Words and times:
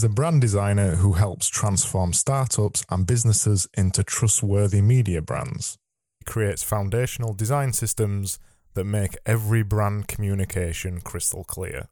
Is 0.00 0.04
a 0.04 0.08
brand 0.08 0.40
designer 0.40 0.94
who 0.94 1.12
helps 1.12 1.46
transform 1.46 2.14
startups 2.14 2.86
and 2.88 3.06
businesses 3.06 3.68
into 3.76 4.02
trustworthy 4.02 4.80
media 4.80 5.20
brands. 5.20 5.76
He 6.20 6.24
creates 6.24 6.62
foundational 6.62 7.34
design 7.34 7.74
systems 7.74 8.38
that 8.72 8.84
make 8.84 9.18
every 9.26 9.62
brand 9.62 10.08
communication 10.08 11.02
crystal 11.02 11.44
clear. 11.44 11.88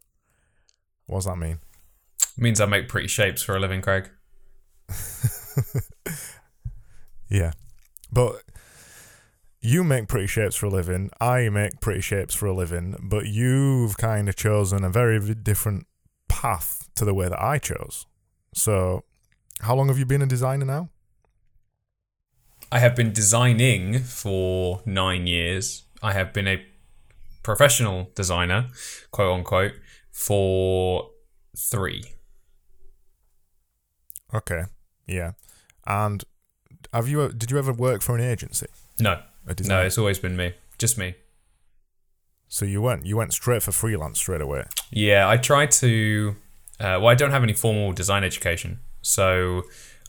What 1.05 1.19
does 1.19 1.25
that 1.27 1.37
mean? 1.37 1.59
It 2.23 2.39
means 2.39 2.63
I 2.63 2.65
make 2.65 2.89
pretty 2.89 3.09
shapes 3.09 3.43
for 3.43 3.55
a 3.55 3.61
living, 3.61 3.83
Craig. 3.83 4.09
Yeah. 7.29 7.53
But 8.11 8.43
you 9.61 9.85
make 9.85 10.09
pretty 10.09 10.29
shapes 10.29 10.57
for 10.57 10.65
a 10.65 10.71
living. 10.71 11.11
I 11.21 11.51
make 11.51 11.83
pretty 11.83 12.01
shapes 12.01 12.35
for 12.35 12.47
a 12.47 12.55
living. 12.55 12.97
But 13.03 13.27
you've 13.27 13.99
kind 13.99 14.31
of 14.31 14.37
chosen 14.37 14.83
a 14.83 14.89
very 14.89 15.21
different 15.35 15.87
path 16.31 16.88
to 16.99 17.05
the 17.05 17.15
way 17.15 17.29
that 17.29 17.41
I 17.41 17.59
chose. 17.59 18.07
So, 18.55 19.05
how 19.61 19.75
long 19.75 19.89
have 19.89 19.99
you 19.99 20.07
been 20.07 20.23
a 20.23 20.27
designer 20.27 20.65
now? 20.65 20.91
I 22.71 22.81
have 22.81 22.95
been 22.95 23.13
designing 23.13 24.01
for 24.01 24.83
nine 24.85 25.27
years. 25.27 25.85
I 26.03 26.13
have 26.13 26.33
been 26.33 26.47
a 26.47 26.65
professional 27.43 28.11
designer, 28.15 28.69
quote 29.11 29.39
unquote, 29.39 29.73
for 30.13 31.11
three. 31.57 32.05
Okay. 34.35 34.65
Yeah. 35.07 35.33
And 35.87 36.25
have 36.93 37.09
you 37.09 37.29
did 37.33 37.51
you 37.51 37.59
ever 37.59 37.73
work 37.73 38.03
for 38.03 38.15
an 38.17 38.23
agency? 38.23 38.67
No, 39.01 39.23
no, 39.65 39.83
it's 39.83 39.97
always 39.97 40.19
been 40.19 40.37
me, 40.37 40.53
just 40.79 40.99
me. 40.99 41.15
So 42.49 42.65
you 42.65 42.83
went 42.83 43.07
you 43.07 43.17
went 43.17 43.33
straight 43.33 43.63
for 43.63 43.73
freelance 43.73 44.19
straight 44.19 44.41
away. 44.41 44.65
Yeah, 44.91 45.29
I 45.29 45.37
tried 45.37 45.71
to. 45.73 46.37
Uh, 46.81 46.99
well, 47.01 47.09
I 47.09 47.15
don't 47.15 47.31
have 47.31 47.43
any 47.43 47.55
formal 47.55 47.93
design 47.93 48.25
education, 48.25 48.81
so 49.03 49.65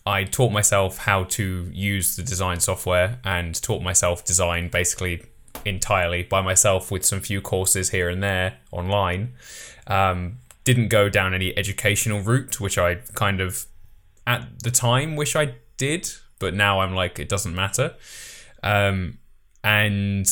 I 0.06 0.24
taught 0.24 0.52
myself 0.52 1.00
how 1.00 1.24
to 1.26 1.70
use 1.72 2.16
the 2.16 2.24
design 2.24 2.60
software 2.60 3.20
and 3.24 3.60
taught 3.62 3.82
myself 3.82 4.24
design 4.24 4.70
basically 4.70 5.24
entirely 5.66 6.24
by 6.24 6.42
myself 6.42 6.92
with 6.92 7.06
some 7.06 7.22
few 7.22 7.42
courses 7.42 7.90
here 7.90 8.10
and 8.10 8.22
there 8.24 8.58
online. 8.72 9.34
Um, 9.88 10.40
didn't 10.64 10.90
go 10.90 11.10
down 11.10 11.34
any 11.34 11.58
educational 11.58 12.22
route, 12.22 12.60
which 12.60 12.78
I 12.78 12.96
kind 13.16 13.42
of 13.42 13.66
at 14.28 14.60
the 14.64 14.72
time 14.72 15.16
wish 15.16 15.36
I 15.36 15.56
did, 15.78 16.10
but 16.38 16.54
now 16.54 16.82
I'm 16.82 16.94
like 16.94 17.20
it 17.20 17.30
doesn't 17.30 17.56
matter. 17.56 17.96
Um, 18.62 19.18
and 19.64 20.28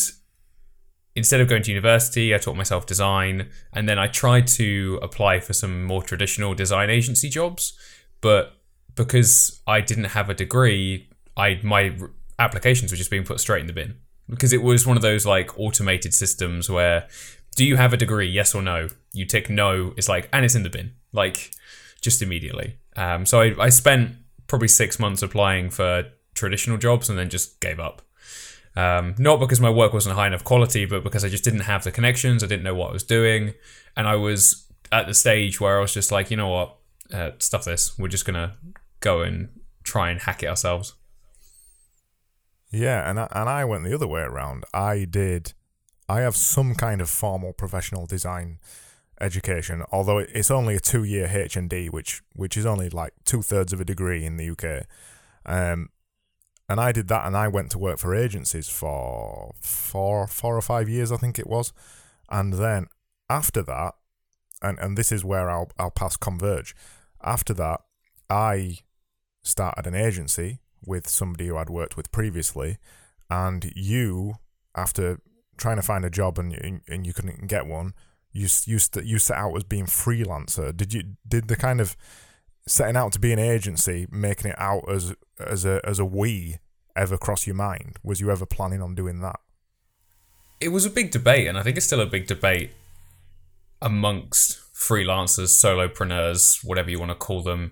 instead 1.17 1.41
of 1.41 1.47
going 1.49 1.63
to 1.63 1.71
university, 1.71 2.33
I 2.33 2.37
taught 2.37 2.55
myself 2.55 2.85
design, 2.85 3.49
and 3.73 3.89
then 3.89 3.97
I 3.97 4.07
tried 4.07 4.45
to 4.59 4.99
apply 5.01 5.39
for 5.39 5.51
some 5.51 5.83
more 5.83 6.03
traditional 6.03 6.53
design 6.53 6.91
agency 6.91 7.27
jobs, 7.27 7.73
but 8.21 8.53
because 8.93 9.59
I 9.65 9.81
didn't 9.81 10.05
have 10.05 10.29
a 10.29 10.35
degree, 10.35 11.09
I 11.35 11.59
my 11.63 11.97
applications 12.37 12.91
were 12.91 12.97
just 12.97 13.09
being 13.09 13.23
put 13.23 13.39
straight 13.39 13.61
in 13.61 13.67
the 13.67 13.73
bin. 13.73 13.95
Because 14.29 14.53
it 14.53 14.61
was 14.61 14.85
one 14.85 14.95
of 14.95 15.01
those 15.01 15.25
like 15.25 15.57
automated 15.57 16.13
systems 16.13 16.69
where 16.69 17.07
do 17.55 17.65
you 17.65 17.77
have 17.77 17.93
a 17.93 17.97
degree 17.97 18.27
yes 18.27 18.53
or 18.53 18.61
no? 18.61 18.89
You 19.13 19.25
tick 19.25 19.49
no 19.49 19.93
it's 19.97 20.09
like 20.09 20.29
and 20.33 20.45
it's 20.45 20.53
in 20.53 20.63
the 20.63 20.69
bin 20.69 20.93
like 21.13 21.51
just 22.01 22.21
immediately. 22.21 22.77
Um, 22.95 23.25
so 23.25 23.41
I, 23.41 23.55
I 23.59 23.69
spent 23.69 24.11
probably 24.47 24.67
six 24.67 24.99
months 24.99 25.21
applying 25.21 25.69
for 25.69 26.03
traditional 26.35 26.77
jobs 26.77 27.09
and 27.09 27.17
then 27.17 27.29
just 27.29 27.59
gave 27.59 27.79
up 27.79 28.01
um, 28.77 29.15
not 29.17 29.39
because 29.39 29.59
my 29.59 29.71
work 29.71 29.91
wasn't 29.91 30.13
high 30.13 30.27
enough 30.27 30.43
quality, 30.43 30.85
but 30.85 31.03
because 31.03 31.25
I 31.25 31.29
just 31.29 31.43
didn't 31.43 31.61
have 31.61 31.83
the 31.83 31.91
connections. 31.91 32.43
I 32.43 32.47
didn't 32.47 32.61
know 32.61 32.75
what 32.75 32.91
I 32.91 32.93
was 32.93 33.03
doing, 33.03 33.55
and 33.95 34.07
I 34.07 34.15
was 34.15 34.67
at 34.91 35.07
the 35.07 35.15
stage 35.15 35.59
where 35.59 35.79
I 35.79 35.81
was 35.81 35.95
just 35.95 36.11
like, 36.11 36.29
you 36.29 36.37
know 36.37 36.49
what, 36.49 36.77
uh, 37.11 37.31
stuff 37.39 37.65
this. 37.65 37.97
We're 37.97 38.07
just 38.07 38.25
gonna 38.25 38.55
go 38.99 39.23
and 39.23 39.49
try 39.83 40.11
and 40.11 40.21
hack 40.21 40.43
it 40.43 40.47
ourselves. 40.47 40.93
Yeah, 42.69 43.09
and 43.09 43.19
I, 43.19 43.27
and 43.31 43.49
I 43.49 43.65
went 43.65 43.83
the 43.83 43.95
other 43.95 44.05
way 44.05 44.21
around. 44.21 44.63
I 44.75 45.05
did. 45.09 45.53
I 46.07 46.19
have 46.19 46.35
some 46.35 46.75
kind 46.75 47.01
of 47.01 47.09
formal 47.09 47.53
professional 47.53 48.05
design 48.05 48.59
education, 49.19 49.85
although 49.91 50.19
it's 50.19 50.51
only 50.51 50.75
a 50.75 50.79
two 50.79 51.03
year 51.03 51.27
HND, 51.27 51.89
which 51.89 52.21
which 52.35 52.55
is 52.55 52.67
only 52.67 52.89
like 52.91 53.13
two 53.25 53.41
thirds 53.41 53.73
of 53.73 53.81
a 53.81 53.85
degree 53.85 54.23
in 54.23 54.37
the 54.37 54.51
UK. 54.51 54.85
Um, 55.47 55.89
and 56.69 56.79
I 56.79 56.91
did 56.91 57.07
that, 57.07 57.25
and 57.25 57.35
I 57.35 57.47
went 57.47 57.71
to 57.71 57.77
work 57.77 57.99
for 57.99 58.13
agencies 58.15 58.67
for 58.67 59.53
four 59.61 60.27
four 60.27 60.57
or 60.57 60.61
five 60.61 60.89
years, 60.89 61.11
I 61.11 61.17
think 61.17 61.39
it 61.39 61.47
was, 61.47 61.73
and 62.29 62.53
then 62.53 62.87
after 63.29 63.61
that, 63.63 63.95
and 64.61 64.77
and 64.79 64.97
this 64.97 65.11
is 65.11 65.23
where 65.23 65.49
our 65.49 65.67
our 65.77 65.91
paths 65.91 66.17
converge. 66.17 66.75
After 67.23 67.53
that, 67.55 67.81
I 68.29 68.79
started 69.43 69.87
an 69.87 69.95
agency 69.95 70.59
with 70.85 71.07
somebody 71.07 71.47
who 71.47 71.57
I'd 71.57 71.69
worked 71.69 71.97
with 71.97 72.11
previously, 72.11 72.77
and 73.29 73.71
you, 73.75 74.35
after 74.75 75.19
trying 75.57 75.77
to 75.77 75.81
find 75.81 76.05
a 76.05 76.09
job 76.09 76.37
and 76.37 76.81
and, 76.87 77.05
you 77.05 77.13
couldn't 77.13 77.47
get 77.47 77.65
one, 77.65 77.93
you 78.31 78.47
you 78.65 78.79
you 79.03 79.19
set 79.19 79.37
out 79.37 79.55
as 79.55 79.63
being 79.63 79.85
freelancer. 79.85 80.75
Did 80.75 80.93
you 80.93 81.03
did 81.27 81.47
the 81.47 81.55
kind 81.55 81.81
of 81.81 81.95
setting 82.67 82.95
out 82.95 83.11
to 83.13 83.19
be 83.19 83.31
an 83.33 83.39
agency, 83.39 84.07
making 84.11 84.51
it 84.51 84.55
out 84.59 84.83
as 84.89 85.15
as 85.39 85.65
a 85.65 85.81
as 85.83 85.99
a 85.99 86.05
we 86.05 86.57
ever 86.95 87.17
cross 87.17 87.45
your 87.47 87.55
mind? 87.55 87.97
Was 88.03 88.19
you 88.21 88.29
ever 88.31 88.45
planning 88.45 88.81
on 88.81 88.95
doing 88.95 89.21
that? 89.21 89.39
It 90.59 90.69
was 90.69 90.85
a 90.85 90.89
big 90.89 91.11
debate, 91.11 91.47
and 91.47 91.57
I 91.57 91.63
think 91.63 91.77
it's 91.77 91.85
still 91.85 92.01
a 92.01 92.05
big 92.05 92.27
debate 92.27 92.71
amongst 93.81 94.59
freelancers, 94.73 95.49
solopreneurs, 95.49 96.63
whatever 96.63 96.89
you 96.89 96.99
want 96.99 97.11
to 97.11 97.15
call 97.15 97.43
them. 97.43 97.71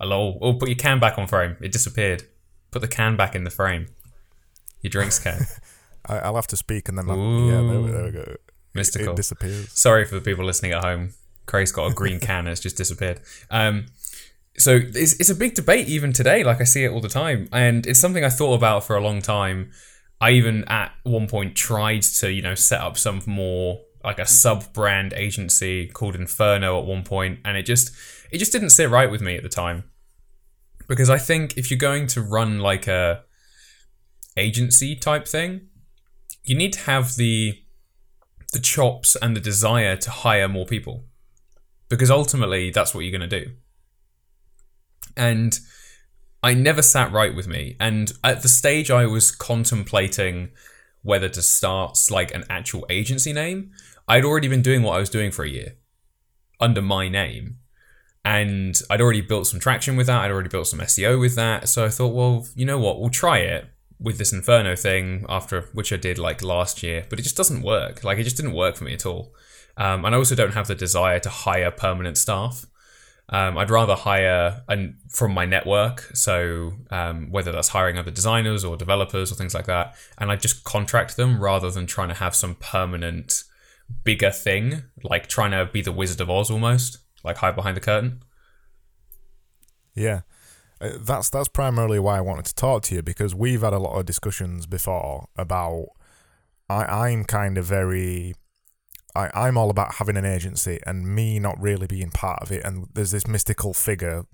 Hello, 0.00 0.38
oh, 0.40 0.54
put 0.54 0.68
your 0.68 0.76
can 0.78 0.98
back 0.98 1.18
on 1.18 1.26
frame. 1.26 1.56
It 1.60 1.72
disappeared. 1.72 2.24
Put 2.70 2.82
the 2.82 2.88
can 2.88 3.16
back 3.16 3.34
in 3.34 3.44
the 3.44 3.50
frame. 3.50 3.86
Your 4.80 4.90
drinks 4.90 5.18
can. 5.18 5.46
I, 6.06 6.18
I'll 6.20 6.36
have 6.36 6.46
to 6.48 6.56
speak, 6.56 6.88
and 6.88 6.96
then 6.96 7.10
I'll, 7.10 7.16
yeah, 7.46 7.52
there, 7.70 7.80
we- 7.80 7.90
there 7.90 8.04
we 8.04 8.10
go. 8.12 8.20
It- 8.20 8.42
Mystical. 8.72 9.14
It 9.14 9.16
disappears. 9.16 9.72
Sorry 9.72 10.04
for 10.04 10.14
the 10.14 10.20
people 10.20 10.44
listening 10.44 10.70
at 10.70 10.84
home. 10.84 11.14
Craig's 11.46 11.72
got 11.72 11.90
a 11.90 11.94
green 11.94 12.20
can 12.28 12.40
and 12.40 12.50
it's 12.50 12.60
just 12.60 12.76
disappeared. 12.76 13.20
Um, 13.50 13.86
so 14.56 14.80
it's, 14.82 15.14
it's 15.14 15.30
a 15.30 15.34
big 15.34 15.54
debate 15.54 15.88
even 15.88 16.12
today. 16.12 16.44
Like 16.44 16.60
I 16.60 16.64
see 16.64 16.84
it 16.84 16.90
all 16.90 17.00
the 17.00 17.08
time, 17.08 17.48
and 17.52 17.86
it's 17.86 18.00
something 18.00 18.24
I 18.24 18.28
thought 18.28 18.54
about 18.54 18.84
for 18.84 18.96
a 18.96 19.00
long 19.00 19.22
time. 19.22 19.70
I 20.20 20.32
even 20.32 20.64
at 20.64 20.92
one 21.02 21.28
point 21.28 21.54
tried 21.54 22.02
to 22.02 22.30
you 22.30 22.42
know 22.42 22.54
set 22.54 22.80
up 22.80 22.98
some 22.98 23.22
more 23.26 23.80
like 24.04 24.18
a 24.18 24.26
sub 24.26 24.72
brand 24.72 25.12
agency 25.14 25.86
called 25.86 26.14
Inferno 26.14 26.78
at 26.78 26.86
one 26.86 27.04
point, 27.04 27.40
and 27.44 27.56
it 27.56 27.64
just 27.64 27.92
it 28.30 28.38
just 28.38 28.52
didn't 28.52 28.70
sit 28.70 28.90
right 28.90 29.10
with 29.10 29.20
me 29.20 29.36
at 29.36 29.42
the 29.42 29.48
time 29.48 29.84
because 30.88 31.08
I 31.08 31.18
think 31.18 31.56
if 31.56 31.70
you're 31.70 31.78
going 31.78 32.06
to 32.08 32.20
run 32.20 32.58
like 32.58 32.86
a 32.86 33.22
agency 34.36 34.96
type 34.96 35.26
thing, 35.26 35.68
you 36.44 36.56
need 36.56 36.72
to 36.74 36.80
have 36.80 37.16
the 37.16 37.62
the 38.52 38.58
chops 38.58 39.16
and 39.22 39.36
the 39.36 39.40
desire 39.40 39.96
to 39.96 40.10
hire 40.10 40.48
more 40.48 40.66
people 40.66 41.04
because 41.88 42.10
ultimately 42.10 42.70
that's 42.70 42.92
what 42.92 43.04
you're 43.04 43.16
going 43.16 43.28
to 43.28 43.44
do 43.44 43.52
and 45.16 45.60
i 46.42 46.54
never 46.54 46.82
sat 46.82 47.12
right 47.12 47.34
with 47.34 47.46
me 47.46 47.76
and 47.80 48.12
at 48.24 48.42
the 48.42 48.48
stage 48.48 48.90
i 48.90 49.06
was 49.06 49.30
contemplating 49.30 50.50
whether 51.02 51.28
to 51.28 51.42
start 51.42 51.98
like 52.10 52.34
an 52.34 52.44
actual 52.48 52.86
agency 52.90 53.32
name 53.32 53.70
i'd 54.08 54.24
already 54.24 54.48
been 54.48 54.62
doing 54.62 54.82
what 54.82 54.96
i 54.96 55.00
was 55.00 55.10
doing 55.10 55.30
for 55.30 55.44
a 55.44 55.48
year 55.48 55.76
under 56.60 56.82
my 56.82 57.08
name 57.08 57.56
and 58.24 58.82
i'd 58.90 59.00
already 59.00 59.20
built 59.20 59.46
some 59.46 59.60
traction 59.60 59.96
with 59.96 60.06
that 60.06 60.22
i'd 60.22 60.30
already 60.30 60.48
built 60.48 60.66
some 60.66 60.80
seo 60.80 61.18
with 61.18 61.34
that 61.36 61.68
so 61.68 61.84
i 61.84 61.88
thought 61.88 62.14
well 62.14 62.46
you 62.54 62.66
know 62.66 62.78
what 62.78 63.00
we'll 63.00 63.10
try 63.10 63.38
it 63.38 63.66
with 64.00 64.18
this 64.18 64.32
Inferno 64.32 64.74
thing 64.74 65.26
after 65.28 65.62
which 65.74 65.92
I 65.92 65.96
did 65.96 66.18
like 66.18 66.42
last 66.42 66.82
year, 66.82 67.04
but 67.10 67.18
it 67.18 67.22
just 67.22 67.36
doesn't 67.36 67.62
work. 67.62 68.02
Like 68.02 68.18
it 68.18 68.24
just 68.24 68.36
didn't 68.36 68.54
work 68.54 68.76
for 68.76 68.84
me 68.84 68.94
at 68.94 69.04
all. 69.04 69.34
Um, 69.76 70.04
and 70.04 70.14
I 70.14 70.18
also 70.18 70.34
don't 70.34 70.54
have 70.54 70.66
the 70.66 70.74
desire 70.74 71.20
to 71.20 71.28
hire 71.28 71.70
permanent 71.70 72.16
staff. 72.16 72.64
Um, 73.32 73.56
I'd 73.56 73.70
rather 73.70 73.94
hire 73.94 74.62
an, 74.68 74.98
from 75.08 75.32
my 75.32 75.46
network, 75.46 76.10
so 76.14 76.72
um, 76.90 77.30
whether 77.30 77.52
that's 77.52 77.68
hiring 77.68 77.96
other 77.96 78.10
designers 78.10 78.64
or 78.64 78.76
developers 78.76 79.30
or 79.30 79.36
things 79.36 79.54
like 79.54 79.66
that, 79.66 79.94
and 80.18 80.32
I 80.32 80.36
just 80.36 80.64
contract 80.64 81.16
them 81.16 81.40
rather 81.40 81.70
than 81.70 81.86
trying 81.86 82.08
to 82.08 82.14
have 82.14 82.34
some 82.34 82.56
permanent 82.56 83.44
bigger 84.02 84.30
thing, 84.30 84.82
like 85.04 85.28
trying 85.28 85.52
to 85.52 85.70
be 85.72 85.80
the 85.80 85.92
Wizard 85.92 86.20
of 86.20 86.28
Oz 86.28 86.50
almost, 86.50 86.98
like 87.22 87.36
hide 87.36 87.54
behind 87.54 87.76
the 87.76 87.80
curtain. 87.80 88.22
Yeah. 89.94 90.22
Uh, 90.80 90.90
That's 90.98 91.28
that's 91.30 91.48
primarily 91.48 91.98
why 91.98 92.18
I 92.18 92.22
wanted 92.22 92.46
to 92.46 92.54
talk 92.54 92.82
to 92.84 92.94
you 92.94 93.02
because 93.02 93.34
we've 93.34 93.60
had 93.60 93.72
a 93.72 93.78
lot 93.78 93.98
of 93.98 94.06
discussions 94.06 94.66
before 94.66 95.28
about 95.36 95.88
I 96.68 96.84
I'm 96.84 97.24
kind 97.24 97.58
of 97.58 97.66
very 97.66 98.34
I, 99.14 99.30
I'm 99.34 99.56
all 99.56 99.70
about 99.70 99.94
having 99.94 100.16
an 100.16 100.24
agency 100.24 100.80
and 100.86 101.14
me 101.14 101.38
not 101.38 101.60
really 101.60 101.86
being 101.86 102.10
part 102.10 102.42
of 102.42 102.52
it 102.52 102.64
and 102.64 102.86
there's 102.94 103.10
this 103.10 103.26
mystical 103.26 103.74
figure 103.74 104.24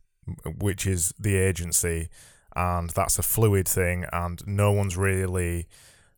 which 0.58 0.86
is 0.86 1.14
the 1.18 1.36
agency 1.36 2.08
and 2.54 2.90
that's 2.90 3.18
a 3.18 3.22
fluid 3.22 3.68
thing 3.68 4.04
and 4.12 4.42
no 4.46 4.72
one's 4.72 4.96
really 4.96 5.66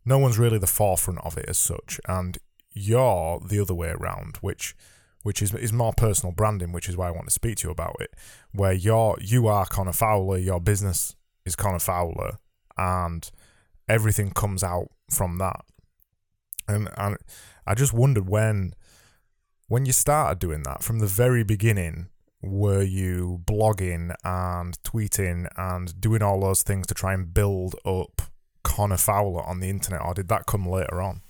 no 0.04 0.18
one's 0.18 0.38
really 0.38 0.58
the 0.58 0.66
forefront 0.66 1.20
of 1.24 1.36
it 1.36 1.46
as 1.48 1.58
such 1.58 2.00
and 2.08 2.38
you're 2.72 3.40
the 3.40 3.60
other 3.60 3.74
way 3.74 3.88
around 3.88 4.36
which 4.40 4.74
which 5.22 5.42
is 5.42 5.52
is 5.54 5.72
more 5.72 5.92
personal 5.92 6.32
branding, 6.32 6.72
which 6.72 6.88
is 6.88 6.96
why 6.96 7.08
I 7.08 7.10
want 7.10 7.26
to 7.26 7.32
speak 7.32 7.56
to 7.58 7.68
you 7.68 7.70
about 7.70 7.96
it. 8.00 8.14
Where 8.52 8.72
you're 8.72 9.16
you 9.20 9.46
are 9.46 9.66
Connor 9.66 9.92
Fowler, 9.92 10.38
your 10.38 10.60
business 10.60 11.16
is 11.44 11.56
Connor 11.56 11.80
Fowler, 11.80 12.38
and 12.76 13.30
everything 13.88 14.30
comes 14.30 14.62
out 14.62 14.88
from 15.10 15.36
that. 15.36 15.60
And 16.66 16.88
and 16.96 17.16
I 17.68 17.74
just 17.74 17.92
wondered 17.92 18.28
when 18.28 18.72
when 19.68 19.84
you 19.84 19.92
started 19.92 20.38
doing 20.38 20.62
that 20.62 20.82
from 20.82 21.00
the 21.00 21.06
very 21.06 21.44
beginning, 21.44 22.08
were 22.40 22.82
you 22.82 23.42
blogging 23.44 24.14
and 24.24 24.82
tweeting 24.82 25.46
and 25.56 26.00
doing 26.00 26.22
all 26.22 26.40
those 26.40 26.62
things 26.62 26.86
to 26.86 26.94
try 26.94 27.12
and 27.12 27.34
build 27.34 27.76
up 27.84 28.22
Connor 28.64 28.96
Fowler 28.96 29.42
on 29.42 29.60
the 29.60 29.68
internet, 29.68 30.00
or 30.00 30.14
did 30.14 30.28
that 30.28 30.46
come 30.46 30.66
later 30.66 31.02
on? 31.02 31.20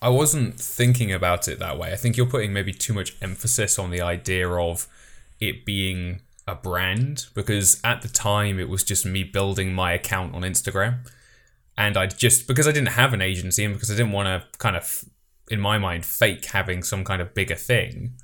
I 0.00 0.08
wasn't 0.08 0.60
thinking 0.60 1.12
about 1.12 1.48
it 1.48 1.58
that 1.58 1.78
way. 1.78 1.92
I 1.92 1.96
think 1.96 2.16
you're 2.16 2.26
putting 2.26 2.52
maybe 2.52 2.72
too 2.72 2.92
much 2.92 3.16
emphasis 3.20 3.78
on 3.78 3.90
the 3.90 4.00
idea 4.00 4.48
of 4.48 4.86
it 5.40 5.64
being 5.64 6.20
a 6.46 6.54
brand 6.54 7.26
because 7.34 7.80
at 7.82 8.02
the 8.02 8.08
time 8.08 8.60
it 8.60 8.68
was 8.68 8.84
just 8.84 9.04
me 9.04 9.24
building 9.24 9.72
my 9.72 9.92
account 9.92 10.34
on 10.34 10.42
Instagram. 10.42 11.08
And 11.76 11.96
I 11.96 12.06
just, 12.06 12.46
because 12.46 12.68
I 12.68 12.72
didn't 12.72 12.90
have 12.90 13.12
an 13.12 13.22
agency 13.22 13.64
and 13.64 13.74
because 13.74 13.90
I 13.90 13.96
didn't 13.96 14.12
want 14.12 14.26
to 14.26 14.58
kind 14.58 14.76
of, 14.76 15.04
in 15.50 15.60
my 15.60 15.78
mind, 15.78 16.04
fake 16.04 16.44
having 16.46 16.82
some 16.82 17.04
kind 17.04 17.20
of 17.20 17.34
bigger 17.34 17.54
thing, 17.54 18.14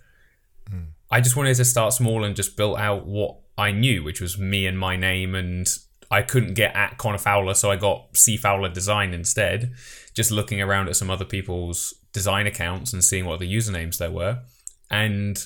mm. 0.70 0.88
I 1.10 1.20
just 1.20 1.36
wanted 1.36 1.56
to 1.56 1.64
start 1.64 1.92
small 1.92 2.24
and 2.24 2.36
just 2.36 2.56
build 2.56 2.78
out 2.78 3.06
what 3.06 3.38
I 3.56 3.72
knew, 3.72 4.02
which 4.04 4.20
was 4.20 4.38
me 4.38 4.66
and 4.66 4.78
my 4.78 4.96
name. 4.96 5.34
And 5.34 5.66
I 6.10 6.22
couldn't 6.22 6.54
get 6.54 6.74
at 6.74 6.98
Connor 6.98 7.18
Fowler, 7.18 7.54
so 7.54 7.70
I 7.70 7.76
got 7.76 8.16
C 8.16 8.36
Fowler 8.36 8.68
Design 8.68 9.12
instead. 9.12 9.72
Just 10.14 10.30
looking 10.30 10.60
around 10.60 10.88
at 10.88 10.96
some 10.96 11.10
other 11.10 11.24
people's 11.24 11.94
design 12.12 12.46
accounts 12.46 12.92
and 12.92 13.04
seeing 13.04 13.24
what 13.24 13.40
the 13.40 13.52
usernames 13.52 13.98
there 13.98 14.10
were. 14.10 14.42
And 14.90 15.44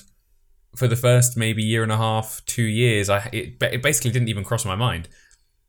for 0.75 0.87
the 0.87 0.95
first 0.95 1.37
maybe 1.37 1.63
year 1.63 1.83
and 1.83 1.91
a 1.91 1.97
half, 1.97 2.41
two 2.45 2.63
years, 2.63 3.09
I 3.09 3.29
it, 3.31 3.61
it 3.61 3.81
basically 3.81 4.11
didn't 4.11 4.29
even 4.29 4.43
cross 4.43 4.65
my 4.65 4.75
mind. 4.75 5.07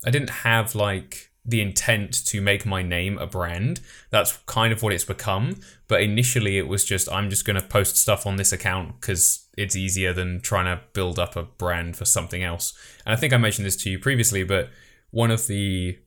I 0.06 0.10
didn't 0.10 0.30
have 0.30 0.74
like 0.74 1.30
the 1.46 1.60
intent 1.60 2.24
to 2.26 2.40
make 2.40 2.64
my 2.64 2.82
name 2.82 3.18
a 3.18 3.26
brand. 3.26 3.80
That's 4.10 4.38
kind 4.46 4.72
of 4.72 4.82
what 4.82 4.92
it's 4.92 5.04
become. 5.04 5.60
But 5.88 6.00
initially, 6.00 6.56
it 6.56 6.68
was 6.68 6.84
just 6.84 7.10
I'm 7.12 7.28
just 7.28 7.44
going 7.44 7.60
to 7.60 7.66
post 7.66 7.96
stuff 7.96 8.26
on 8.26 8.36
this 8.36 8.52
account 8.52 9.00
because 9.00 9.46
it's 9.56 9.76
easier 9.76 10.12
than 10.12 10.40
trying 10.40 10.64
to 10.64 10.82
build 10.94 11.18
up 11.18 11.36
a 11.36 11.42
brand 11.42 11.96
for 11.96 12.04
something 12.04 12.42
else. 12.42 12.72
And 13.04 13.12
I 13.12 13.16
think 13.16 13.32
I 13.32 13.36
mentioned 13.36 13.66
this 13.66 13.76
to 13.76 13.90
you 13.90 13.98
previously, 13.98 14.42
but 14.42 14.70
one 15.10 15.30
of 15.30 15.46
the 15.46 15.98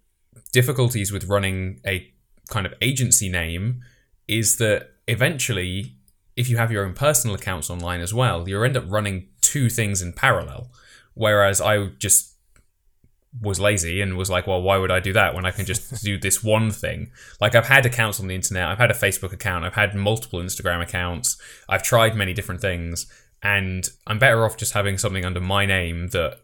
difficulties 0.52 1.12
with 1.12 1.26
running 1.26 1.82
a 1.86 2.12
kind 2.50 2.66
of 2.66 2.74
agency 2.82 3.30
name 3.30 3.84
is 4.28 4.58
that 4.58 4.90
eventually, 5.08 5.98
if 6.36 6.50
you 6.50 6.58
have 6.58 6.72
your 6.72 6.86
own 6.86 6.94
personal 6.94 7.36
accounts 7.36 7.70
online 7.70 8.02
as 8.02 8.14
well, 8.14 8.48
you 8.50 8.62
end 8.64 8.76
up 8.76 8.86
running 8.88 9.28
two 9.42 9.70
things 9.70 10.02
in 10.02 10.14
parallel. 10.14 10.72
Whereas 11.14 11.62
I 11.62 11.88
just 12.00 12.37
was 13.42 13.60
lazy 13.60 14.02
and 14.02 14.18
was 14.18 14.30
like, 14.30 14.48
well, 14.48 14.62
why 14.62 14.78
would 14.78 14.92
I 14.92 15.00
do 15.00 15.14
that 15.14 15.36
when 15.36 15.46
I 15.46 15.52
can 15.52 15.66
just 15.66 16.04
do 16.04 16.18
this 16.18 16.44
one 16.44 16.72
thing? 16.72 17.12
Like, 17.40 17.56
I've 17.56 17.68
had 17.68 17.86
accounts 17.86 18.20
on 18.20 18.28
the 18.28 18.36
internet, 18.36 18.68
I've 18.68 18.78
had 18.78 18.92
a 18.92 18.96
Facebook 18.96 19.34
account, 19.34 19.66
I've 19.66 19.74
had 19.74 19.96
multiple 19.96 20.40
Instagram 20.40 20.82
accounts, 20.82 21.38
I've 21.70 21.84
tried 21.84 22.16
many 22.16 22.34
different 22.34 22.62
things, 22.62 23.06
and 23.44 23.88
I'm 24.06 24.20
better 24.20 24.46
off 24.46 24.58
just 24.58 24.74
having 24.74 24.98
something 24.98 25.26
under 25.26 25.42
my 25.42 25.66
name 25.66 26.08
that 26.10 26.40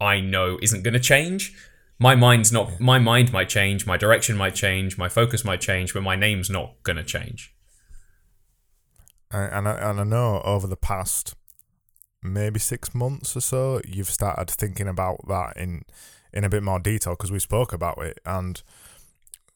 I 0.00 0.20
know 0.20 0.58
isn't 0.62 0.82
going 0.82 0.94
to 0.94 1.00
change. 1.00 1.54
My 1.98 2.14
mind's 2.14 2.52
not, 2.52 2.78
my 2.78 2.98
mind 2.98 3.32
might 3.32 3.48
change, 3.48 3.86
my 3.86 3.96
direction 3.96 4.36
might 4.36 4.54
change, 4.54 4.96
my 4.96 5.08
focus 5.08 5.44
might 5.44 5.60
change, 5.60 5.92
but 5.92 6.02
my 6.02 6.16
name's 6.16 6.48
not 6.48 6.74
going 6.84 6.96
to 6.96 7.04
change. 7.04 7.54
And 9.30 9.68
I, 9.68 9.90
and 9.90 10.00
I 10.00 10.04
know 10.04 10.40
over 10.44 10.66
the 10.66 10.76
past 10.76 11.34
maybe 12.22 12.58
six 12.58 12.94
months 12.94 13.36
or 13.36 13.40
so, 13.40 13.80
you've 13.86 14.08
started 14.08 14.50
thinking 14.50 14.88
about 14.88 15.26
that 15.28 15.56
in 15.56 15.82
in 16.32 16.44
a 16.44 16.48
bit 16.48 16.62
more 16.62 16.78
detail 16.78 17.14
because 17.14 17.32
we 17.32 17.38
spoke 17.38 17.72
about 17.72 17.98
it 17.98 18.18
and 18.24 18.62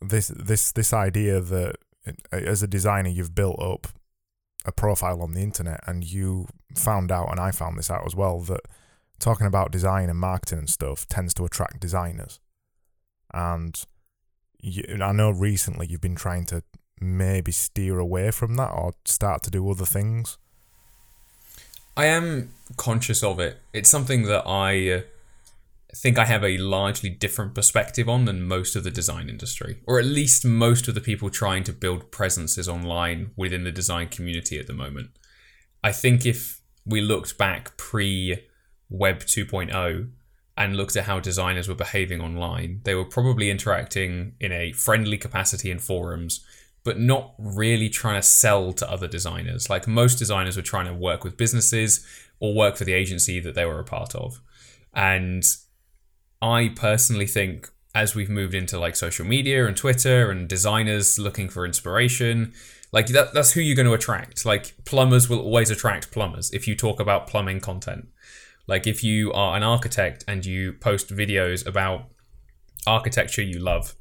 this 0.00 0.28
this 0.28 0.72
this 0.72 0.92
idea 0.92 1.40
that 1.40 1.76
as 2.32 2.62
a 2.62 2.66
designer 2.66 3.08
you've 3.08 3.34
built 3.34 3.60
up 3.60 3.86
a 4.64 4.72
profile 4.72 5.22
on 5.22 5.32
the 5.32 5.40
internet 5.40 5.80
and 5.86 6.04
you 6.04 6.46
found 6.74 7.10
out 7.10 7.30
and 7.30 7.40
I 7.40 7.50
found 7.50 7.78
this 7.78 7.90
out 7.90 8.06
as 8.06 8.14
well 8.14 8.40
that 8.40 8.60
talking 9.19 9.46
about 9.46 9.70
design 9.70 10.08
and 10.08 10.19
marketing 10.19 10.58
and 10.58 10.70
stuff 10.70 11.06
tends 11.08 11.34
to 11.34 11.44
attract 11.44 11.80
designers. 11.80 12.40
And 13.32 13.80
you, 14.60 14.82
I 15.00 15.12
know 15.12 15.30
recently 15.30 15.86
you've 15.86 16.00
been 16.00 16.16
trying 16.16 16.46
to 16.46 16.62
maybe 17.00 17.52
steer 17.52 17.98
away 17.98 18.30
from 18.30 18.56
that 18.56 18.70
or 18.70 18.92
start 19.04 19.42
to 19.44 19.50
do 19.50 19.69
other 19.70 19.86
things. 19.86 20.38
I 21.96 22.06
am 22.06 22.50
conscious 22.76 23.22
of 23.22 23.38
it. 23.38 23.58
It's 23.72 23.90
something 23.90 24.22
that 24.24 24.46
I 24.46 24.90
uh, 24.90 25.00
think 25.94 26.18
I 26.18 26.24
have 26.24 26.42
a 26.42 26.58
largely 26.58 27.10
different 27.10 27.54
perspective 27.54 28.08
on 28.08 28.24
than 28.24 28.42
most 28.42 28.76
of 28.76 28.84
the 28.84 28.90
design 28.90 29.28
industry, 29.28 29.80
or 29.86 29.98
at 29.98 30.06
least 30.06 30.44
most 30.44 30.88
of 30.88 30.94
the 30.94 31.00
people 31.00 31.28
trying 31.28 31.64
to 31.64 31.72
build 31.72 32.10
presences 32.10 32.68
online 32.68 33.32
within 33.36 33.64
the 33.64 33.72
design 33.72 34.08
community 34.08 34.58
at 34.58 34.66
the 34.66 34.72
moment. 34.72 35.10
I 35.84 35.92
think 35.92 36.24
if 36.24 36.60
we 36.86 37.00
looked 37.00 37.36
back 37.36 37.76
pre 37.76 38.46
Web 38.88 39.20
2.0 39.20 40.10
and 40.56 40.76
looked 40.76 40.96
at 40.96 41.04
how 41.04 41.20
designers 41.20 41.68
were 41.68 41.74
behaving 41.74 42.20
online, 42.20 42.80
they 42.84 42.94
were 42.94 43.04
probably 43.04 43.50
interacting 43.50 44.34
in 44.40 44.52
a 44.52 44.72
friendly 44.72 45.18
capacity 45.18 45.70
in 45.70 45.78
forums, 45.78 46.44
but 46.84 46.98
not 46.98 47.34
really 47.38 47.88
trying 47.88 48.20
to 48.20 48.26
sell 48.26 48.72
to 48.72 48.90
other 48.90 49.08
designers. 49.08 49.70
Like 49.70 49.86
most 49.86 50.16
designers 50.16 50.56
were 50.56 50.62
trying 50.62 50.86
to 50.86 50.94
work 50.94 51.24
with 51.24 51.36
businesses 51.36 52.06
or 52.38 52.54
work 52.54 52.76
for 52.76 52.84
the 52.84 52.92
agency 52.92 53.40
that 53.40 53.54
they 53.54 53.64
were 53.64 53.78
a 53.78 53.84
part 53.84 54.14
of. 54.14 54.40
And 54.94 55.44
I 56.42 56.72
personally 56.74 57.26
think 57.26 57.70
as 57.94 58.14
we've 58.14 58.28
moved 58.28 58.54
into 58.54 58.78
like 58.78 58.96
social 58.96 59.24
media 59.24 59.66
and 59.66 59.76
Twitter 59.76 60.30
and 60.30 60.48
designers 60.48 61.18
looking 61.18 61.48
for 61.48 61.64
inspiration, 61.64 62.52
like 62.90 63.06
that 63.08 63.32
that's 63.32 63.52
who 63.52 63.60
you're 63.60 63.76
going 63.76 63.86
to 63.86 63.94
attract. 63.94 64.44
Like 64.44 64.74
plumbers 64.84 65.28
will 65.28 65.40
always 65.40 65.70
attract 65.70 66.10
plumbers 66.10 66.50
if 66.50 66.66
you 66.66 66.74
talk 66.74 67.00
about 67.00 67.26
plumbing 67.26 67.60
content. 67.60 68.08
Like 68.66 68.86
if 68.86 69.04
you 69.04 69.32
are 69.32 69.56
an 69.56 69.62
architect 69.62 70.24
and 70.26 70.44
you 70.44 70.72
post 70.74 71.08
videos 71.08 71.67
about 71.67 72.06
architecture 72.86 73.43
you 73.43 73.58
love 73.58 73.94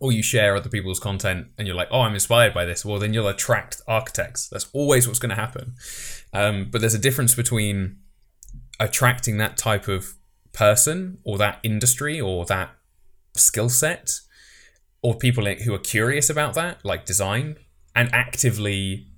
or 0.00 0.12
you 0.12 0.22
share 0.22 0.56
other 0.56 0.68
people's 0.68 0.98
content 0.98 1.46
and 1.56 1.66
you're 1.66 1.76
like, 1.76 1.88
oh, 1.90 2.00
I'm 2.00 2.14
inspired 2.14 2.52
by 2.52 2.64
this, 2.64 2.84
well, 2.84 2.98
then 2.98 3.14
you'll 3.14 3.28
attract 3.28 3.80
architects. 3.86 4.48
That's 4.48 4.68
always 4.72 5.06
what's 5.06 5.20
going 5.20 5.30
to 5.30 5.36
happen. 5.36 5.74
Um, 6.32 6.68
but 6.70 6.80
there's 6.80 6.94
a 6.94 6.98
difference 6.98 7.34
between 7.34 7.98
attracting 8.80 9.36
that 9.38 9.56
type 9.56 9.86
of 9.86 10.14
person 10.52 11.18
or 11.24 11.38
that 11.38 11.58
industry 11.62 12.20
or 12.20 12.44
that 12.46 12.70
skill 13.36 13.68
set 13.68 14.20
or 15.02 15.16
people 15.16 15.44
who 15.44 15.74
are 15.74 15.78
curious 15.78 16.30
about 16.30 16.54
that, 16.54 16.84
like 16.84 17.04
design, 17.04 17.56
and 17.94 18.08
actively 18.12 19.08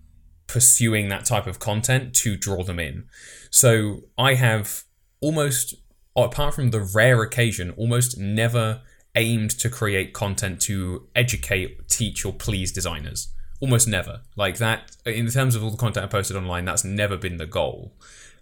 pursuing 0.46 1.08
that 1.08 1.24
type 1.24 1.46
of 1.46 1.58
content 1.58 2.14
to 2.14 2.36
draw 2.36 2.62
them 2.62 2.78
in. 2.78 3.06
So 3.50 4.02
I 4.16 4.34
have 4.34 4.84
almost, 5.20 5.74
apart 6.16 6.54
from 6.54 6.70
the 6.70 6.80
rare 6.80 7.22
occasion, 7.22 7.70
almost 7.76 8.18
never 8.18 8.82
aimed 9.14 9.50
to 9.50 9.70
create 9.70 10.12
content 10.12 10.60
to 10.62 11.08
educate, 11.14 11.88
teach, 11.88 12.24
or 12.24 12.32
please 12.32 12.72
designers. 12.72 13.28
Almost 13.60 13.86
never. 13.86 14.22
Like 14.36 14.58
that, 14.58 14.96
in 15.06 15.30
terms 15.30 15.54
of 15.54 15.62
all 15.62 15.70
the 15.70 15.76
content 15.76 16.04
I 16.04 16.08
posted 16.08 16.36
online, 16.36 16.64
that's 16.64 16.84
never 16.84 17.16
been 17.16 17.36
the 17.36 17.46
goal. 17.46 17.94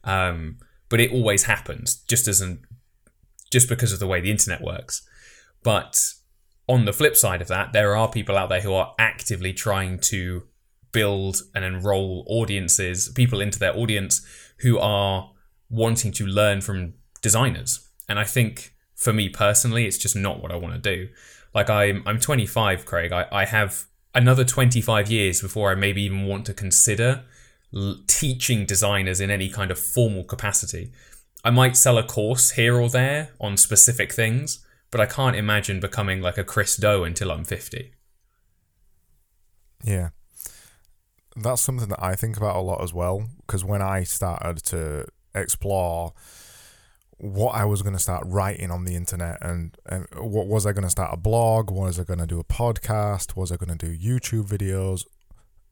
Um, 0.04 0.58
but 0.88 1.00
it 1.00 1.12
always 1.12 1.44
happens, 1.44 1.96
just 2.08 2.26
as 2.26 2.40
an 2.40 2.64
just 3.52 3.68
because 3.68 3.92
of 3.92 4.00
the 4.00 4.06
way 4.06 4.20
the 4.20 4.30
internet 4.30 4.62
works. 4.62 5.06
But 5.62 6.14
on 6.68 6.86
the 6.86 6.92
flip 6.92 7.16
side 7.16 7.42
of 7.42 7.48
that, 7.48 7.72
there 7.72 7.94
are 7.94 8.10
people 8.10 8.36
out 8.36 8.48
there 8.48 8.62
who 8.62 8.72
are 8.72 8.94
actively 8.98 9.52
trying 9.52 9.98
to 10.00 10.44
build 10.90 11.42
and 11.54 11.64
enroll 11.64 12.24
audiences, 12.28 13.08
people 13.14 13.40
into 13.40 13.58
their 13.58 13.76
audience 13.76 14.26
who 14.58 14.78
are 14.78 15.30
wanting 15.70 16.12
to 16.12 16.26
learn 16.26 16.60
from 16.60 16.94
designers. 17.20 17.88
And 18.08 18.18
I 18.18 18.24
think 18.24 18.74
for 18.94 19.12
me 19.12 19.28
personally, 19.28 19.86
it's 19.86 19.98
just 19.98 20.16
not 20.16 20.42
what 20.42 20.50
I 20.50 20.56
want 20.56 20.74
to 20.74 20.96
do. 20.96 21.08
Like 21.54 21.68
I'm 21.68 22.02
I'm 22.06 22.18
25, 22.18 22.86
Craig. 22.86 23.12
I, 23.12 23.26
I 23.30 23.44
have 23.44 23.84
another 24.14 24.44
25 24.44 25.10
years 25.10 25.40
before 25.40 25.70
I 25.70 25.74
maybe 25.74 26.02
even 26.02 26.26
want 26.26 26.46
to 26.46 26.54
consider 26.54 27.24
l- 27.74 27.96
teaching 28.06 28.64
designers 28.64 29.20
in 29.20 29.30
any 29.30 29.48
kind 29.48 29.70
of 29.70 29.78
formal 29.78 30.24
capacity. 30.24 30.92
I 31.44 31.50
might 31.50 31.76
sell 31.76 31.98
a 31.98 32.04
course 32.04 32.52
here 32.52 32.80
or 32.80 32.88
there 32.88 33.30
on 33.40 33.56
specific 33.56 34.12
things, 34.12 34.64
but 34.90 35.00
I 35.00 35.06
can't 35.06 35.36
imagine 35.36 35.80
becoming 35.80 36.20
like 36.20 36.38
a 36.38 36.44
Chris 36.44 36.76
Do 36.76 37.04
until 37.04 37.32
I'm 37.32 37.44
50. 37.44 37.92
Yeah. 39.84 40.10
That's 41.34 41.62
something 41.62 41.88
that 41.88 42.02
I 42.02 42.14
think 42.14 42.36
about 42.36 42.56
a 42.56 42.60
lot 42.60 42.82
as 42.82 42.92
well. 42.92 43.26
Because 43.46 43.64
when 43.64 43.82
I 43.82 44.04
started 44.04 44.58
to 44.66 45.06
explore 45.34 46.12
what 47.18 47.54
I 47.54 47.64
was 47.64 47.82
going 47.82 47.94
to 47.94 48.02
start 48.02 48.24
writing 48.26 48.70
on 48.70 48.84
the 48.84 48.96
internet 48.96 49.38
and, 49.40 49.76
and 49.86 50.06
what 50.16 50.46
was 50.46 50.66
I 50.66 50.72
going 50.72 50.84
to 50.84 50.90
start 50.90 51.12
a 51.12 51.16
blog? 51.16 51.70
Was 51.70 51.98
I 51.98 52.04
going 52.04 52.18
to 52.18 52.26
do 52.26 52.40
a 52.40 52.44
podcast? 52.44 53.36
Was 53.36 53.50
I 53.52 53.56
going 53.56 53.76
to 53.76 53.86
do 53.86 53.96
YouTube 53.96 54.48
videos? 54.48 55.04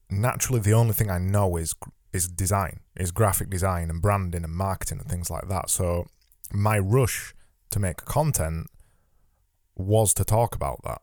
Naturally, 0.09 0.61
the 0.61 0.75
only 0.75 0.93
thing 0.93 1.11
I 1.11 1.19
know 1.19 1.57
is 1.57 1.75
is 2.13 2.27
design, 2.27 2.80
is 2.97 3.11
graphic 3.11 3.51
design 3.51 3.91
and 3.91 4.03
branding 4.03 4.45
and 4.45 4.53
marketing 4.53 4.99
and 4.99 5.09
things 5.09 5.31
like 5.31 5.49
that. 5.49 5.71
So 5.71 6.07
my 6.53 6.79
rush 6.79 7.35
to 7.71 7.79
make 7.79 8.05
content 8.05 8.69
was 9.77 10.13
to 10.15 10.25
talk 10.25 10.55
about 10.55 10.81
that 10.85 11.01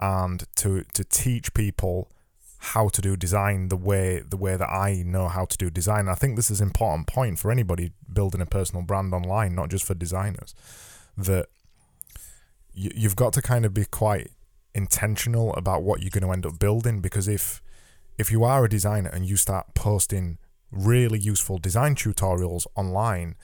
and 0.00 0.44
to 0.56 0.84
to 0.92 1.04
teach 1.04 1.54
people 1.54 2.10
how 2.58 2.88
to 2.88 3.00
do 3.00 3.16
design 3.16 3.68
the 3.68 3.76
way 3.76 4.22
the 4.28 4.36
way 4.36 4.56
that 4.56 4.68
I 4.68 5.02
know 5.06 5.28
how 5.28 5.44
to 5.44 5.56
do 5.56 5.70
design. 5.70 6.08
I 6.08 6.14
think 6.14 6.36
this 6.36 6.50
is 6.50 6.60
an 6.60 6.68
important 6.68 7.06
point 7.06 7.38
for 7.38 7.50
anybody 7.50 7.92
building 8.12 8.40
a 8.40 8.46
personal 8.46 8.82
brand 8.82 9.14
online, 9.14 9.54
not 9.54 9.70
just 9.70 9.84
for 9.84 9.94
designers, 9.94 10.54
that 11.16 11.46
you, 12.74 12.90
you've 12.94 13.16
got 13.16 13.32
to 13.34 13.42
kind 13.42 13.64
of 13.64 13.72
be 13.72 13.84
quite 13.84 14.30
intentional 14.74 15.54
about 15.54 15.82
what 15.82 16.02
you're 16.02 16.10
going 16.10 16.22
to 16.22 16.32
end 16.32 16.44
up 16.44 16.58
building 16.58 17.00
because 17.00 17.28
if 17.28 17.62
if 18.18 18.30
you 18.30 18.44
are 18.44 18.64
a 18.64 18.68
designer 18.68 19.10
and 19.10 19.26
you 19.26 19.36
start 19.36 19.74
posting 19.74 20.38
really 20.76 21.18
useful 21.18 21.58
design 21.58 21.94
tutorials 21.94 22.66
online, 22.74 23.36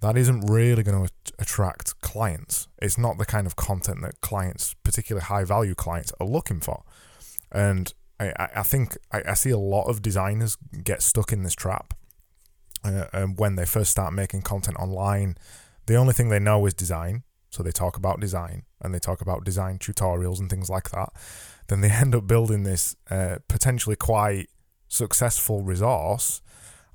that 0.00 0.16
isn't 0.16 0.40
really 0.42 0.82
going 0.82 1.06
to 1.06 1.12
attract 1.38 2.00
clients. 2.00 2.68
It's 2.80 2.98
not 2.98 3.18
the 3.18 3.24
kind 3.24 3.46
of 3.46 3.56
content 3.56 4.02
that 4.02 4.20
clients, 4.20 4.74
particularly 4.82 5.24
high 5.24 5.44
value 5.44 5.74
clients, 5.74 6.12
are 6.20 6.26
looking 6.26 6.60
for. 6.60 6.82
And 7.50 7.92
I, 8.20 8.32
I 8.56 8.62
think 8.62 8.96
I, 9.12 9.22
I 9.28 9.34
see 9.34 9.50
a 9.50 9.58
lot 9.58 9.84
of 9.84 10.02
designers 10.02 10.56
get 10.84 11.02
stuck 11.02 11.32
in 11.32 11.42
this 11.42 11.54
trap. 11.54 11.94
Uh, 12.84 13.06
and 13.12 13.38
when 13.38 13.56
they 13.56 13.64
first 13.64 13.90
start 13.90 14.12
making 14.12 14.42
content 14.42 14.76
online, 14.78 15.36
the 15.86 15.96
only 15.96 16.12
thing 16.12 16.28
they 16.28 16.38
know 16.38 16.66
is 16.66 16.74
design. 16.74 17.22
So 17.50 17.62
they 17.62 17.72
talk 17.72 17.96
about 17.96 18.20
design 18.20 18.64
and 18.82 18.94
they 18.94 18.98
talk 18.98 19.22
about 19.22 19.44
design 19.44 19.78
tutorials 19.78 20.38
and 20.38 20.50
things 20.50 20.68
like 20.68 20.90
that. 20.90 21.08
Then 21.68 21.80
they 21.80 21.90
end 22.02 22.14
up 22.14 22.26
building 22.26 22.64
this 22.64 22.96
uh, 23.10 23.36
potentially 23.48 23.96
quite 23.96 24.50
successful 24.88 25.62
resource 25.62 26.42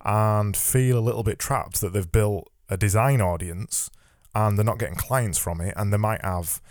and 0.05 0.55
feel 0.55 0.97
a 0.97 0.99
little 0.99 1.23
bit 1.23 1.39
trapped 1.39 1.81
that 1.81 1.93
they've 1.93 2.11
built 2.11 2.51
a 2.69 2.77
design 2.77 3.21
audience 3.21 3.89
and 4.33 4.57
they're 4.57 4.65
not 4.65 4.79
getting 4.79 4.95
clients 4.95 5.37
from 5.37 5.61
it. 5.61 5.73
And 5.75 5.91
they 5.91 5.97
might 5.97 6.23
have 6.23 6.61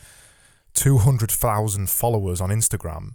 200,000 0.74 1.90
followers 1.90 2.40
on 2.40 2.50
Instagram 2.50 3.14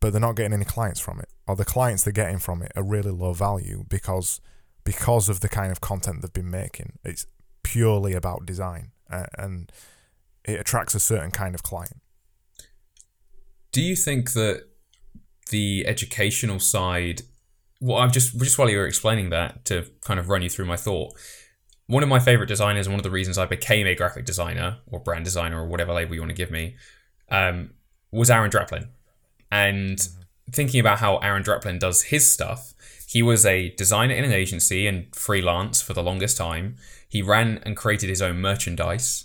but 0.00 0.12
they're 0.12 0.20
not 0.20 0.36
getting 0.36 0.52
any 0.52 0.64
clients 0.64 1.00
from 1.00 1.18
it, 1.20 1.28
or 1.46 1.56
the 1.56 1.64
clients 1.64 2.04
they're 2.04 2.12
getting 2.12 2.38
from 2.38 2.62
it 2.62 2.72
are 2.76 2.82
really 2.82 3.10
low 3.10 3.32
value 3.32 3.84
because 3.88 4.40
because 4.84 5.28
of 5.28 5.40
the 5.40 5.48
kind 5.48 5.70
of 5.70 5.80
content 5.80 6.22
they've 6.22 6.32
been 6.32 6.50
making. 6.50 6.98
It's 7.04 7.26
purely 7.62 8.14
about 8.14 8.46
design, 8.46 8.92
and 9.10 9.70
it 10.44 10.60
attracts 10.60 10.94
a 10.94 11.00
certain 11.00 11.30
kind 11.30 11.54
of 11.54 11.62
client. 11.62 12.00
Do 13.72 13.82
you 13.82 13.96
think 13.96 14.32
that 14.32 14.62
the 15.50 15.86
educational 15.86 16.58
side? 16.58 17.22
Well, 17.80 17.98
I'm 17.98 18.10
just 18.10 18.38
just 18.38 18.58
while 18.58 18.68
you 18.68 18.78
were 18.78 18.86
explaining 18.86 19.30
that 19.30 19.64
to 19.66 19.86
kind 20.02 20.18
of 20.18 20.28
run 20.28 20.42
you 20.42 20.50
through 20.50 20.66
my 20.66 20.76
thought. 20.76 21.14
One 21.86 22.02
of 22.02 22.08
my 22.08 22.18
favorite 22.18 22.48
designers, 22.48 22.86
and 22.86 22.92
one 22.92 23.00
of 23.00 23.04
the 23.04 23.10
reasons 23.10 23.38
I 23.38 23.46
became 23.46 23.86
a 23.86 23.94
graphic 23.94 24.26
designer 24.26 24.78
or 24.86 25.00
brand 25.00 25.24
designer 25.24 25.62
or 25.62 25.66
whatever 25.66 25.94
label 25.94 26.14
you 26.14 26.20
want 26.20 26.30
to 26.30 26.36
give 26.36 26.50
me, 26.50 26.76
um, 27.30 27.70
was 28.10 28.30
Aaron 28.30 28.50
Draplin 28.50 28.88
and 29.50 30.08
thinking 30.52 30.80
about 30.80 30.98
how 30.98 31.18
Aaron 31.18 31.42
Draplin 31.42 31.78
does 31.78 32.04
his 32.04 32.30
stuff, 32.30 32.74
he 33.06 33.22
was 33.22 33.46
a 33.46 33.70
designer 33.70 34.14
in 34.14 34.24
an 34.24 34.32
agency 34.32 34.86
and 34.86 35.14
freelance 35.14 35.80
for 35.80 35.94
the 35.94 36.02
longest 36.02 36.36
time. 36.36 36.76
He 37.08 37.22
ran 37.22 37.58
and 37.64 37.76
created 37.76 38.10
his 38.10 38.20
own 38.20 38.40
merchandise 38.40 39.24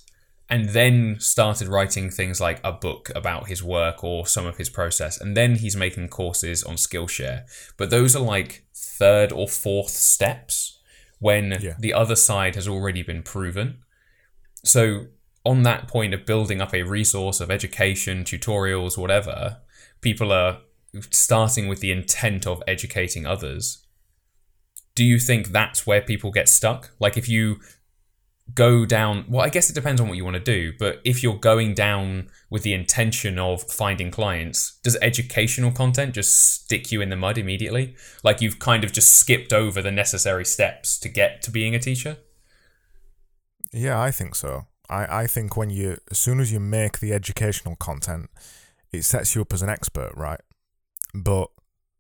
and 0.53 0.69
then 0.69 1.19
started 1.19 1.67
writing 1.67 2.11
things 2.11 2.39
like 2.39 2.61
a 2.63 2.71
book 2.71 3.09
about 3.15 3.47
his 3.47 3.63
work 3.63 4.03
or 4.03 4.27
some 4.27 4.45
of 4.45 4.57
his 4.57 4.69
process. 4.69 5.19
And 5.19 5.35
then 5.35 5.55
he's 5.55 5.75
making 5.75 6.09
courses 6.09 6.61
on 6.61 6.75
Skillshare. 6.75 7.45
But 7.75 7.89
those 7.89 8.15
are 8.15 8.21
like 8.21 8.63
third 8.71 9.31
or 9.31 9.47
fourth 9.47 9.89
steps 9.89 10.79
when 11.17 11.57
yeah. 11.59 11.73
the 11.79 11.91
other 11.91 12.15
side 12.15 12.53
has 12.53 12.67
already 12.67 13.01
been 13.01 13.23
proven. 13.23 13.79
So, 14.63 15.07
on 15.43 15.63
that 15.63 15.87
point 15.87 16.13
of 16.13 16.27
building 16.27 16.61
up 16.61 16.75
a 16.75 16.83
resource 16.83 17.41
of 17.41 17.49
education, 17.49 18.23
tutorials, 18.23 18.95
whatever, 18.95 19.57
people 20.01 20.31
are 20.31 20.59
starting 21.09 21.67
with 21.67 21.79
the 21.79 21.91
intent 21.91 22.45
of 22.45 22.61
educating 22.67 23.25
others, 23.25 23.87
do 24.93 25.03
you 25.03 25.17
think 25.17 25.47
that's 25.47 25.87
where 25.87 26.01
people 26.01 26.29
get 26.29 26.47
stuck? 26.47 26.91
Like 26.99 27.17
if 27.17 27.27
you 27.27 27.59
go 28.53 28.85
down, 28.85 29.25
well, 29.29 29.43
I 29.43 29.49
guess 29.49 29.69
it 29.69 29.73
depends 29.73 30.01
on 30.01 30.07
what 30.07 30.17
you 30.17 30.25
want 30.25 30.35
to 30.35 30.43
do, 30.43 30.73
but 30.77 30.99
if 31.03 31.23
you're 31.23 31.37
going 31.37 31.73
down 31.73 32.29
with 32.49 32.63
the 32.63 32.73
intention 32.73 33.39
of 33.39 33.63
finding 33.63 34.11
clients, 34.11 34.79
does 34.83 34.97
educational 35.01 35.71
content 35.71 36.13
just 36.13 36.63
stick 36.63 36.91
you 36.91 37.01
in 37.01 37.09
the 37.09 37.15
mud 37.15 37.37
immediately? 37.37 37.95
Like 38.23 38.41
you've 38.41 38.59
kind 38.59 38.83
of 38.83 38.91
just 38.91 39.15
skipped 39.15 39.53
over 39.53 39.81
the 39.81 39.91
necessary 39.91 40.45
steps 40.45 40.99
to 40.99 41.09
get 41.09 41.41
to 41.43 41.51
being 41.51 41.73
a 41.73 41.79
teacher? 41.79 42.17
Yeah, 43.71 43.99
I 43.99 44.11
think 44.11 44.35
so. 44.35 44.67
I, 44.89 45.23
I 45.23 45.27
think 45.27 45.55
when 45.55 45.69
you, 45.69 45.97
as 46.11 46.19
soon 46.19 46.39
as 46.39 46.51
you 46.51 46.59
make 46.59 46.99
the 46.99 47.13
educational 47.13 47.75
content, 47.77 48.29
it 48.91 49.03
sets 49.03 49.33
you 49.33 49.41
up 49.41 49.53
as 49.53 49.61
an 49.61 49.69
expert, 49.69 50.11
right? 50.15 50.41
But 51.15 51.49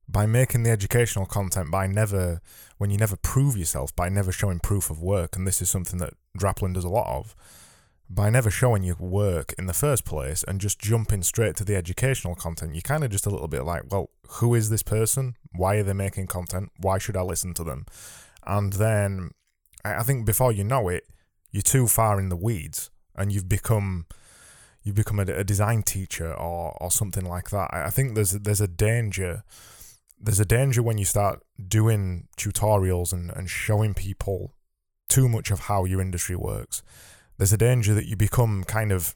by 0.07 0.25
making 0.25 0.63
the 0.63 0.69
educational 0.69 1.25
content, 1.25 1.71
by 1.71 1.87
never, 1.87 2.41
when 2.83 2.91
you 2.91 2.97
never 2.97 3.15
prove 3.15 3.55
yourself, 3.55 3.95
by 3.95 4.09
never 4.09 4.29
showing 4.29 4.59
proof 4.59 4.89
of 4.89 5.01
work, 5.01 5.37
and 5.37 5.47
this 5.47 5.61
is 5.61 5.69
something 5.69 5.99
that 5.99 6.15
Draplin 6.37 6.73
does 6.73 6.83
a 6.83 6.89
lot 6.89 7.07
of, 7.07 7.33
by 8.09 8.29
never 8.29 8.51
showing 8.51 8.83
your 8.83 8.97
work 8.99 9.55
in 9.57 9.67
the 9.67 9.73
first 9.73 10.03
place 10.03 10.43
and 10.45 10.59
just 10.59 10.79
jumping 10.79 11.23
straight 11.23 11.55
to 11.55 11.63
the 11.63 11.77
educational 11.77 12.35
content, 12.35 12.75
you're 12.75 12.81
kind 12.81 13.05
of 13.05 13.09
just 13.09 13.25
a 13.25 13.29
little 13.29 13.47
bit 13.47 13.63
like, 13.63 13.83
well, 13.89 14.09
who 14.31 14.53
is 14.53 14.69
this 14.69 14.83
person? 14.83 15.37
Why 15.55 15.75
are 15.77 15.83
they 15.83 15.93
making 15.93 16.27
content? 16.27 16.73
Why 16.77 16.97
should 16.97 17.15
I 17.15 17.21
listen 17.21 17.53
to 17.53 17.63
them? 17.63 17.85
And 18.45 18.73
then 18.73 19.31
I 19.85 20.03
think 20.03 20.25
before 20.25 20.51
you 20.51 20.65
know 20.65 20.89
it, 20.89 21.07
you're 21.51 21.61
too 21.61 21.87
far 21.87 22.19
in 22.19 22.27
the 22.27 22.35
weeds 22.35 22.89
and 23.15 23.31
you've 23.31 23.47
become 23.47 24.07
you 24.81 24.91
become 24.91 25.19
a, 25.21 25.43
design 25.45 25.83
teacher 25.83 26.33
or 26.33 26.77
or 26.81 26.91
something 26.91 27.23
like 27.23 27.49
that. 27.51 27.69
I, 27.71 27.85
I 27.85 27.89
think 27.91 28.15
there's 28.15 28.31
there's 28.31 28.59
a 28.59 28.67
danger 28.67 29.45
there's 30.23 30.39
a 30.39 30.45
danger 30.45 30.81
when 30.81 30.97
you 30.97 31.03
start 31.03 31.43
doing 31.67 32.27
tutorials 32.37 33.11
and, 33.11 33.29
and 33.31 33.49
showing 33.49 33.93
people 33.93 34.53
too 35.09 35.27
much 35.27 35.51
of 35.51 35.61
how 35.61 35.83
your 35.83 35.99
industry 35.99 36.35
works. 36.35 36.81
There's 37.37 37.51
a 37.51 37.57
danger 37.57 37.93
that 37.93 38.07
you 38.07 38.15
become 38.15 38.63
kind 38.63 38.93
of 38.93 39.15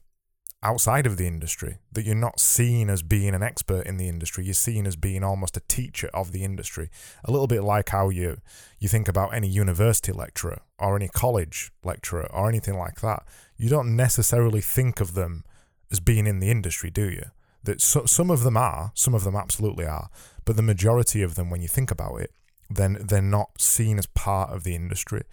outside 0.62 1.06
of 1.06 1.16
the 1.16 1.26
industry, 1.26 1.78
that 1.94 2.04
you're 2.04 2.14
not 2.14 2.42
seen 2.42 2.90
as 2.90 3.04
being 3.04 3.34
an 3.34 3.42
expert 3.42 3.86
in 3.86 3.96
the 3.96 4.10
industry. 4.10 4.44
You're 4.44 4.54
seen 4.54 4.86
as 4.86 4.98
being 4.98 5.24
almost 5.24 5.56
a 5.56 5.62
teacher 5.62 6.10
of 6.14 6.34
the 6.34 6.44
industry. 6.44 6.90
A 7.24 7.32
little 7.32 7.48
bit 7.48 7.64
like 7.64 7.90
how 7.90 8.10
you 8.10 8.42
you 8.78 8.90
think 8.90 9.08
about 9.08 9.34
any 9.34 9.48
university 9.48 10.12
lecturer 10.12 10.60
or 10.78 10.98
any 10.98 11.08
college 11.08 11.72
lecturer 11.86 12.28
or 12.34 12.50
anything 12.50 12.78
like 12.78 13.00
that. 13.00 13.24
You 13.56 13.70
don't 13.70 13.96
necessarily 13.96 14.62
think 14.62 15.00
of 15.00 15.14
them 15.14 15.46
as 15.90 16.02
being 16.02 16.28
in 16.28 16.40
the 16.40 16.52
industry, 16.52 16.90
do 16.92 17.10
you? 17.10 17.32
That 17.64 17.82
so, 17.82 18.06
some 18.06 18.32
of 18.32 18.44
them 18.44 18.56
are, 18.56 18.92
some 18.94 19.14
of 19.14 19.24
them 19.24 19.36
absolutely 19.36 19.86
are, 19.86 20.10
but 20.46 20.56
the 20.56 20.62
majority 20.62 21.22
of 21.22 21.36
them, 21.36 21.50
when 21.50 21.62
you 21.62 21.68
think 21.68 21.92
about 21.92 22.22
it, 22.22 22.32
then 22.70 22.98
they're 23.02 23.22
not 23.22 23.62
seen 23.62 23.98
as 23.98 24.06
part 24.08 24.52
of 24.52 24.64
the 24.64 24.76
industry. 24.76 25.24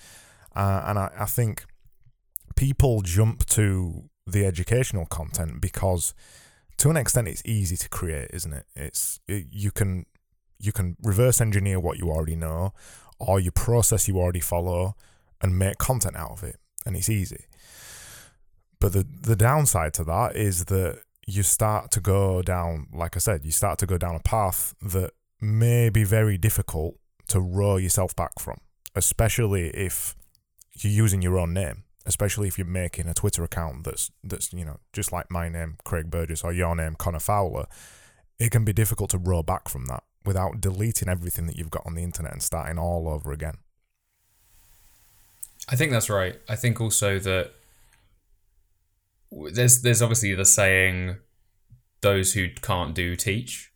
Uh, 0.54 0.82
and 0.86 0.98
I, 0.98 1.10
I 1.18 1.26
think 1.26 1.64
people 2.56 3.02
jump 3.02 3.44
to 3.46 4.04
the 4.26 4.46
educational 4.46 5.06
content 5.06 5.60
because, 5.60 6.14
to 6.78 6.90
an 6.90 6.96
extent, 6.96 7.28
it's 7.28 7.42
easy 7.44 7.76
to 7.76 7.88
create, 7.88 8.30
isn't 8.32 8.52
it? 8.52 8.66
It's 8.74 9.20
it, 9.28 9.46
you 9.50 9.70
can 9.70 10.06
you 10.58 10.72
can 10.72 10.96
reverse 11.02 11.40
engineer 11.40 11.78
what 11.78 11.98
you 11.98 12.08
already 12.08 12.36
know, 12.36 12.72
or 13.18 13.38
you 13.38 13.50
process 13.50 14.08
you 14.08 14.18
already 14.18 14.40
follow, 14.40 14.94
and 15.40 15.58
make 15.58 15.78
content 15.78 16.16
out 16.16 16.30
of 16.30 16.42
it, 16.42 16.56
and 16.86 16.96
it's 16.96 17.08
easy. 17.08 17.44
But 18.80 18.92
the 18.92 19.06
the 19.22 19.36
downside 19.36 19.92
to 19.94 20.04
that 20.04 20.36
is 20.36 20.66
that 20.66 21.02
you 21.26 21.42
start 21.42 21.90
to 21.92 22.00
go 22.00 22.42
down, 22.42 22.88
like 22.92 23.16
I 23.16 23.18
said, 23.18 23.44
you 23.44 23.50
start 23.50 23.78
to 23.80 23.86
go 23.86 23.98
down 23.98 24.14
a 24.14 24.20
path 24.20 24.74
that 24.82 25.12
may 25.40 25.88
be 25.88 26.04
very 26.04 26.38
difficult 26.38 26.96
to 27.28 27.40
row 27.40 27.76
yourself 27.76 28.14
back 28.14 28.38
from, 28.38 28.58
especially 28.94 29.68
if 29.68 30.14
you're 30.74 30.92
using 30.92 31.22
your 31.22 31.38
own 31.38 31.54
name, 31.54 31.84
especially 32.06 32.48
if 32.48 32.58
you're 32.58 32.66
making 32.66 33.08
a 33.08 33.14
Twitter 33.14 33.44
account 33.44 33.84
that's 33.84 34.10
that's 34.22 34.52
you 34.52 34.64
know 34.64 34.78
just 34.92 35.12
like 35.12 35.30
my 35.30 35.48
name, 35.48 35.76
Craig 35.84 36.10
Burgess, 36.10 36.44
or 36.44 36.52
your 36.52 36.74
name, 36.74 36.94
Connor 36.94 37.20
Fowler. 37.20 37.66
It 38.38 38.50
can 38.50 38.64
be 38.64 38.72
difficult 38.72 39.10
to 39.10 39.18
row 39.18 39.42
back 39.42 39.68
from 39.68 39.86
that 39.86 40.02
without 40.24 40.60
deleting 40.60 41.08
everything 41.08 41.46
that 41.46 41.56
you've 41.56 41.70
got 41.70 41.86
on 41.86 41.94
the 41.94 42.02
internet 42.02 42.32
and 42.32 42.42
starting 42.42 42.78
all 42.78 43.08
over 43.08 43.32
again. 43.32 43.58
I 45.68 45.76
think 45.76 45.92
that's 45.92 46.10
right. 46.10 46.38
I 46.48 46.56
think 46.56 46.80
also 46.80 47.18
that 47.20 47.52
there's 49.52 49.82
there's 49.82 50.02
obviously 50.02 50.34
the 50.34 50.44
saying 50.44 51.16
those 52.00 52.34
who 52.34 52.48
can't 52.62 52.94
do 52.94 53.16
teach 53.16 53.72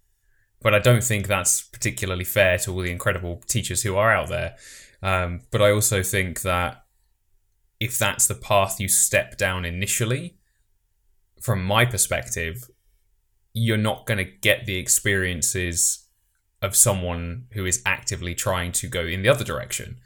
but 0.61 0.75
i 0.75 0.79
don't 0.79 1.05
think 1.05 1.27
that's 1.27 1.63
particularly 1.63 2.25
fair 2.25 2.59
to 2.59 2.73
all 2.73 2.81
the 2.81 2.91
incredible 2.91 3.43
teachers 3.47 3.83
who 3.83 3.97
are 3.97 4.13
out 4.13 4.29
there 4.29 4.57
um, 5.03 5.41
but 5.51 5.63
i 5.63 5.71
also 5.71 6.03
think 6.03 6.43
that 6.43 6.85
if 7.81 7.99
that's 7.99 8.27
the 8.27 8.35
path 8.35 8.81
you 8.81 8.89
step 8.89 9.37
down 9.37 9.65
initially 9.65 10.37
from 11.41 11.63
my 11.65 11.85
perspective 11.85 12.69
you're 13.55 13.77
not 13.77 14.07
going 14.07 14.19
to 14.19 14.25
get 14.25 14.67
the 14.67 14.77
experiences 14.77 16.09
of 16.63 16.75
someone 16.75 17.47
who 17.53 17.65
is 17.65 17.83
actively 17.87 18.35
trying 18.35 18.73
to 18.73 18.89
go 18.89 19.07
in 19.07 19.23
the 19.23 19.29
other 19.29 19.45
direction. 19.45 19.99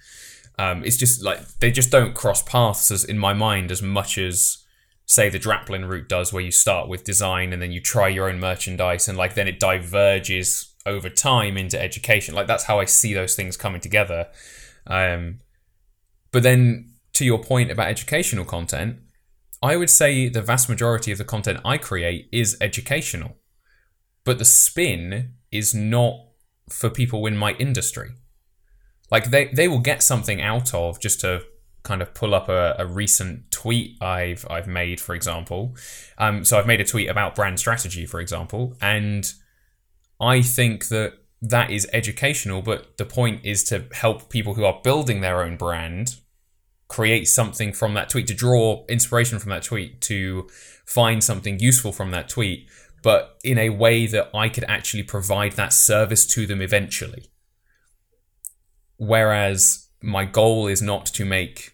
Um, 0.59 0.85
it's 0.85 0.97
just 0.97 1.23
like 1.23 1.47
they 1.59 1.71
just 1.71 1.91
don't 1.91 2.15
cross 2.15 2.43
paths 2.43 2.91
as 2.91 3.05
in 3.05 3.19
my 3.19 3.33
mind 3.33 3.71
as 3.71 3.83
much 3.83 4.19
as 4.19 4.59
say 5.07 5.29
the 5.29 5.39
Draplin 5.39 5.89
route 5.89 6.09
does, 6.09 6.33
where 6.33 6.43
you 6.43 6.51
start 6.51 6.89
with 6.89 7.05
design 7.05 7.53
and 7.53 7.61
then 7.61 7.73
you 7.73 7.81
try 7.81 8.09
your 8.09 8.29
own 8.29 8.41
merchandise 8.41 9.09
and 9.09 9.19
like 9.19 9.35
then 9.35 9.49
it 9.49 9.61
diverges 9.61 10.75
over 10.87 11.09
time 11.09 11.57
into 11.57 11.81
education. 11.81 12.35
Like 12.35 12.47
that's 12.47 12.65
how 12.65 12.81
I 12.81 12.85
see 12.85 13.15
those 13.15 13.35
things 13.35 13.57
coming 13.57 13.81
together. 13.81 14.29
Um, 14.87 15.41
but 16.31 16.43
then 16.43 16.95
to 17.15 17.25
your 17.25 17.43
point 17.43 17.71
about 17.71 17.89
educational 17.89 18.45
content, 18.45 18.99
I 19.63 19.77
would 19.77 19.91
say 19.91 20.29
the 20.29 20.43
vast 20.43 20.69
majority 20.69 21.13
of 21.13 21.19
the 21.19 21.25
content 21.25 21.61
I 21.65 21.79
create 21.79 22.29
is 22.33 22.57
educational, 22.61 23.37
but 24.25 24.39
the 24.39 24.45
spin 24.45 25.35
is 25.53 25.75
not 25.75 26.15
for 26.69 26.91
people 26.91 27.27
in 27.27 27.37
my 27.37 27.53
industry. 27.53 28.11
Like 29.11 29.31
they, 29.31 29.47
they 29.55 29.69
will 29.69 29.79
get 29.79 30.03
something 30.03 30.41
out 30.41 30.75
of 30.75 30.99
just 30.99 31.21
to 31.21 31.43
kind 31.83 32.03
of 32.03 32.15
pull 32.15 32.35
up 32.35 32.49
a, 32.49 32.75
a 32.79 32.87
recent 32.87 33.51
tweet 33.51 34.01
I've 34.03 34.47
I've 34.49 34.69
made, 34.69 35.01
for 35.01 35.15
example. 35.15 35.75
Um, 36.19 36.45
so 36.45 36.59
I've 36.59 36.67
made 36.67 36.81
a 36.81 36.85
tweet 36.85 37.09
about 37.09 37.35
brand 37.35 37.59
strategy, 37.59 38.07
for 38.07 38.21
example, 38.21 38.77
and 38.81 39.33
I 40.21 40.43
think 40.43 40.89
that 40.89 41.15
that 41.43 41.71
is 41.71 41.89
educational, 41.93 42.63
but 42.63 42.97
the 42.99 43.05
point 43.05 43.45
is 43.45 43.65
to 43.65 43.85
help 43.93 44.31
people 44.31 44.55
who 44.55 44.65
are 44.65 44.81
building 44.85 45.21
their 45.21 45.43
own 45.43 45.57
brand 45.57 46.17
create 46.87 47.27
something 47.27 47.73
from 47.73 47.95
that 47.95 48.09
tweet, 48.09 48.29
to 48.29 48.35
draw 48.35 48.85
inspiration 48.87 49.39
from 49.41 49.51
that 49.51 49.65
tweet, 49.65 50.01
to 50.03 50.49
find 50.87 51.25
something 51.25 51.59
useful 51.59 51.91
from 51.91 52.13
that 52.13 52.29
tweet, 52.29 52.69
but 53.03 53.39
in 53.43 53.59
a 53.59 53.71
way 53.71 54.07
that 54.07 54.31
I 54.33 54.49
could 54.49 54.65
actually 54.69 55.03
provide 55.03 55.53
that 55.53 55.73
service 55.73 56.25
to 56.27 56.47
them 56.47 56.63
eventually. 56.63 57.31
Whereas 58.99 59.89
my 60.01 60.25
goal 60.25 60.69
is 60.69 60.81
not 60.81 61.07
to 61.07 61.25
make 61.25 61.72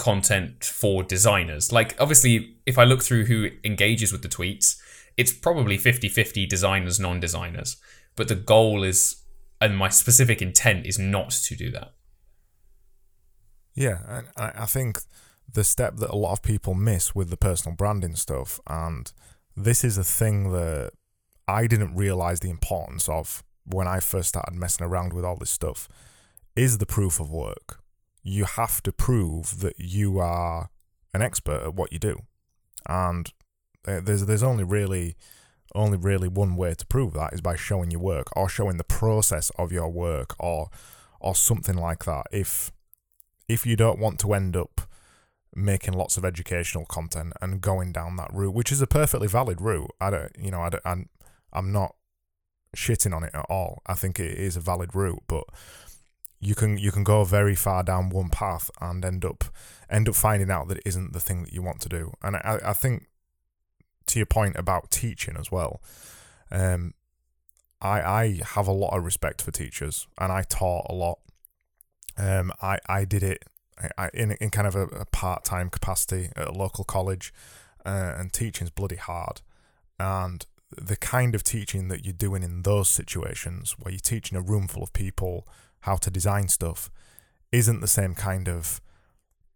content 0.00 0.64
for 0.64 1.02
designers. 1.02 1.70
Like, 1.70 1.94
obviously, 2.00 2.56
if 2.64 2.78
I 2.78 2.84
look 2.84 3.02
through 3.02 3.26
who 3.26 3.50
engages 3.62 4.10
with 4.10 4.22
the 4.22 4.28
tweets, 4.28 4.80
it's 5.16 5.32
probably 5.32 5.76
50 5.76 6.08
50 6.08 6.46
designers, 6.46 6.98
non 6.98 7.20
designers. 7.20 7.76
But 8.16 8.28
the 8.28 8.34
goal 8.34 8.82
is, 8.82 9.22
and 9.60 9.76
my 9.76 9.90
specific 9.90 10.40
intent 10.40 10.86
is 10.86 10.98
not 10.98 11.30
to 11.30 11.54
do 11.54 11.70
that. 11.72 11.92
Yeah, 13.74 13.98
and 14.08 14.26
I 14.36 14.66
think 14.66 15.00
the 15.52 15.64
step 15.64 15.96
that 15.96 16.10
a 16.10 16.16
lot 16.16 16.32
of 16.32 16.42
people 16.42 16.74
miss 16.74 17.14
with 17.14 17.28
the 17.28 17.36
personal 17.36 17.76
branding 17.76 18.16
stuff, 18.16 18.58
and 18.66 19.12
this 19.54 19.84
is 19.84 19.98
a 19.98 20.04
thing 20.04 20.50
that 20.52 20.92
I 21.46 21.66
didn't 21.66 21.94
realize 21.94 22.40
the 22.40 22.50
importance 22.50 23.08
of 23.08 23.44
when 23.64 23.86
I 23.86 24.00
first 24.00 24.30
started 24.30 24.54
messing 24.54 24.86
around 24.86 25.12
with 25.12 25.24
all 25.24 25.36
this 25.36 25.50
stuff, 25.50 25.88
is 26.56 26.78
the 26.78 26.86
proof 26.86 27.20
of 27.20 27.30
work. 27.30 27.79
You 28.22 28.44
have 28.44 28.82
to 28.82 28.92
prove 28.92 29.60
that 29.60 29.78
you 29.78 30.18
are 30.18 30.70
an 31.14 31.22
expert 31.22 31.62
at 31.62 31.74
what 31.74 31.92
you 31.92 31.98
do, 31.98 32.20
and 32.88 33.32
uh, 33.86 34.00
there's 34.02 34.26
there's 34.26 34.42
only 34.42 34.64
really 34.64 35.16
only 35.74 35.96
really 35.96 36.28
one 36.28 36.56
way 36.56 36.74
to 36.74 36.86
prove 36.86 37.14
that 37.14 37.32
is 37.32 37.40
by 37.40 37.54
showing 37.56 37.90
your 37.90 38.00
work 38.00 38.26
or 38.36 38.48
showing 38.48 38.76
the 38.76 38.84
process 38.84 39.50
of 39.56 39.72
your 39.72 39.88
work 39.88 40.34
or 40.38 40.68
or 41.20 41.34
something 41.34 41.76
like 41.76 42.04
that. 42.04 42.26
If 42.32 42.72
if 43.48 43.66
you 43.66 43.76
don't 43.76 43.98
want 43.98 44.18
to 44.20 44.32
end 44.32 44.56
up 44.56 44.82
making 45.54 45.94
lots 45.94 46.16
of 46.16 46.24
educational 46.24 46.84
content 46.86 47.32
and 47.40 47.60
going 47.60 47.92
down 47.92 48.16
that 48.16 48.32
route, 48.32 48.54
which 48.54 48.70
is 48.70 48.80
a 48.80 48.86
perfectly 48.86 49.28
valid 49.28 49.60
route. 49.60 49.90
I 50.00 50.10
don't, 50.10 50.32
you 50.38 50.50
know, 50.50 50.60
I 50.60 50.70
don't, 50.70 50.82
I'm, 50.84 51.08
I'm 51.52 51.72
not 51.72 51.94
shitting 52.76 53.14
on 53.14 53.24
it 53.24 53.34
at 53.34 53.46
all. 53.48 53.82
I 53.86 53.94
think 53.94 54.20
it 54.20 54.38
is 54.38 54.56
a 54.56 54.60
valid 54.60 54.94
route, 54.94 55.22
but 55.26 55.44
you 56.40 56.54
can 56.54 56.78
you 56.78 56.90
can 56.90 57.04
go 57.04 57.22
very 57.24 57.54
far 57.54 57.82
down 57.82 58.08
one 58.08 58.30
path 58.30 58.70
and 58.80 59.04
end 59.04 59.24
up 59.24 59.44
end 59.90 60.08
up 60.08 60.14
finding 60.14 60.50
out 60.50 60.68
that 60.68 60.78
it 60.78 60.82
isn't 60.86 61.12
the 61.12 61.20
thing 61.20 61.42
that 61.44 61.52
you 61.52 61.62
want 61.62 61.80
to 61.80 61.88
do. 61.88 62.12
And 62.22 62.36
I, 62.36 62.58
I 62.64 62.72
think 62.72 63.08
to 64.06 64.18
your 64.18 64.26
point 64.26 64.56
about 64.56 64.90
teaching 64.90 65.36
as 65.38 65.52
well, 65.52 65.82
um, 66.50 66.94
I 67.80 68.00
I 68.00 68.40
have 68.54 68.66
a 68.66 68.72
lot 68.72 68.96
of 68.96 69.04
respect 69.04 69.42
for 69.42 69.50
teachers 69.50 70.06
and 70.18 70.32
I 70.32 70.42
taught 70.42 70.86
a 70.88 70.94
lot. 70.94 71.18
Um, 72.16 72.52
I 72.62 72.78
I 72.86 73.04
did 73.04 73.22
it 73.22 73.44
I, 73.98 74.08
in 74.14 74.32
in 74.32 74.50
kind 74.50 74.66
of 74.66 74.74
a, 74.74 74.84
a 74.86 75.04
part 75.06 75.44
time 75.44 75.68
capacity 75.68 76.30
at 76.36 76.48
a 76.48 76.52
local 76.52 76.84
college, 76.84 77.34
uh, 77.84 78.14
and 78.16 78.32
teaching's 78.32 78.70
bloody 78.70 78.96
hard, 78.96 79.42
and 79.98 80.46
the 80.70 80.96
kind 80.96 81.34
of 81.34 81.42
teaching 81.42 81.88
that 81.88 82.04
you're 82.04 82.14
doing 82.14 82.42
in 82.42 82.62
those 82.62 82.88
situations 82.88 83.74
where 83.78 83.92
you're 83.92 84.00
teaching 84.00 84.38
a 84.38 84.40
room 84.40 84.68
full 84.68 84.82
of 84.82 84.92
people 84.92 85.46
how 85.80 85.96
to 85.96 86.10
design 86.10 86.48
stuff 86.48 86.90
isn't 87.52 87.80
the 87.80 87.88
same 87.88 88.14
kind 88.14 88.48
of 88.48 88.80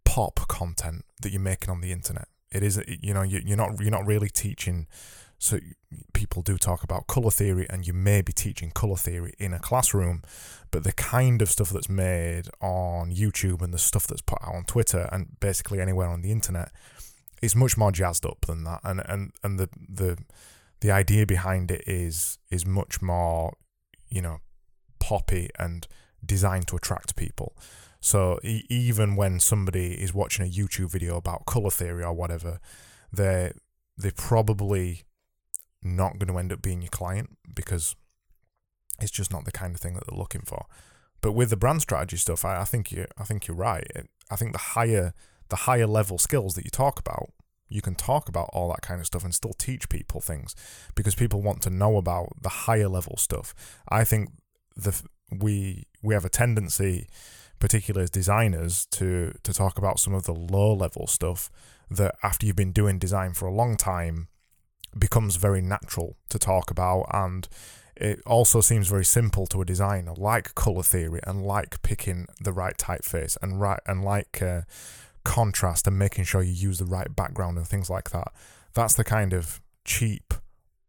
pop 0.04 0.46
content 0.48 1.04
that 1.22 1.30
you're 1.30 1.40
making 1.40 1.70
on 1.70 1.80
the 1.80 1.92
internet. 1.92 2.28
It 2.50 2.62
is, 2.62 2.80
you 3.00 3.14
know, 3.14 3.22
you're 3.22 3.56
not 3.56 3.80
you're 3.80 3.90
not 3.90 4.06
really 4.06 4.28
teaching 4.28 4.86
so 5.44 5.58
people 6.14 6.40
do 6.40 6.56
talk 6.56 6.82
about 6.82 7.06
color 7.06 7.30
theory, 7.30 7.66
and 7.68 7.86
you 7.86 7.92
may 7.92 8.22
be 8.22 8.32
teaching 8.32 8.70
color 8.70 8.96
theory 8.96 9.34
in 9.38 9.52
a 9.52 9.58
classroom, 9.58 10.22
but 10.70 10.84
the 10.84 10.92
kind 10.92 11.42
of 11.42 11.50
stuff 11.50 11.68
that's 11.68 11.88
made 11.88 12.48
on 12.62 13.12
YouTube 13.12 13.60
and 13.60 13.74
the 13.74 13.78
stuff 13.78 14.06
that's 14.06 14.22
put 14.22 14.38
out 14.42 14.54
on 14.54 14.64
Twitter 14.64 15.06
and 15.12 15.38
basically 15.40 15.80
anywhere 15.80 16.08
on 16.08 16.22
the 16.22 16.32
internet 16.32 16.72
is 17.42 17.54
much 17.54 17.76
more 17.76 17.92
jazzed 17.92 18.24
up 18.24 18.46
than 18.46 18.64
that. 18.64 18.80
And 18.84 19.02
and 19.06 19.32
and 19.42 19.58
the 19.58 19.68
the 19.86 20.16
the 20.80 20.90
idea 20.90 21.26
behind 21.26 21.70
it 21.70 21.82
is 21.86 22.38
is 22.50 22.64
much 22.64 23.02
more, 23.02 23.52
you 24.08 24.22
know, 24.22 24.38
poppy 24.98 25.50
and 25.58 25.86
designed 26.24 26.68
to 26.68 26.76
attract 26.76 27.16
people. 27.16 27.56
So 28.00 28.38
e- 28.42 28.64
even 28.68 29.16
when 29.16 29.40
somebody 29.40 29.92
is 29.94 30.12
watching 30.12 30.46
a 30.46 30.50
YouTube 30.50 30.90
video 30.90 31.16
about 31.16 31.46
color 31.46 31.70
theory 31.70 32.04
or 32.04 32.12
whatever, 32.12 32.60
they 33.12 33.52
they're 33.96 34.12
probably 34.12 35.04
not 35.82 36.18
going 36.18 36.32
to 36.32 36.38
end 36.38 36.52
up 36.52 36.62
being 36.62 36.82
your 36.82 36.90
client 36.90 37.36
because 37.54 37.94
it's 39.00 39.10
just 39.10 39.32
not 39.32 39.44
the 39.44 39.52
kind 39.52 39.74
of 39.74 39.80
thing 39.80 39.94
that 39.94 40.04
they're 40.08 40.18
looking 40.18 40.42
for. 40.42 40.66
But 41.20 41.32
with 41.32 41.50
the 41.50 41.56
brand 41.56 41.82
strategy 41.82 42.16
stuff, 42.16 42.44
I, 42.44 42.60
I 42.60 42.64
think 42.64 42.92
you 42.92 43.06
I 43.16 43.24
think 43.24 43.46
you're 43.46 43.56
right. 43.56 43.86
I 44.30 44.36
think 44.36 44.52
the 44.52 44.58
higher 44.58 45.14
the 45.48 45.56
higher 45.56 45.86
level 45.86 46.18
skills 46.18 46.54
that 46.54 46.64
you 46.64 46.70
talk 46.70 46.98
about, 46.98 47.30
you 47.68 47.80
can 47.80 47.94
talk 47.94 48.28
about 48.28 48.50
all 48.52 48.68
that 48.68 48.82
kind 48.82 49.00
of 49.00 49.06
stuff 49.06 49.24
and 49.24 49.34
still 49.34 49.54
teach 49.54 49.88
people 49.88 50.20
things 50.20 50.54
because 50.94 51.14
people 51.14 51.40
want 51.40 51.62
to 51.62 51.70
know 51.70 51.96
about 51.96 52.28
the 52.40 52.48
higher 52.50 52.88
level 52.88 53.16
stuff. 53.16 53.54
I 53.88 54.04
think 54.04 54.30
the 54.76 55.02
we 55.40 55.86
we 56.02 56.14
have 56.14 56.24
a 56.24 56.30
tendency, 56.30 57.08
particularly 57.58 58.04
as 58.04 58.10
designers, 58.10 58.86
to 58.92 59.34
to 59.42 59.52
talk 59.52 59.78
about 59.78 59.98
some 59.98 60.14
of 60.14 60.24
the 60.24 60.34
low 60.34 60.72
level 60.74 61.06
stuff 61.06 61.50
that 61.90 62.14
after 62.22 62.46
you've 62.46 62.56
been 62.56 62.72
doing 62.72 62.98
design 62.98 63.32
for 63.34 63.46
a 63.46 63.52
long 63.52 63.76
time 63.76 64.28
becomes 64.98 65.36
very 65.36 65.60
natural 65.60 66.16
to 66.28 66.38
talk 66.38 66.70
about. 66.70 67.06
And 67.12 67.48
it 67.96 68.20
also 68.26 68.60
seems 68.60 68.88
very 68.88 69.04
simple 69.04 69.46
to 69.46 69.60
a 69.60 69.64
designer 69.64 70.14
like 70.16 70.54
color 70.54 70.82
theory 70.82 71.20
and 71.24 71.44
like 71.46 71.82
picking 71.82 72.26
the 72.40 72.52
right 72.52 72.76
typeface 72.76 73.36
and 73.42 73.60
right 73.60 73.80
and 73.86 74.04
like 74.04 74.42
uh, 74.42 74.62
contrast 75.24 75.86
and 75.86 75.98
making 75.98 76.24
sure 76.24 76.42
you 76.42 76.52
use 76.52 76.78
the 76.78 76.84
right 76.84 77.14
background 77.14 77.56
and 77.56 77.66
things 77.66 77.88
like 77.88 78.10
that. 78.10 78.32
That's 78.74 78.94
the 78.94 79.04
kind 79.04 79.32
of 79.32 79.60
cheap 79.84 80.34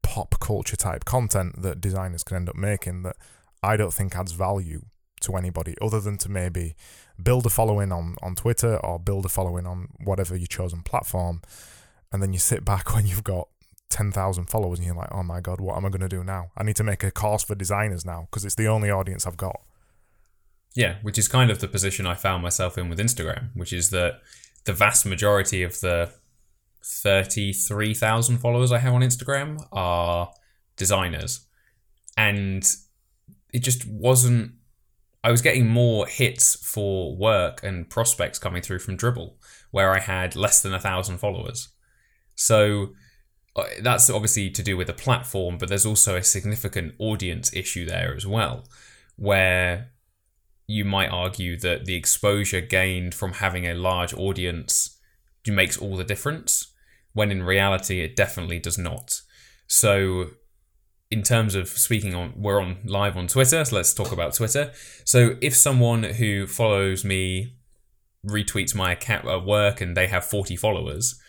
pop 0.02 0.40
culture 0.40 0.78
type 0.78 1.06
content 1.06 1.62
that 1.62 1.82
designers 1.82 2.24
can 2.24 2.38
end 2.38 2.50
up 2.50 2.56
making 2.56 3.04
that 3.04 3.18
I 3.66 3.78
don't 3.78 3.94
think 3.94 4.16
adds 4.16 4.32
value 4.32 4.82
to 5.22 5.36
anybody 5.36 5.76
other 5.82 6.00
than 6.00 6.18
to 6.20 6.30
maybe 6.30 6.76
build 7.22 7.46
a 7.46 7.50
following 7.50 7.92
on, 7.92 8.16
on 8.22 8.36
Twitter 8.36 8.78
or 8.78 9.00
build 9.00 9.26
a 9.26 9.30
following 9.30 9.66
on 9.66 9.90
whatever 10.04 10.36
your 10.36 10.48
chosen 10.48 10.82
platform. 10.82 11.42
And 12.12 12.22
then 12.22 12.34
you 12.34 12.40
sit 12.40 12.64
back 12.64 12.94
when 12.96 13.08
you've 13.08 13.24
got 13.24 13.48
10,000 13.90 14.46
followers 14.46 14.80
and 14.80 14.86
you're 14.86 14.96
like, 14.96 15.12
oh 15.12 15.24
my 15.24 15.42
God, 15.42 15.60
what 15.60 15.78
am 15.78 15.86
I 15.86 15.90
going 15.90 16.02
to 16.02 16.10
do 16.10 16.24
now? 16.24 16.52
I 16.58 16.64
need 16.64 16.76
to 16.78 16.84
make 16.84 17.04
a 17.04 17.12
course 17.12 17.44
for 17.44 17.56
designers 17.56 18.06
now 18.06 18.28
because 18.30 18.46
it's 18.46 18.56
the 18.56 18.68
only 18.68 18.92
audience 18.92 19.26
I've 19.26 19.38
got. 19.38 19.62
Yeah, 20.76 20.96
which 21.02 21.18
is 21.18 21.28
kind 21.28 21.50
of 21.50 21.60
the 21.60 21.70
position 21.70 22.06
I 22.06 22.16
found 22.16 22.44
myself 22.44 22.78
in 22.78 22.90
with 22.90 23.00
Instagram, 23.00 23.50
which 23.56 23.72
is 23.72 23.92
that 23.92 24.20
the 24.66 24.74
vast 24.74 25.06
majority 25.06 25.64
of 25.64 25.80
the 25.80 26.12
33,000 26.84 28.38
followers 28.40 28.72
I 28.72 28.80
have 28.80 28.94
on 28.94 29.02
Instagram 29.02 29.66
are 29.72 30.32
designers. 30.76 31.48
And 32.18 32.70
it 33.56 33.64
just 33.64 33.88
wasn't. 33.88 34.52
I 35.24 35.32
was 35.32 35.42
getting 35.42 35.68
more 35.68 36.06
hits 36.06 36.56
for 36.56 37.16
work 37.16 37.64
and 37.64 37.90
prospects 37.90 38.38
coming 38.38 38.62
through 38.62 38.80
from 38.80 38.98
Dribbble, 38.98 39.36
where 39.72 39.92
I 39.96 40.00
had 40.00 40.36
less 40.36 40.62
than 40.62 40.74
a 40.74 40.80
thousand 40.80 41.18
followers. 41.18 41.70
So 42.36 42.90
uh, 43.56 43.64
that's 43.82 44.10
obviously 44.10 44.50
to 44.52 44.62
do 44.62 44.78
with 44.78 44.88
the 44.88 44.94
platform, 44.94 45.58
but 45.58 45.70
there's 45.70 45.86
also 45.86 46.16
a 46.16 46.24
significant 46.24 46.94
audience 47.00 47.52
issue 47.54 47.86
there 47.86 48.14
as 48.14 48.28
well, 48.28 48.68
where 49.16 49.92
you 50.68 50.84
might 50.84 51.10
argue 51.10 51.58
that 51.60 51.86
the 51.86 51.96
exposure 51.96 52.62
gained 52.62 53.16
from 53.16 53.34
having 53.34 53.66
a 53.66 53.74
large 53.74 54.14
audience 54.14 55.00
makes 55.48 55.78
all 55.78 55.96
the 55.96 56.04
difference, 56.04 56.74
when 57.14 57.32
in 57.32 57.42
reality 57.42 58.02
it 58.02 58.16
definitely 58.16 58.60
does 58.60 58.78
not. 58.78 59.22
So 59.66 60.32
in 61.12 61.22
terms 61.24 61.56
of 61.56 61.68
speaking 61.68 62.16
on, 62.16 62.34
we're 62.36 62.60
on 62.60 62.78
live 62.86 63.16
on 63.16 63.28
Twitter, 63.28 63.64
so 63.64 63.76
let's 63.76 63.94
talk 63.94 64.12
about 64.12 64.34
Twitter. 64.34 64.72
So 65.04 65.36
if 65.42 65.56
someone 65.56 66.04
who 66.04 66.48
follows 66.48 67.06
me 67.06 67.56
retweets 68.26 68.74
my 68.74 68.94
account 68.94 69.28
at 69.28 69.46
work 69.46 69.82
and 69.82 69.96
they 69.96 70.08
have 70.08 70.26
40 70.26 70.56
followers, 70.56 71.20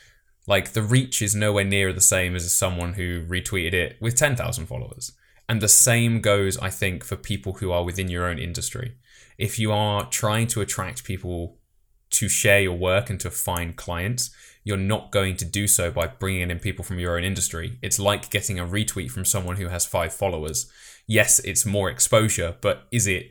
like 0.47 0.73
the 0.73 0.83
reach 0.83 1.21
is 1.21 1.35
nowhere 1.35 1.65
near 1.65 1.93
the 1.93 2.01
same 2.01 2.35
as 2.35 2.55
someone 2.55 2.95
who 2.95 3.25
retweeted 3.27 3.75
it 3.75 3.97
with 4.01 4.17
10,000 4.17 4.67
followers. 4.67 5.13
And 5.49 5.61
the 5.61 5.69
same 5.69 6.21
goes, 6.21 6.59
I 6.59 6.71
think, 6.71 7.05
for 7.05 7.17
people 7.17 7.55
who 7.55 7.71
are 7.71 7.85
within 7.85 8.09
your 8.09 8.27
own 8.27 8.39
industry. 8.39 8.97
If 9.39 9.59
you 9.59 9.73
are 9.73 10.09
trying 10.09 10.47
to 10.49 10.61
attract 10.61 11.05
people 11.05 11.59
to 12.11 12.29
share 12.29 12.61
your 12.61 12.77
work 12.77 13.11
and 13.11 13.21
to 13.21 13.31
find 13.31 13.77
clients, 13.77 14.31
you're 14.67 14.77
not 14.77 15.13
going 15.13 15.37
to 15.37 15.45
do 15.45 15.69
so 15.69 15.93
by 15.93 16.09
bringing 16.09 16.51
in 16.51 16.59
people 16.59 16.85
from 16.85 16.99
your 16.99 17.17
own 17.17 17.23
industry. 17.23 17.79
It's 17.83 18.01
like 18.01 18.31
getting 18.31 18.59
a 18.59 18.67
retweet 18.67 19.13
from 19.13 19.25
someone 19.25 19.59
who 19.59 19.69
has 19.69 19.87
five 19.87 20.13
followers. 20.13 20.69
Yes, 21.07 21.39
it's 21.39 21.65
more 21.65 21.89
exposure, 21.89 22.57
but 22.61 22.89
is 22.91 23.07
it 23.07 23.31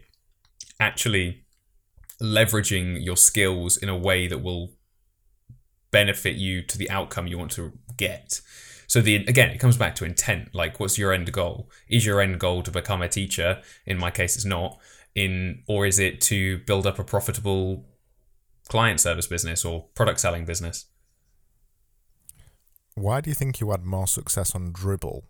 actually 0.79 1.43
leveraging 2.21 3.03
your 3.03 3.17
skills 3.17 3.75
in 3.75 3.89
a 3.89 3.97
way 3.97 4.27
that 4.27 4.41
will 4.41 4.75
benefit 5.91 6.37
you 6.37 6.61
to 6.61 6.77
the 6.77 6.89
outcome 6.89 7.27
you 7.27 7.37
want 7.37 7.51
to 7.51 7.73
get? 7.97 8.39
So 8.87 9.01
the 9.01 9.17
again, 9.17 9.49
it 9.49 9.57
comes 9.57 9.75
back 9.75 9.93
to 9.95 10.05
intent. 10.05 10.55
Like, 10.55 10.79
what's 10.79 10.97
your 10.97 11.11
end 11.11 11.29
goal? 11.33 11.69
Is 11.89 12.05
your 12.05 12.21
end 12.21 12.39
goal 12.39 12.63
to 12.63 12.71
become 12.71 13.01
a 13.01 13.09
teacher? 13.09 13.61
In 13.85 13.97
my 13.97 14.09
case, 14.09 14.37
it's 14.37 14.45
not. 14.45 14.79
In 15.15 15.63
or 15.67 15.85
is 15.85 15.99
it 15.99 16.21
to 16.21 16.59
build 16.59 16.87
up 16.87 16.97
a 16.97 17.03
profitable 17.03 17.89
client 18.69 19.01
service 19.01 19.27
business 19.27 19.65
or 19.65 19.87
product 19.95 20.21
selling 20.21 20.45
business? 20.45 20.85
Why 22.95 23.19
do 23.21 23.29
you 23.29 23.35
think 23.35 23.59
you 23.59 23.71
had 23.71 23.83
more 23.83 24.07
success 24.07 24.55
on 24.55 24.71
Dribbble 24.71 25.23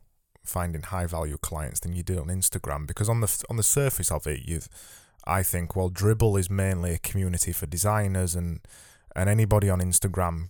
finding 0.44 0.84
high 0.84 1.08
value 1.08 1.38
clients 1.38 1.80
than 1.80 1.94
you 1.94 2.04
did 2.04 2.20
on 2.20 2.28
Instagram? 2.28 2.88
Because 2.88 3.10
on 3.10 3.22
the 3.22 3.46
on 3.50 3.58
the 3.58 3.64
surface 3.64 4.12
of 4.12 4.28
it, 4.28 4.42
you, 4.46 4.62
I 5.26 5.42
think, 5.42 5.76
well, 5.76 5.90
Dribbble 5.90 6.40
is 6.40 6.50
mainly 6.50 6.94
a 6.94 7.00
community 7.00 7.52
for 7.52 7.66
designers, 7.66 8.36
and 8.36 8.60
and 9.16 9.30
anybody 9.30 9.70
on 9.70 9.80
Instagram 9.80 10.50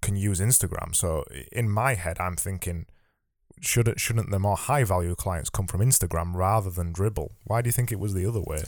can 0.00 0.16
use 0.16 0.40
Instagram. 0.40 0.94
So 0.94 1.24
in 1.52 1.70
my 1.70 1.94
head, 1.94 2.18
I'm 2.18 2.36
thinking, 2.36 2.86
should 3.60 3.92
shouldn't 4.00 4.30
the 4.32 4.40
more 4.40 4.56
high 4.56 4.82
value 4.82 5.14
clients 5.14 5.48
come 5.48 5.68
from 5.68 5.80
Instagram 5.80 6.34
rather 6.34 6.70
than 6.70 6.92
Dribbble? 6.92 7.30
Why 7.44 7.62
do 7.62 7.68
you 7.68 7.72
think 7.72 7.92
it 7.92 8.00
was 8.00 8.14
the 8.14 8.26
other 8.26 8.42
way? 8.42 8.64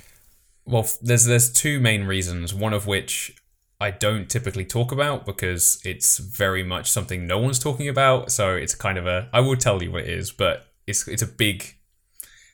Well, 0.65 0.89
there's 1.03 1.25
there's 1.25 1.53
two 1.53 1.81
main 1.81 2.05
reasons. 2.05 2.55
One 2.55 2.73
of 2.73 2.87
which 2.87 3.37
I 3.81 3.91
don't 3.91 4.31
typically 4.31 4.65
talk 4.65 4.93
about 4.93 5.27
because 5.27 5.81
it's 5.85 6.19
very 6.19 6.63
much 6.63 6.91
something 6.91 7.27
no 7.27 7.39
one's 7.39 7.59
talking 7.59 7.89
about. 7.89 8.31
So 8.31 8.55
it's 8.55 8.75
kind 8.75 8.99
of 8.99 9.07
a 9.07 9.29
I 9.33 9.41
will 9.41 9.57
tell 9.57 9.83
you 9.83 9.91
what 9.91 10.03
it 10.03 10.11
is, 10.11 10.31
but 10.31 10.67
it's 10.87 11.07
it's 11.09 11.23
a 11.23 11.27
big 11.27 11.77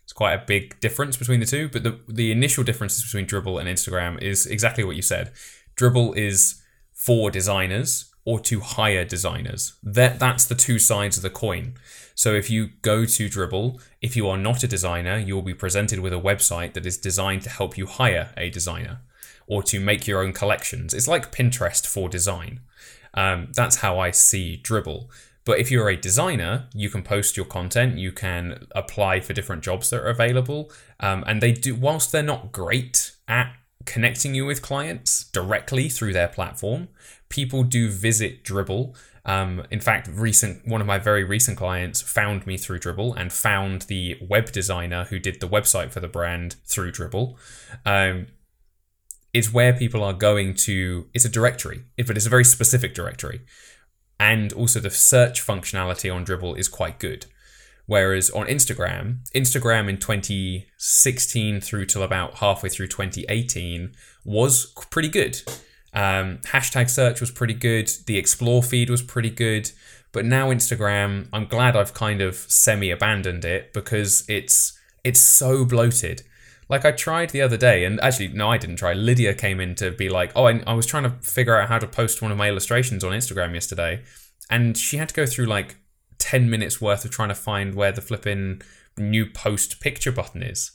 it's 0.03 0.13
quite 0.13 0.35
a 0.35 0.45
big 0.45 0.81
difference 0.81 1.17
between 1.17 1.41
the 1.41 1.47
two. 1.47 1.69
But 1.69 1.83
the 1.83 2.01
the 2.09 2.33
initial 2.33 2.65
differences 2.65 3.05
between 3.05 3.27
Dribbble 3.27 3.61
and 3.61 3.69
Instagram 3.69 4.21
is 4.23 4.47
exactly 4.47 4.83
what 4.83 4.97
you 4.97 5.03
said. 5.03 5.33
Dribbble 5.77 6.17
is 6.17 6.63
for 6.93 7.31
designers 7.31 8.11
or 8.25 8.41
to 8.41 8.61
hire 8.61 9.05
designers. 9.05 9.75
That 9.83 10.19
that's 10.19 10.47
the 10.47 10.55
two 10.55 10.79
sides 10.79 11.17
of 11.17 11.23
the 11.23 11.31
coin. 11.31 11.75
So 12.15 12.35
if 12.35 12.51
you 12.51 12.69
go 12.83 13.05
to 13.05 13.29
Dribbble, 13.29 13.81
if 14.03 14.17
you 14.17 14.29
are 14.29 14.37
not 14.37 14.63
a 14.63 14.69
designer, 14.69 15.19
you 15.19 15.35
will 15.35 15.43
be 15.43 15.55
presented 15.55 16.01
with 16.01 16.13
a 16.13 16.21
website 16.21 16.75
that 16.75 16.87
is 16.87 16.99
designed 16.99 17.43
to 17.43 17.51
help 17.51 17.79
you 17.79 17.87
hire 17.87 18.33
a 18.37 18.51
designer 18.51 19.01
or 19.51 19.65
to 19.65 19.81
make 19.81 20.07
your 20.07 20.23
own 20.23 20.33
collections. 20.33 20.95
It's 20.95 21.09
like 21.09 21.33
Pinterest 21.33 21.85
for 21.85 22.09
design. 22.09 22.61
Um, 23.15 23.49
that's 23.53 23.77
how 23.77 23.99
I 23.99 24.13
see 24.13 24.61
Dribbble. 24.63 25.09
But 25.45 25.59
if 25.59 25.73
you're 25.73 25.89
a 25.89 25.97
designer, 25.97 26.69
you 26.73 26.89
can 26.89 27.03
post 27.03 27.37
your 27.37 27.47
content, 27.47 27.99
you 27.99 28.13
can 28.13 28.69
apply 28.77 29.19
for 29.21 29.33
different 29.33 29.65
jobs 29.65 29.91
that 29.91 30.01
are 30.01 30.07
available, 30.07 30.71
um, 31.01 31.25
and 31.27 31.43
they 31.43 31.51
do. 31.51 31.75
Whilst 31.75 32.13
they're 32.13 32.23
not 32.23 32.53
great 32.53 33.17
at 33.27 33.53
connecting 33.87 34.37
you 34.37 34.47
with 34.47 34.63
clients 34.63 35.25
directly 35.25 35.89
through 35.89 36.13
their 36.13 36.29
platform, 36.29 36.89
people 37.29 37.65
do 37.65 37.91
visit 37.91 38.45
Dribbble. 38.45 38.95
Um, 39.25 39.65
in 39.71 39.81
fact, 39.81 40.09
recent 40.13 40.69
one 40.69 40.81
of 40.81 40.87
my 40.87 40.99
very 40.99 41.25
recent 41.25 41.59
clients 41.59 42.01
found 42.01 42.47
me 42.47 42.57
through 42.57 42.79
Dribbble 42.79 43.17
and 43.17 43.33
found 43.33 43.83
the 43.83 44.17
web 44.21 44.53
designer 44.53 45.07
who 45.07 45.19
did 45.19 45.41
the 45.41 45.49
website 45.49 45.91
for 45.91 45.99
the 45.99 46.09
brand 46.09 46.55
through 46.65 46.93
Dribbble. 46.93 47.35
Um, 47.85 48.29
it's 49.33 49.53
where 49.53 49.73
people 49.73 50.03
are 50.03 50.13
going 50.13 50.55
to. 50.55 51.09
It's 51.15 51.25
a 51.25 51.29
directory, 51.29 51.85
but 51.97 52.17
it's 52.17 52.27
a 52.27 52.31
very 52.31 52.45
specific 52.45 52.95
directory, 52.95 53.41
and 54.19 54.53
also 54.53 54.81
the 54.81 54.91
search 54.91 55.45
functionality 55.45 56.13
on 56.15 56.25
Dribbble 56.25 56.59
is 56.59 56.69
quite 56.69 56.99
good. 56.99 57.27
Whereas 57.87 58.31
on 58.31 58.47
Instagram, 58.47 59.29
Instagram 59.35 59.89
in 59.89 59.97
2016 59.99 61.61
through 61.61 61.87
till 61.87 62.05
about 62.05 62.35
halfway 62.37 62.69
through 62.69 62.87
2018 62.87 63.93
was 64.25 64.67
pretty 64.91 65.09
good. 65.09 65.43
Um, 65.93 66.39
hashtag 66.45 66.89
search 66.89 67.21
was 67.21 67.33
pretty 67.33 67.55
good. 67.55 67.91
The 68.07 68.17
explore 68.17 68.63
feed 68.63 68.91
was 68.91 69.03
pretty 69.03 69.31
good. 69.31 69.73
But 70.13 70.25
now 70.25 70.51
Instagram, 70.51 71.29
I'm 71.33 71.47
glad 71.47 71.77
I've 71.77 71.95
kind 71.95 72.21
of 72.21 72.37
semi 72.37 72.91
abandoned 72.91 73.45
it 73.45 73.73
because 73.73 74.25
it's 74.29 74.79
it's 75.05 75.21
so 75.21 75.65
bloated. 75.65 76.23
Like 76.71 76.85
I 76.85 76.93
tried 76.93 77.31
the 77.31 77.43
other 77.43 77.57
day, 77.57 77.85
and 77.85 78.01
actually 78.01 78.29
no, 78.29 78.49
I 78.49 78.57
didn't 78.57 78.77
try. 78.77 78.93
Lydia 78.93 79.35
came 79.35 79.59
in 79.59 79.75
to 79.75 79.91
be 79.91 80.09
like, 80.09 80.31
"Oh, 80.37 80.47
I, 80.47 80.63
I 80.69 80.75
was 80.75 80.87
trying 80.87 81.03
to 81.03 81.11
figure 81.21 81.59
out 81.59 81.69
how 81.69 81.81
to 81.81 81.87
post 81.87 82.23
one 82.23 82.31
of 82.31 82.39
my 82.39 82.49
illustrations 82.49 83.03
on 83.03 83.11
Instagram 83.11 83.55
yesterday," 83.55 84.03
and 84.49 84.79
she 84.79 84.97
had 84.97 85.09
to 85.09 85.15
go 85.15 85.27
through 85.27 85.47
like 85.47 85.79
ten 86.19 86.49
minutes 86.49 86.81
worth 86.81 87.05
of 87.05 87.11
trying 87.11 87.31
to 87.31 87.35
find 87.35 87.75
where 87.75 87.91
the 87.91 88.01
flipping 88.01 88.63
new 88.97 89.27
post 89.29 89.81
picture 89.81 90.13
button 90.13 90.45
is. 90.45 90.71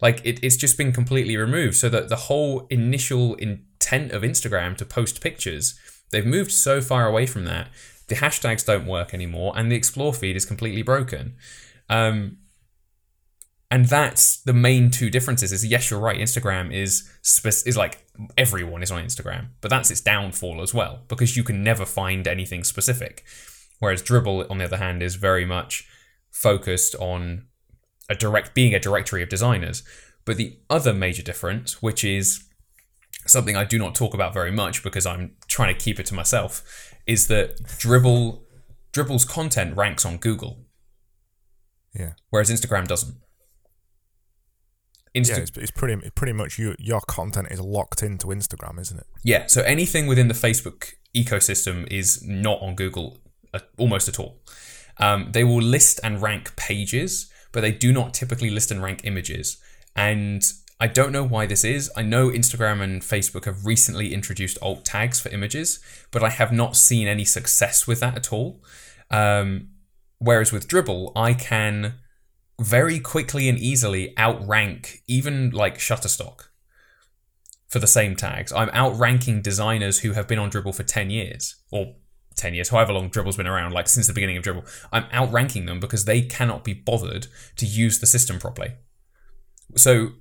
Like 0.00 0.20
it, 0.24 0.42
it's 0.42 0.56
just 0.56 0.76
been 0.76 0.92
completely 0.92 1.36
removed, 1.36 1.76
so 1.76 1.88
that 1.88 2.08
the 2.08 2.26
whole 2.26 2.66
initial 2.68 3.36
intent 3.36 4.10
of 4.10 4.22
Instagram 4.22 4.76
to 4.78 4.84
post 4.84 5.20
pictures. 5.20 5.78
They've 6.10 6.26
moved 6.26 6.50
so 6.50 6.82
far 6.82 7.06
away 7.06 7.26
from 7.26 7.44
that. 7.44 7.68
The 8.08 8.16
hashtags 8.16 8.66
don't 8.66 8.86
work 8.86 9.14
anymore, 9.14 9.52
and 9.56 9.70
the 9.70 9.76
explore 9.76 10.12
feed 10.12 10.34
is 10.34 10.44
completely 10.44 10.82
broken. 10.82 11.36
Um, 11.88 12.38
and 13.72 13.86
that's 13.86 14.36
the 14.42 14.52
main 14.52 14.90
two 14.90 15.08
differences. 15.08 15.50
Is 15.50 15.64
yes, 15.64 15.90
you're 15.90 15.98
right. 15.98 16.18
Instagram 16.20 16.70
is 16.70 17.10
is 17.64 17.76
like 17.76 18.04
everyone 18.36 18.82
is 18.82 18.90
on 18.90 19.02
Instagram, 19.02 19.48
but 19.62 19.70
that's 19.70 19.90
its 19.90 20.02
downfall 20.02 20.60
as 20.60 20.74
well 20.74 21.00
because 21.08 21.38
you 21.38 21.42
can 21.42 21.64
never 21.64 21.86
find 21.86 22.28
anything 22.28 22.64
specific. 22.64 23.24
Whereas 23.78 24.02
Dribbble 24.02 24.48
on 24.50 24.58
the 24.58 24.64
other 24.66 24.76
hand, 24.76 25.02
is 25.02 25.14
very 25.14 25.46
much 25.46 25.88
focused 26.30 26.94
on 26.96 27.46
a 28.10 28.14
direct 28.14 28.54
being 28.54 28.74
a 28.74 28.78
directory 28.78 29.22
of 29.22 29.30
designers. 29.30 29.82
But 30.26 30.36
the 30.36 30.58
other 30.68 30.92
major 30.92 31.22
difference, 31.22 31.80
which 31.80 32.04
is 32.04 32.44
something 33.26 33.56
I 33.56 33.64
do 33.64 33.78
not 33.78 33.94
talk 33.94 34.12
about 34.12 34.34
very 34.34 34.52
much 34.52 34.82
because 34.82 35.06
I'm 35.06 35.36
trying 35.48 35.74
to 35.74 35.80
keep 35.80 35.98
it 35.98 36.04
to 36.06 36.14
myself, 36.14 36.62
is 37.06 37.28
that 37.28 37.62
Dribbble 37.62 38.42
Dribbble's 38.92 39.24
content 39.24 39.78
ranks 39.78 40.04
on 40.04 40.18
Google. 40.18 40.66
Yeah. 41.94 42.12
Whereas 42.28 42.50
Instagram 42.50 42.86
doesn't. 42.86 43.14
Insta- 45.14 45.28
yeah, 45.28 45.36
it's, 45.38 45.58
it's 45.58 45.70
pretty 45.70 46.10
pretty 46.10 46.32
much 46.32 46.58
you, 46.58 46.74
your 46.78 47.00
content 47.02 47.48
is 47.50 47.60
locked 47.60 48.02
into 48.02 48.28
Instagram, 48.28 48.80
isn't 48.80 48.98
it? 48.98 49.06
Yeah. 49.22 49.46
So 49.46 49.62
anything 49.62 50.06
within 50.06 50.28
the 50.28 50.34
Facebook 50.34 50.94
ecosystem 51.14 51.86
is 51.90 52.26
not 52.26 52.60
on 52.62 52.74
Google 52.74 53.18
at, 53.52 53.68
almost 53.76 54.08
at 54.08 54.18
all. 54.18 54.40
Um, 54.98 55.28
they 55.32 55.44
will 55.44 55.62
list 55.62 56.00
and 56.02 56.20
rank 56.22 56.56
pages, 56.56 57.30
but 57.52 57.60
they 57.60 57.72
do 57.72 57.92
not 57.92 58.14
typically 58.14 58.50
list 58.50 58.70
and 58.70 58.82
rank 58.82 59.02
images. 59.04 59.58
And 59.94 60.42
I 60.80 60.86
don't 60.86 61.12
know 61.12 61.24
why 61.24 61.46
this 61.46 61.64
is. 61.64 61.90
I 61.96 62.02
know 62.02 62.28
Instagram 62.28 62.80
and 62.80 63.02
Facebook 63.02 63.44
have 63.44 63.66
recently 63.66 64.12
introduced 64.12 64.58
alt 64.60 64.84
tags 64.84 65.20
for 65.20 65.28
images, 65.28 65.78
but 66.10 66.24
I 66.24 66.30
have 66.30 66.52
not 66.52 66.76
seen 66.76 67.06
any 67.06 67.24
success 67.24 67.86
with 67.86 68.00
that 68.00 68.16
at 68.16 68.32
all. 68.32 68.64
Um, 69.10 69.68
whereas 70.18 70.52
with 70.52 70.68
Dribbble, 70.68 71.12
I 71.14 71.34
can 71.34 71.94
very 72.60 72.98
quickly 73.00 73.48
and 73.48 73.58
easily 73.58 74.16
outrank 74.18 75.02
even 75.06 75.50
like 75.50 75.78
Shutterstock 75.78 76.48
for 77.68 77.78
the 77.78 77.86
same 77.86 78.14
tags. 78.16 78.52
I'm 78.52 78.70
outranking 78.70 79.42
designers 79.42 80.00
who 80.00 80.12
have 80.12 80.28
been 80.28 80.38
on 80.38 80.50
Dribbble 80.50 80.74
for 80.74 80.82
10 80.82 81.10
years 81.10 81.56
or 81.70 81.94
10 82.36 82.54
years, 82.54 82.68
however 82.68 82.92
long 82.92 83.10
Dribbble's 83.10 83.36
been 83.36 83.46
around, 83.46 83.72
like 83.72 83.88
since 83.88 84.06
the 84.06 84.12
beginning 84.12 84.36
of 84.36 84.44
Dribbble. 84.44 84.68
I'm 84.92 85.04
outranking 85.12 85.66
them 85.66 85.80
because 85.80 86.04
they 86.04 86.22
cannot 86.22 86.64
be 86.64 86.74
bothered 86.74 87.26
to 87.56 87.66
use 87.66 87.98
the 87.98 88.06
system 88.06 88.38
properly. 88.38 88.74
So 89.76 90.12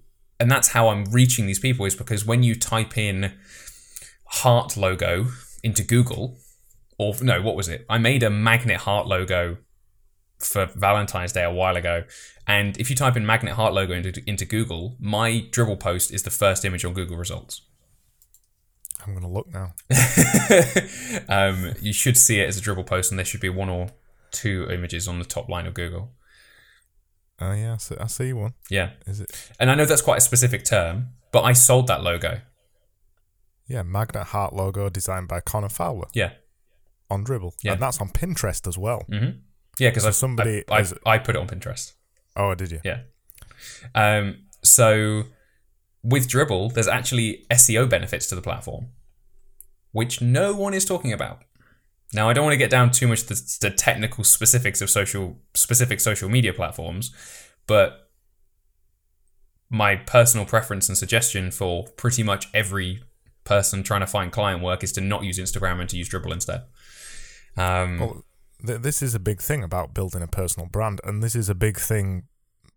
and 0.41 0.50
that's 0.50 0.70
how 0.70 0.89
I'm 0.89 1.06
reaching 1.06 1.46
these 1.46 1.60
people 1.60 1.86
is 1.86 1.96
because 1.96 2.26
when 2.26 2.41
you 2.41 2.56
type 2.56 2.98
in 2.98 3.34
heart 4.26 4.76
logo 4.76 5.28
into 5.63 5.84
Google, 5.84 6.39
or 6.98 7.13
no, 7.22 7.44
what 7.44 7.56
was 7.56 7.70
it? 7.70 7.86
I 7.88 8.00
made 8.00 8.24
a 8.24 8.32
magnet 8.32 8.78
heart 8.78 9.06
logo 9.06 9.58
for 10.43 10.65
Valentine's 10.75 11.32
Day 11.34 11.43
a 11.43 11.51
while 11.51 11.75
ago, 11.75 12.04
and 12.47 12.77
if 12.77 12.89
you 12.89 12.95
type 12.95 13.15
in 13.15 13.25
magnet 13.25 13.54
heart 13.54 13.73
logo 13.73 13.93
into, 13.93 14.21
into 14.27 14.45
Google, 14.45 14.97
my 14.99 15.45
Dribbble 15.51 15.80
post 15.80 16.12
is 16.13 16.23
the 16.23 16.30
first 16.30 16.65
image 16.65 16.84
on 16.86 16.93
Google 16.93 17.17
results. 17.17 17.62
I'm 19.06 19.13
gonna 19.13 19.30
look 19.30 19.47
now. 19.51 19.73
um, 21.30 21.73
you 21.82 21.93
should 21.93 22.17
see 22.17 22.39
it 22.39 22.47
as 22.47 22.58
a 22.58 22.62
Dribbble 22.62 22.86
post, 22.86 23.12
and 23.12 23.17
there 23.17 23.25
should 23.25 23.41
be 23.41 23.49
one 23.49 23.69
or 23.69 23.89
two 24.32 24.67
images 24.69 25.08
on 25.08 25.19
the 25.19 25.25
top 25.25 25.49
line 25.49 25.65
of 25.65 25.73
Google. 25.73 26.12
Oh 27.39 27.54
yeah, 27.54 27.73
I 27.73 27.77
see, 27.77 27.95
I 27.99 28.08
see 28.08 28.34
one. 28.34 28.54
Yeah. 28.69 28.91
Is 29.08 29.19
it? 29.21 29.49
And 29.60 29.71
I 29.71 29.75
know 29.75 29.86
that's 29.86 30.01
quite 30.04 30.17
a 30.19 30.21
specific 30.21 30.63
term, 30.63 31.08
but 31.32 31.41
I 31.41 31.54
sold 31.54 31.88
that 31.88 32.04
logo. 32.04 32.41
Yeah, 33.67 33.82
Magnet 33.84 34.27
Heart 34.27 34.54
logo 34.54 34.89
designed 34.89 35.27
by 35.27 35.39
Connor 35.39 35.69
Fowler 35.69 36.08
Yeah. 36.13 36.34
on 37.10 37.23
Dribbble, 37.25 37.54
Yeah. 37.63 37.73
and 37.73 37.82
that's 37.82 37.99
on 38.01 38.10
Pinterest 38.10 38.67
as 38.67 38.77
well. 38.77 39.06
Mm-hmm. 39.10 39.39
Yeah, 39.82 39.89
because 39.89 40.04
So 40.04 40.12
somebody 40.12 40.63
I, 40.70 40.82
I, 40.82 41.13
I 41.13 41.17
put 41.17 41.36
it 41.36 41.39
on 41.39 41.48
Pinterest. 41.48 41.94
Oh, 42.36 42.54
did 42.54 42.72
you? 42.72 42.82
Yeah. 42.86 43.00
Um, 43.96 44.44
so 44.62 45.24
with 46.04 46.28
Dribbble, 46.28 46.72
there's 46.72 46.88
actually 46.88 47.48
SEO 47.50 47.89
benefits 47.89 48.28
to 48.28 48.36
the 48.36 48.44
platform, 48.44 48.89
which 49.91 50.22
no 50.22 50.54
one 50.54 50.76
is 50.76 50.86
talking 50.86 51.12
about. 51.12 51.41
Now, 52.13 52.30
I 52.30 52.34
don't 52.34 52.44
want 52.44 52.54
to 52.54 52.60
get 52.60 52.70
down 52.70 52.91
too 52.91 53.08
much 53.08 53.24
to 53.24 53.34
the 53.60 53.72
technical 53.76 54.24
specifics 54.24 54.82
of 54.82 54.91
social 54.91 55.39
specific 55.56 56.00
social 56.00 56.30
media 56.30 56.54
platforms, 56.54 57.12
but 57.65 58.12
my 59.72 59.96
personal 59.96 60.46
preference 60.46 60.89
and 60.89 60.98
suggestion 60.98 61.50
for 61.50 61.88
pretty 61.98 62.22
much 62.22 62.50
every 62.54 63.02
person 63.46 63.82
trying 63.82 64.02
to 64.02 64.08
find 64.08 64.32
client 64.32 64.62
work 64.62 64.84
is 64.84 64.91
to 64.91 65.02
not 65.02 65.24
use 65.24 65.39
Instagram 65.39 65.80
and 65.80 65.89
to 65.89 65.98
use 65.98 66.08
Dribbble 66.08 66.34
instead. 66.34 66.65
Um, 67.58 68.00
Well, 68.00 68.26
th- 68.65 68.82
this 68.82 69.02
is 69.02 69.15
a 69.15 69.19
big 69.19 69.41
thing 69.41 69.63
about 69.63 69.93
building 69.93 70.21
a 70.21 70.28
personal 70.28 70.67
brand, 70.67 71.02
and 71.04 71.21
this 71.21 71.36
is 71.36 71.50
a 71.50 71.56
big 71.56 71.78
thing 71.78 72.24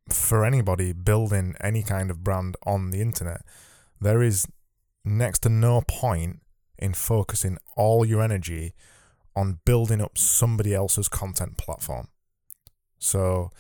for 0.09 0.45
anybody 0.45 0.93
building 0.93 1.55
any 1.61 1.83
kind 1.83 2.11
of 2.11 2.23
brand 2.23 2.57
on 2.67 2.91
the 2.91 3.01
internet. 3.01 3.43
There 4.01 4.23
is 4.23 4.47
next 5.05 5.41
to 5.41 5.49
no 5.49 5.83
point 5.87 6.41
in 6.79 6.95
focusing 6.95 7.59
all 7.77 8.05
your 8.05 8.23
energy 8.23 8.75
on 9.37 9.61
building 9.65 10.01
up 10.01 10.19
somebody 10.19 10.75
else's 10.75 11.09
content 11.09 11.57
platform. 11.57 12.09
So, 12.99 13.51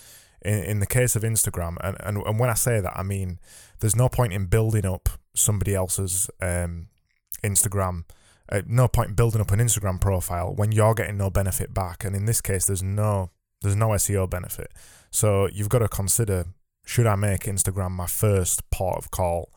in, 0.43 0.63
in 0.65 0.81
the 0.81 0.87
case 0.87 1.17
of 1.17 1.23
Instagram, 1.23 1.77
and, 1.83 1.97
and, 2.01 2.19
and 2.19 2.39
when 2.39 2.51
I 2.51 2.55
say 2.55 2.81
that, 2.81 2.97
I 2.97 3.03
mean 3.03 3.39
there's 3.81 3.97
no 3.97 4.09
point 4.09 4.33
in 4.33 4.47
building 4.47 4.87
up 4.87 5.09
somebody 5.35 5.75
else's 5.75 6.31
um, 6.41 6.89
Instagram 7.43 8.05
uh, 8.55 8.63
no 8.67 8.87
point 8.87 9.11
in 9.11 9.15
building 9.15 9.41
up 9.41 9.51
an 9.51 9.59
Instagram 9.59 10.01
profile 10.01 10.55
when 10.55 10.71
you're 10.71 10.95
getting 10.95 11.17
no 11.17 11.29
benefit 11.29 11.75
back. 11.75 12.05
And 12.05 12.15
in 12.15 12.25
this 12.25 12.41
case, 12.41 12.67
there's 12.67 12.83
no 12.83 13.31
there's 13.63 13.77
no 13.77 13.89
SEO 13.89 14.29
benefit. 14.29 14.71
So 15.11 15.49
you've 15.53 15.69
got 15.69 15.81
to 15.81 15.89
consider: 15.89 16.47
should 16.85 17.07
I 17.07 17.17
make 17.17 17.43
Instagram 17.43 17.91
my 17.91 18.07
first 18.07 18.69
port 18.71 18.99
of 18.99 19.11
call? 19.11 19.53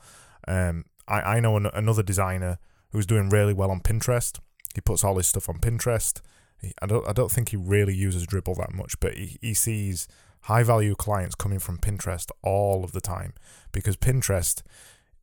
Um, 0.48 0.86
I 1.08 1.38
I 1.38 1.40
know 1.40 1.58
an, 1.58 1.68
another 1.74 2.04
designer 2.04 2.58
who's 2.92 3.06
doing 3.06 3.30
really 3.30 3.54
well 3.54 3.72
on 3.72 3.82
Pinterest. 3.82 4.40
He 4.74 4.82
puts 4.82 5.04
all 5.04 5.18
his 5.18 5.28
stuff 5.28 5.50
on 5.50 5.60
Pinterest. 5.60 6.22
He, 6.60 6.72
I 6.82 6.88
don't 6.88 7.08
I 7.08 7.14
don't 7.14 7.32
think 7.32 7.50
he 7.50 7.58
really 7.58 7.94
uses 7.94 8.26
Dribbble 8.26 8.58
that 8.58 8.74
much, 8.74 9.00
but 9.00 9.14
he, 9.14 9.38
he 9.42 9.54
sees 9.54 10.08
high 10.42 10.64
value 10.64 10.96
clients 10.96 11.36
coming 11.36 11.60
from 11.60 11.78
Pinterest 11.78 12.32
all 12.42 12.84
of 12.84 12.94
the 12.94 13.02
time 13.02 13.34
because 13.72 13.98
Pinterest 13.98 14.64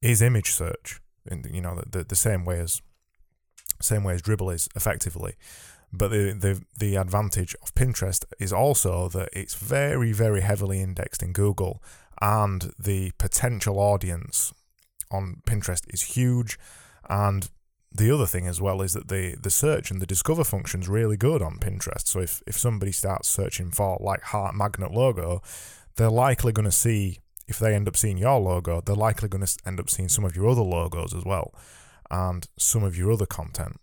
is 0.02 0.20
image 0.20 0.52
search 0.52 1.00
in 1.28 1.44
you 1.52 1.60
know 1.60 1.76
the, 1.76 1.98
the, 1.98 2.04
the 2.04 2.16
same 2.16 2.44
way 2.44 2.60
as 2.60 2.82
same 3.80 4.04
way 4.04 4.14
as 4.14 4.22
Dribbble 4.22 4.54
is 4.54 4.68
effectively. 4.74 5.34
But 5.92 6.10
the, 6.10 6.32
the 6.32 6.64
the 6.78 6.96
advantage 6.96 7.54
of 7.62 7.74
Pinterest 7.74 8.24
is 8.40 8.52
also 8.52 9.08
that 9.10 9.28
it's 9.32 9.54
very 9.54 10.12
very 10.12 10.40
heavily 10.40 10.80
indexed 10.80 11.22
in 11.22 11.32
Google, 11.32 11.82
and 12.20 12.72
the 12.78 13.12
potential 13.18 13.78
audience 13.78 14.52
on 15.10 15.42
Pinterest 15.46 15.82
is 15.88 16.02
huge. 16.02 16.58
And 17.08 17.48
the 17.92 18.10
other 18.10 18.26
thing 18.26 18.48
as 18.48 18.60
well 18.60 18.82
is 18.82 18.92
that 18.94 19.06
the 19.06 19.36
the 19.40 19.50
search 19.50 19.92
and 19.92 20.02
the 20.02 20.06
discover 20.06 20.42
function 20.42 20.80
is 20.80 20.88
really 20.88 21.16
good 21.16 21.42
on 21.42 21.58
Pinterest. 21.58 22.08
So 22.08 22.18
if 22.20 22.42
if 22.44 22.58
somebody 22.58 22.90
starts 22.90 23.28
searching 23.28 23.70
for 23.70 23.96
like 24.00 24.22
heart 24.22 24.56
magnet 24.56 24.90
logo, 24.90 25.42
they're 25.94 26.10
likely 26.10 26.50
going 26.50 26.64
to 26.64 26.72
see 26.72 27.20
if 27.46 27.60
they 27.60 27.72
end 27.72 27.86
up 27.86 27.96
seeing 27.96 28.18
your 28.18 28.40
logo, 28.40 28.80
they're 28.80 28.96
likely 28.96 29.28
going 29.28 29.44
to 29.44 29.58
end 29.64 29.78
up 29.78 29.90
seeing 29.90 30.08
some 30.08 30.24
of 30.24 30.34
your 30.34 30.48
other 30.48 30.62
logos 30.62 31.14
as 31.14 31.24
well 31.24 31.54
and 32.14 32.46
some 32.56 32.84
of 32.84 32.96
your 32.96 33.10
other 33.10 33.26
content. 33.26 33.80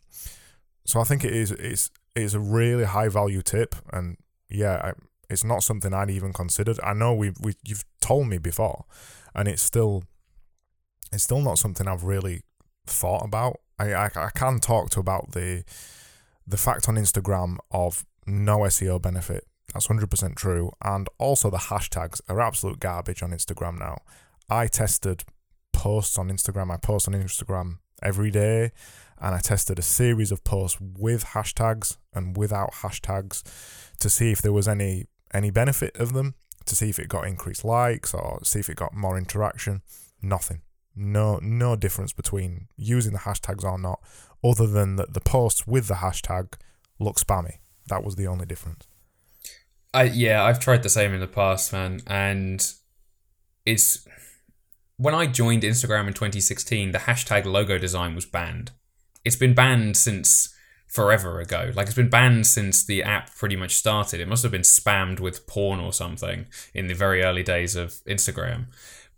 So 0.86 1.02
I 1.02 1.04
think 1.04 1.26
it 1.26 1.34
is 1.34 1.52
it's 1.52 1.92
it's 2.16 2.34
a 2.34 2.40
really 2.40 2.86
high 2.86 3.10
value 3.10 3.42
tip, 3.42 3.76
and 3.92 4.18
yeah, 4.50 4.76
I, 4.84 4.92
it's 5.30 5.44
not 5.44 5.64
something 5.64 5.94
I'd 5.94 6.10
even 6.10 6.32
considered. 6.32 6.80
I 6.82 6.94
know 6.94 7.14
we 7.14 7.32
we 7.42 7.56
you've 7.64 7.84
told 8.00 8.28
me 8.28 8.38
before, 8.38 8.86
and 9.36 9.48
it's 9.48 9.62
still 9.62 10.04
it's 11.12 11.24
still 11.24 11.42
not 11.42 11.60
something 11.60 11.88
I've 11.88 12.06
really 12.06 12.44
thought 12.86 13.26
about. 13.26 13.60
I 13.78 13.94
I, 13.94 14.10
I 14.16 14.30
can 14.34 14.60
talk 14.60 14.90
to 14.92 15.00
about 15.02 15.34
the 15.34 15.64
the 16.48 16.58
fact 16.58 16.88
on 16.88 16.96
Instagram 16.96 17.58
of 17.72 18.06
no 18.26 18.60
SEO 18.60 19.02
benefit. 19.02 19.46
That's 19.74 19.88
hundred 19.88 20.10
percent 20.10 20.38
true, 20.38 20.72
and 20.82 21.10
also 21.18 21.50
the 21.50 21.66
hashtags 21.70 22.22
are 22.30 22.40
absolute 22.40 22.80
garbage 22.80 23.22
on 23.24 23.32
Instagram 23.32 23.78
now. 23.78 23.98
I 24.50 24.68
tested 24.68 25.24
posts 25.74 26.18
on 26.18 26.30
Instagram. 26.30 26.72
I 26.72 26.78
post 26.78 27.08
on 27.08 27.14
Instagram 27.14 27.80
every 28.02 28.32
day 28.32 28.72
and 29.22 29.36
I 29.36 29.40
tested 29.40 29.78
a 29.78 29.84
series 29.84 30.32
of 30.32 30.44
posts 30.44 30.80
with 30.82 31.26
hashtags 31.26 31.98
and 32.14 32.36
without 32.36 32.74
hashtags 32.82 33.44
to 34.00 34.10
see 34.10 34.32
if 34.32 34.42
there 34.42 34.52
was 34.52 34.68
any 34.68 35.06
any 35.34 35.52
benefit 35.52 35.96
of 35.96 36.12
them, 36.14 36.34
to 36.66 36.76
see 36.76 36.90
if 36.90 37.00
it 37.00 37.08
got 37.08 37.28
increased 37.28 37.64
likes 37.64 38.14
or 38.14 38.40
see 38.44 38.60
if 38.60 38.70
it 38.70 38.76
got 38.76 38.94
more 38.94 39.18
interaction. 39.18 39.82
Nothing. 40.22 40.62
No 40.96 41.40
no 41.42 41.76
difference 41.76 42.14
between 42.14 42.68
using 42.76 43.14
the 43.14 43.20
hashtags 43.20 43.64
or 43.64 43.78
not, 43.78 44.02
other 44.44 44.66
than 44.66 44.96
that 44.96 45.14
the 45.14 45.22
posts 45.22 45.68
with 45.68 45.88
the 45.88 45.96
hashtag 45.96 46.54
look 47.00 47.18
spammy. 47.18 47.60
That 47.88 48.04
was 48.04 48.16
the 48.16 48.28
only 48.28 48.48
difference. 48.48 48.88
I 49.94 50.04
yeah, 50.04 50.44
I've 50.44 50.60
tried 50.60 50.82
the 50.82 50.90
same 50.90 51.14
in 51.14 51.20
the 51.20 51.28
past, 51.28 51.72
man, 51.72 52.02
and 52.08 52.74
it's 53.66 54.08
when 55.02 55.16
I 55.16 55.26
joined 55.26 55.64
Instagram 55.64 56.08
in 56.08 56.14
2016, 56.14 56.92
the 56.92 57.00
hashtag 57.00 57.46
logo 57.46 57.80
design 57.80 58.14
was 58.14 58.26
banned. 58.26 58.70
It's 59.26 59.36
been 59.36 59.56
banned 59.56 59.98
since 59.98 60.56
forever 60.86 61.40
ago. 61.40 61.72
Like 61.74 61.88
it's 61.88 61.96
been 61.96 62.10
banned 62.10 62.46
since 62.46 62.86
the 62.86 63.02
app 63.02 63.36
pretty 63.36 63.56
much 63.56 63.76
started. 63.76 64.20
It 64.20 64.28
must 64.28 64.44
have 64.44 64.52
been 64.52 64.62
spammed 64.62 65.20
with 65.20 65.48
porn 65.48 65.80
or 65.80 65.92
something 65.92 66.46
in 66.76 66.86
the 66.86 66.94
very 66.94 67.24
early 67.24 67.42
days 67.42 67.76
of 67.76 68.02
Instagram. 68.06 68.66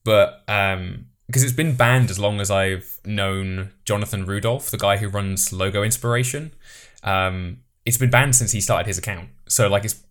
But 0.06 0.44
um 0.48 1.08
because 1.28 1.44
it's 1.44 1.54
been 1.54 1.76
banned 1.76 2.10
as 2.10 2.20
long 2.20 2.40
as 2.40 2.52
I've 2.52 3.00
known 3.06 3.72
Jonathan 3.86 4.26
Rudolph, 4.26 4.72
the 4.72 4.78
guy 4.78 4.98
who 4.98 5.08
runs 5.08 5.52
Logo 5.52 5.82
Inspiration. 5.82 6.54
Um, 7.02 7.60
it's 7.86 7.98
been 7.98 8.10
banned 8.10 8.36
since 8.36 8.52
he 8.52 8.62
started 8.62 8.88
his 8.88 8.98
account. 8.98 9.30
So 9.48 9.68
like 9.68 9.86
it's 9.86 10.04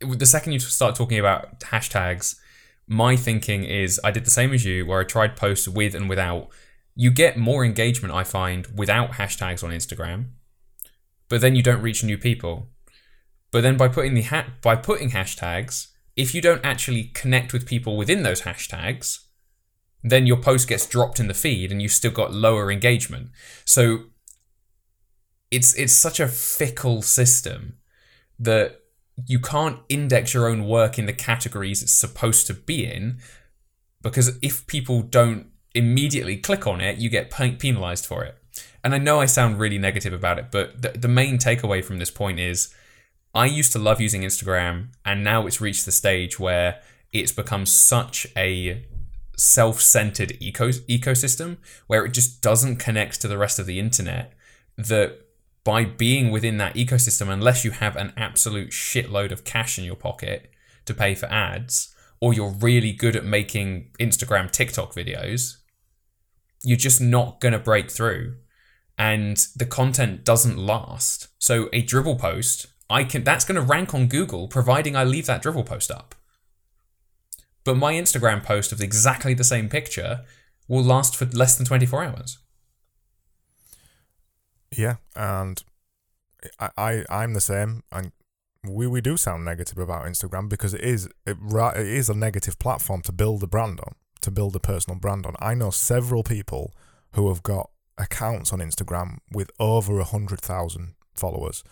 the 0.00 0.26
second 0.26 0.52
you 0.52 0.60
start 0.60 0.94
talking 0.94 1.18
about 1.18 1.60
hashtags, 1.60 2.38
my 2.90 3.14
thinking 3.14 3.62
is 3.62 4.00
I 4.02 4.10
did 4.10 4.26
the 4.26 4.30
same 4.30 4.52
as 4.52 4.64
you, 4.64 4.84
where 4.84 5.00
I 5.00 5.04
tried 5.04 5.36
posts 5.36 5.68
with 5.68 5.94
and 5.94 6.08
without. 6.08 6.48
You 6.96 7.12
get 7.12 7.38
more 7.38 7.64
engagement, 7.64 8.12
I 8.12 8.24
find, 8.24 8.66
without 8.76 9.12
hashtags 9.12 9.62
on 9.62 9.70
Instagram, 9.70 10.30
but 11.28 11.40
then 11.40 11.54
you 11.54 11.62
don't 11.62 11.82
reach 11.82 12.02
new 12.02 12.18
people. 12.18 12.68
But 13.52 13.60
then 13.62 13.76
by 13.76 13.86
putting 13.86 14.14
the 14.14 14.22
ha- 14.22 14.54
by 14.60 14.74
putting 14.74 15.10
hashtags, 15.10 15.86
if 16.16 16.34
you 16.34 16.42
don't 16.42 16.64
actually 16.64 17.04
connect 17.04 17.52
with 17.52 17.64
people 17.64 17.96
within 17.96 18.24
those 18.24 18.42
hashtags, 18.42 19.20
then 20.02 20.26
your 20.26 20.38
post 20.38 20.66
gets 20.66 20.84
dropped 20.84 21.20
in 21.20 21.28
the 21.28 21.34
feed 21.34 21.70
and 21.70 21.80
you've 21.80 21.92
still 21.92 22.10
got 22.10 22.32
lower 22.32 22.72
engagement. 22.72 23.30
So 23.64 24.06
it's 25.52 25.74
it's 25.74 25.94
such 25.94 26.18
a 26.18 26.26
fickle 26.26 27.02
system 27.02 27.78
that 28.40 28.79
you 29.26 29.38
can't 29.38 29.80
index 29.88 30.34
your 30.34 30.48
own 30.48 30.66
work 30.66 30.98
in 30.98 31.06
the 31.06 31.12
categories 31.12 31.82
it's 31.82 31.92
supposed 31.92 32.46
to 32.46 32.54
be 32.54 32.84
in 32.84 33.18
because 34.02 34.38
if 34.42 34.66
people 34.66 35.02
don't 35.02 35.46
immediately 35.74 36.36
click 36.36 36.66
on 36.66 36.80
it, 36.80 36.98
you 36.98 37.08
get 37.08 37.30
penalized 37.30 38.06
for 38.06 38.24
it. 38.24 38.36
And 38.82 38.94
I 38.94 38.98
know 38.98 39.20
I 39.20 39.26
sound 39.26 39.58
really 39.58 39.78
negative 39.78 40.12
about 40.12 40.38
it, 40.38 40.46
but 40.50 40.80
the, 40.82 40.90
the 40.90 41.08
main 41.08 41.38
takeaway 41.38 41.84
from 41.84 41.98
this 41.98 42.10
point 42.10 42.40
is 42.40 42.74
I 43.34 43.46
used 43.46 43.72
to 43.72 43.78
love 43.78 44.00
using 44.00 44.22
Instagram, 44.22 44.88
and 45.04 45.22
now 45.22 45.46
it's 45.46 45.60
reached 45.60 45.84
the 45.84 45.92
stage 45.92 46.40
where 46.40 46.80
it's 47.12 47.32
become 47.32 47.66
such 47.66 48.26
a 48.36 48.84
self 49.36 49.80
centered 49.80 50.36
eco- 50.40 50.68
ecosystem 50.68 51.58
where 51.86 52.04
it 52.04 52.12
just 52.12 52.42
doesn't 52.42 52.76
connect 52.76 53.20
to 53.20 53.28
the 53.28 53.38
rest 53.38 53.58
of 53.58 53.66
the 53.66 53.78
internet 53.78 54.32
that 54.76 55.18
by 55.64 55.84
being 55.84 56.30
within 56.30 56.58
that 56.58 56.74
ecosystem, 56.74 57.28
unless 57.28 57.64
you 57.64 57.70
have 57.70 57.96
an 57.96 58.12
absolute 58.16 58.70
shitload 58.70 59.30
of 59.30 59.44
cash 59.44 59.78
in 59.78 59.84
your 59.84 59.96
pocket 59.96 60.50
to 60.86 60.94
pay 60.94 61.14
for 61.14 61.26
ads, 61.26 61.94
or 62.20 62.32
you're 62.32 62.50
really 62.50 62.92
good 62.92 63.16
at 63.16 63.24
making 63.24 63.90
Instagram, 63.98 64.50
TikTok 64.50 64.94
videos, 64.94 65.56
you're 66.62 66.76
just 66.76 67.00
not 67.00 67.40
going 67.40 67.52
to 67.52 67.58
break 67.58 67.90
through. 67.90 68.36
And 68.98 69.38
the 69.56 69.66
content 69.66 70.24
doesn't 70.24 70.58
last. 70.58 71.28
So 71.38 71.68
a 71.72 71.82
Dribbble 71.82 72.18
post, 72.18 72.66
I 72.90 73.04
can 73.04 73.24
that's 73.24 73.44
going 73.44 73.56
to 73.56 73.62
rank 73.62 73.94
on 73.94 74.08
Google 74.08 74.48
providing 74.48 74.94
I 74.94 75.04
leave 75.04 75.26
that 75.26 75.42
Dribbble 75.42 75.64
post 75.64 75.90
up. 75.90 76.14
But 77.64 77.76
my 77.76 77.94
Instagram 77.94 78.42
post 78.42 78.72
of 78.72 78.80
exactly 78.80 79.32
the 79.32 79.44
same 79.44 79.68
picture 79.68 80.24
will 80.68 80.82
last 80.82 81.16
for 81.16 81.24
less 81.26 81.56
than 81.56 81.66
24 81.66 82.04
hours. 82.04 82.38
Yeah, 84.76 84.96
and 85.16 85.62
I, 86.58 86.70
I 86.76 87.04
I'm 87.10 87.34
the 87.34 87.40
same. 87.40 87.82
And 87.90 88.12
we, 88.64 88.86
we 88.86 89.00
do 89.00 89.16
sound 89.16 89.44
negative 89.44 89.78
about 89.78 90.04
Instagram 90.04 90.48
because 90.48 90.74
it 90.74 90.82
is 90.82 91.06
it, 91.26 91.36
it 91.36 91.86
is 91.86 92.08
a 92.08 92.14
negative 92.14 92.58
platform 92.58 93.02
to 93.02 93.12
build 93.12 93.42
a 93.42 93.46
brand 93.46 93.80
on, 93.80 93.94
to 94.22 94.30
build 94.30 94.54
a 94.56 94.60
personal 94.60 94.98
brand 94.98 95.26
on. 95.26 95.34
I 95.40 95.54
know 95.54 95.70
several 95.70 96.22
people 96.22 96.74
who 97.14 97.28
have 97.28 97.42
got 97.42 97.70
accounts 97.98 98.52
on 98.52 98.60
Instagram 98.60 99.18
with 99.30 99.50
over 99.58 99.94
a 99.94 100.04
100,000 100.04 100.94
followers. 101.16 101.62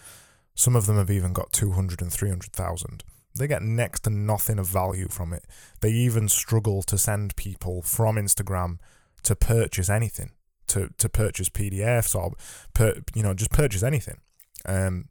Some 0.55 0.77
of 0.77 0.87
them 0.87 0.97
have 0.97 1.11
even 1.11 1.33
got 1.33 1.53
200 1.53 2.03
and 2.03 2.13
300,000. 2.13 3.05
They 3.35 3.47
get 3.47 3.63
next 3.63 4.01
to 4.01 4.11
nothing 4.11 4.59
of 4.59 4.67
value 4.67 5.09
from 5.09 5.33
it. 5.33 5.45
They 5.81 5.91
even 5.91 6.29
struggle 6.29 6.83
to 6.83 6.99
send 6.99 7.37
people 7.37 7.83
from 7.83 8.17
Instagram 8.17 8.79
to 9.23 9.37
purchase 9.37 9.89
anything, 9.89 10.33
to, 10.69 10.91
to 10.99 11.09
purchase 11.09 11.49
PDFs 11.49 12.15
or, 12.15 12.33
per, 12.75 13.01
you 13.15 13.23
know, 13.23 13.35
just 13.35 13.51
purchase 13.51 13.83
anything. 13.83 14.19
Um, 14.65 15.07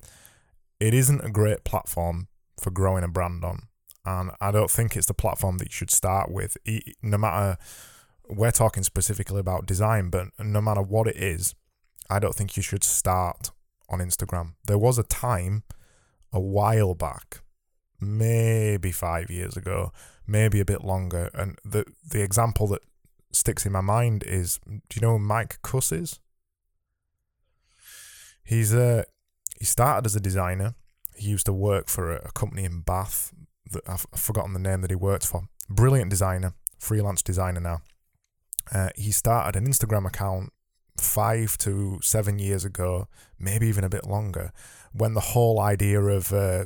it 0.79 0.93
isn't 0.93 1.23
a 1.23 1.29
great 1.29 1.63
platform 1.63 2.27
for 2.59 2.71
growing 2.71 3.03
a 3.03 3.07
brand 3.07 3.43
on. 3.43 3.67
And 4.05 4.31
I 4.39 4.51
don't 4.51 4.71
think 4.71 4.95
it's 4.95 5.07
the 5.07 5.13
platform 5.13 5.57
that 5.57 5.65
you 5.65 5.73
should 5.73 5.91
start 5.91 6.31
with. 6.31 6.55
No 7.01 7.17
matter, 7.17 7.57
we're 8.29 8.51
talking 8.51 8.83
specifically 8.83 9.39
about 9.39 9.65
design, 9.65 10.09
but 10.09 10.27
no 10.39 10.61
matter 10.61 10.81
what 10.81 11.07
it 11.07 11.17
is, 11.17 11.55
I 12.09 12.19
don't 12.19 12.33
think 12.33 12.55
you 12.55 12.63
should 12.63 12.83
start 12.83 13.51
on 13.89 13.99
Instagram. 13.99 14.53
There 14.65 14.77
was 14.77 14.97
a 14.97 15.03
time 15.03 15.63
a 16.31 16.39
while 16.39 16.93
back, 16.93 17.41
maybe 17.99 18.91
five 18.91 19.29
years 19.29 19.57
ago, 19.57 19.91
maybe 20.25 20.59
a 20.59 20.65
bit 20.65 20.83
longer. 20.83 21.29
And 21.33 21.57
the 21.65 21.85
the 22.09 22.21
example 22.21 22.67
that 22.67 22.81
sticks 23.31 23.65
in 23.65 23.71
my 23.71 23.81
mind 23.81 24.23
is 24.23 24.59
do 24.67 24.79
you 24.95 25.01
know 25.01 25.17
Mike 25.17 25.59
Kus 25.61 25.91
is? 25.91 26.19
He's 28.43 28.73
a 28.73 29.05
he 29.59 29.65
started 29.65 30.05
as 30.05 30.15
a 30.15 30.19
designer. 30.19 30.75
He 31.15 31.29
used 31.29 31.47
to 31.47 31.53
work 31.53 31.89
for 31.89 32.15
a, 32.15 32.27
a 32.27 32.31
company 32.31 32.63
in 32.63 32.81
Bath. 32.81 33.33
That 33.71 33.83
I've 33.87 34.05
forgotten 34.15 34.53
the 34.53 34.59
name 34.59 34.81
that 34.81 34.91
he 34.91 34.95
worked 34.95 35.25
for. 35.25 35.49
Brilliant 35.69 36.09
designer, 36.09 36.53
freelance 36.79 37.21
designer 37.21 37.59
now. 37.59 37.81
Uh, 38.73 38.89
he 38.95 39.11
started 39.11 39.57
an 39.57 39.67
Instagram 39.67 40.07
account 40.07 40.53
five 40.97 41.57
to 41.59 41.99
seven 42.01 42.39
years 42.39 42.65
ago, 42.65 43.07
maybe 43.39 43.67
even 43.67 43.83
a 43.83 43.89
bit 43.89 44.05
longer, 44.05 44.51
when 44.93 45.13
the 45.13 45.21
whole 45.21 45.59
idea 45.59 46.01
of 46.01 46.33
uh, 46.33 46.65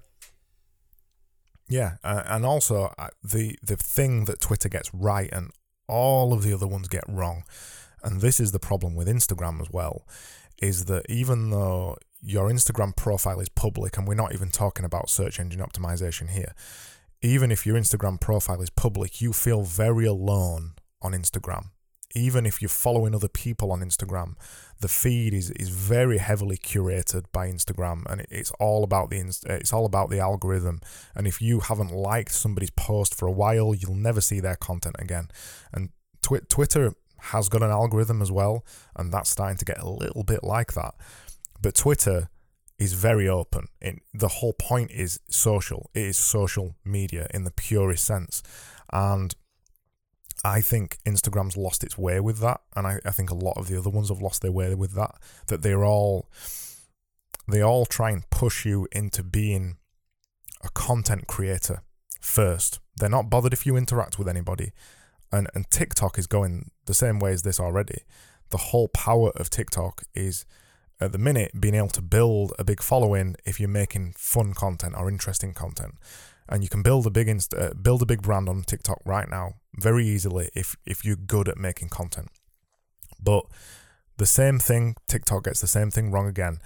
Yeah, 1.67 1.95
uh, 2.03 2.23
and 2.25 2.45
also 2.45 2.93
uh, 2.97 3.09
the 3.23 3.57
the 3.63 3.75
thing 3.75 4.25
that 4.25 4.39
Twitter 4.39 4.69
gets 4.69 4.93
right 4.93 5.29
and 5.31 5.51
all 5.87 6.31
of 6.33 6.43
the 6.43 6.53
other 6.53 6.67
ones 6.67 6.87
get 6.87 7.03
wrong, 7.07 7.43
and 8.05 8.21
this 8.21 8.39
is 8.39 8.51
the 8.51 8.59
problem 8.59 8.95
with 8.95 9.07
Instagram 9.07 9.59
as 9.59 9.67
well, 9.71 10.07
is 10.61 10.85
that 10.85 11.05
even 11.09 11.49
though 11.49 11.97
your 12.21 12.49
Instagram 12.49 12.95
profile 12.95 13.39
is 13.39 13.49
public, 13.49 13.97
and 13.97 14.07
we're 14.07 14.13
not 14.15 14.33
even 14.33 14.49
talking 14.49 14.85
about 14.85 15.09
search 15.09 15.39
engine 15.39 15.61
optimization 15.61 16.29
here, 16.29 16.53
even 17.21 17.51
if 17.51 17.65
your 17.65 17.75
Instagram 17.75 18.21
profile 18.21 18.61
is 18.61 18.69
public, 18.69 19.19
you 19.19 19.33
feel 19.33 19.63
very 19.63 20.05
alone 20.05 20.73
on 21.01 21.11
Instagram 21.11 21.71
even 22.15 22.45
if 22.45 22.61
you're 22.61 22.69
following 22.69 23.13
other 23.13 23.27
people 23.27 23.71
on 23.71 23.81
Instagram, 23.81 24.35
the 24.79 24.87
feed 24.87 25.33
is, 25.33 25.51
is 25.51 25.69
very 25.69 26.17
heavily 26.17 26.57
curated 26.57 27.25
by 27.31 27.47
Instagram, 27.47 28.09
and 28.09 28.25
it's 28.31 28.51
all 28.51 28.83
about 28.83 29.09
the 29.09 29.17
it's 29.49 29.73
all 29.73 29.85
about 29.85 30.09
the 30.09 30.19
algorithm. 30.19 30.79
And 31.13 31.27
if 31.27 31.41
you 31.41 31.59
haven't 31.59 31.91
liked 31.91 32.31
somebody's 32.31 32.71
post 32.71 33.13
for 33.13 33.27
a 33.27 33.31
while, 33.31 33.75
you'll 33.75 33.95
never 33.95 34.21
see 34.21 34.39
their 34.39 34.55
content 34.55 34.95
again. 34.97 35.27
And 35.73 35.89
tw- 36.21 36.49
Twitter 36.49 36.93
has 37.25 37.49
got 37.49 37.63
an 37.63 37.71
algorithm 37.71 38.21
as 38.21 38.31
well, 38.31 38.65
and 38.95 39.11
that's 39.11 39.29
starting 39.29 39.57
to 39.57 39.65
get 39.65 39.79
a 39.79 39.89
little 39.89 40.23
bit 40.23 40.43
like 40.43 40.73
that. 40.73 40.95
But 41.61 41.75
Twitter 41.75 42.29
is 42.77 42.93
very 42.93 43.27
open. 43.27 43.67
In 43.81 44.01
the 44.13 44.27
whole 44.27 44.53
point 44.53 44.91
is 44.91 45.19
social. 45.29 45.89
It 45.93 46.03
is 46.03 46.17
social 46.17 46.75
media 46.83 47.27
in 47.33 47.43
the 47.43 47.51
purest 47.51 48.05
sense, 48.05 48.43
and 48.91 49.35
I 50.43 50.61
think 50.61 50.97
Instagram's 51.05 51.57
lost 51.57 51.83
its 51.83 51.97
way 51.97 52.19
with 52.19 52.39
that, 52.39 52.61
and 52.75 52.85
I, 52.85 52.99
I 53.05 53.11
think 53.11 53.31
a 53.31 53.35
lot 53.35 53.57
of 53.57 53.67
the 53.67 53.77
other 53.77 53.89
ones 53.89 54.09
have 54.09 54.21
lost 54.21 54.41
their 54.41 54.51
way 54.51 54.75
with 54.75 54.93
that. 54.93 55.15
That 55.47 55.61
they're 55.61 55.85
all 55.85 56.29
they 57.47 57.61
all 57.61 57.85
try 57.85 58.11
and 58.11 58.29
push 58.29 58.65
you 58.65 58.87
into 58.91 59.23
being 59.23 59.77
a 60.63 60.69
content 60.69 61.27
creator 61.27 61.81
first. 62.19 62.79
They're 62.97 63.09
not 63.09 63.29
bothered 63.29 63.53
if 63.53 63.65
you 63.65 63.75
interact 63.75 64.17
with 64.17 64.27
anybody. 64.27 64.71
And 65.31 65.49
and 65.53 65.69
TikTok 65.69 66.17
is 66.17 66.27
going 66.27 66.71
the 66.85 66.93
same 66.93 67.19
way 67.19 67.31
as 67.31 67.41
this 67.41 67.59
already. 67.59 68.03
The 68.49 68.57
whole 68.57 68.87
power 68.89 69.31
of 69.35 69.49
TikTok 69.49 70.03
is 70.13 70.45
at 71.01 71.11
the 71.11 71.17
minute 71.17 71.59
being 71.59 71.75
able 71.75 71.89
to 71.89 72.01
build 72.01 72.53
a 72.57 72.63
big 72.63 72.81
following 72.81 73.35
if 73.45 73.59
you're 73.59 73.67
making 73.67 74.13
fun 74.17 74.53
content 74.53 74.95
or 74.97 75.09
interesting 75.09 75.53
content 75.53 75.95
and 76.47 76.63
you 76.63 76.69
can 76.69 76.81
build 76.81 77.07
a 77.07 77.09
big 77.09 77.27
inst- 77.27 77.53
uh, 77.53 77.73
build 77.73 78.01
a 78.01 78.05
big 78.05 78.21
brand 78.21 78.47
on 78.47 78.63
TikTok 78.63 79.01
right 79.05 79.29
now 79.29 79.55
very 79.75 80.05
easily 80.05 80.49
if 80.53 80.75
if 80.85 81.03
you're 81.03 81.15
good 81.15 81.49
at 81.49 81.57
making 81.57 81.89
content. 81.89 82.29
But 83.21 83.45
the 84.17 84.25
same 84.25 84.59
thing 84.59 84.95
TikTok 85.07 85.45
gets 85.45 85.61
the 85.61 85.67
same 85.67 85.91
thing 85.91 86.11
wrong 86.11 86.27
again 86.27 86.59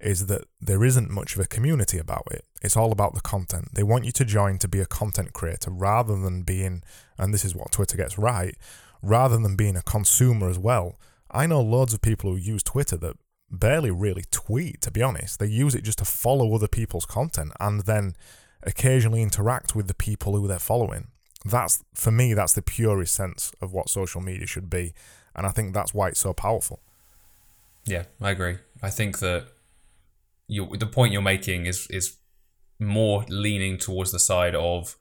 is 0.00 0.26
that 0.26 0.44
there 0.60 0.84
isn't 0.84 1.10
much 1.10 1.34
of 1.34 1.40
a 1.40 1.46
community 1.46 1.98
about 1.98 2.24
it. 2.30 2.44
It's 2.62 2.76
all 2.76 2.92
about 2.92 3.14
the 3.14 3.20
content. 3.20 3.74
They 3.74 3.82
want 3.82 4.04
you 4.04 4.12
to 4.12 4.24
join 4.24 4.58
to 4.58 4.68
be 4.68 4.80
a 4.80 4.86
content 4.86 5.32
creator 5.32 5.70
rather 5.70 6.16
than 6.16 6.42
being 6.42 6.82
and 7.18 7.32
this 7.32 7.44
is 7.44 7.54
what 7.54 7.72
Twitter 7.72 7.96
gets 7.96 8.18
right, 8.18 8.56
rather 9.02 9.38
than 9.38 9.56
being 9.56 9.76
a 9.76 9.82
consumer 9.82 10.48
as 10.48 10.58
well. 10.58 10.98
I 11.30 11.46
know 11.46 11.60
loads 11.60 11.92
of 11.94 12.00
people 12.00 12.30
who 12.30 12.36
use 12.36 12.62
Twitter 12.62 12.96
that 12.98 13.16
barely 13.50 13.90
really 13.90 14.24
tweet 14.30 14.80
to 14.82 14.90
be 14.90 15.02
honest. 15.02 15.38
They 15.38 15.46
use 15.46 15.74
it 15.74 15.84
just 15.84 15.98
to 15.98 16.04
follow 16.04 16.54
other 16.54 16.68
people's 16.68 17.06
content 17.06 17.52
and 17.60 17.82
then 17.82 18.14
occasionally 18.62 19.22
interact 19.22 19.74
with 19.74 19.88
the 19.88 19.94
people 19.94 20.36
who 20.36 20.48
they're 20.48 20.58
following. 20.58 21.08
That's 21.44 21.84
for 21.94 22.10
me, 22.10 22.34
that's 22.34 22.54
the 22.54 22.62
purest 22.62 23.14
sense 23.14 23.52
of 23.60 23.72
what 23.72 23.88
social 23.88 24.20
media 24.20 24.46
should 24.46 24.70
be, 24.70 24.94
and 25.34 25.46
I 25.46 25.50
think 25.50 25.74
that's 25.74 25.92
why 25.92 26.08
it's 26.08 26.20
so 26.20 26.32
powerful. 26.32 26.80
Yeah, 27.84 28.04
I 28.20 28.30
agree. 28.30 28.56
I 28.82 28.88
think 28.88 29.18
that 29.18 29.48
you 30.48 30.76
the 30.76 30.86
point 30.86 31.12
you're 31.12 31.22
making 31.22 31.66
is 31.66 31.86
is 31.90 32.16
more 32.78 33.24
leaning 33.28 33.76
towards 33.76 34.10
the 34.10 34.18
side 34.18 34.54
of 34.54 34.96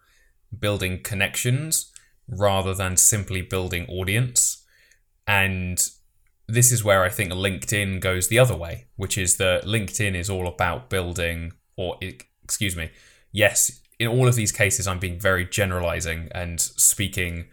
building 0.59 1.01
connections 1.01 1.92
rather 2.37 2.73
than 2.73 2.97
simply 2.97 3.41
building 3.41 3.85
audience. 3.87 4.63
And 5.27 5.87
this 6.47 6.71
is 6.71 6.83
where 6.83 7.03
I 7.03 7.09
think 7.09 7.31
LinkedIn 7.31 7.99
goes 7.99 8.27
the 8.27 8.39
other 8.39 8.55
way, 8.55 8.85
which 8.95 9.17
is 9.17 9.37
that 9.37 9.63
LinkedIn 9.63 10.15
is 10.15 10.29
all 10.29 10.47
about 10.47 10.89
building, 10.89 11.53
or 11.77 11.97
excuse 12.43 12.75
me, 12.75 12.91
yes, 13.31 13.81
in 13.99 14.07
all 14.07 14.27
of 14.27 14.35
these 14.35 14.51
cases, 14.51 14.87
I'm 14.87 14.99
being 14.99 15.19
very 15.19 15.45
generalizing 15.45 16.29
and 16.33 16.59
speaking 16.59 17.45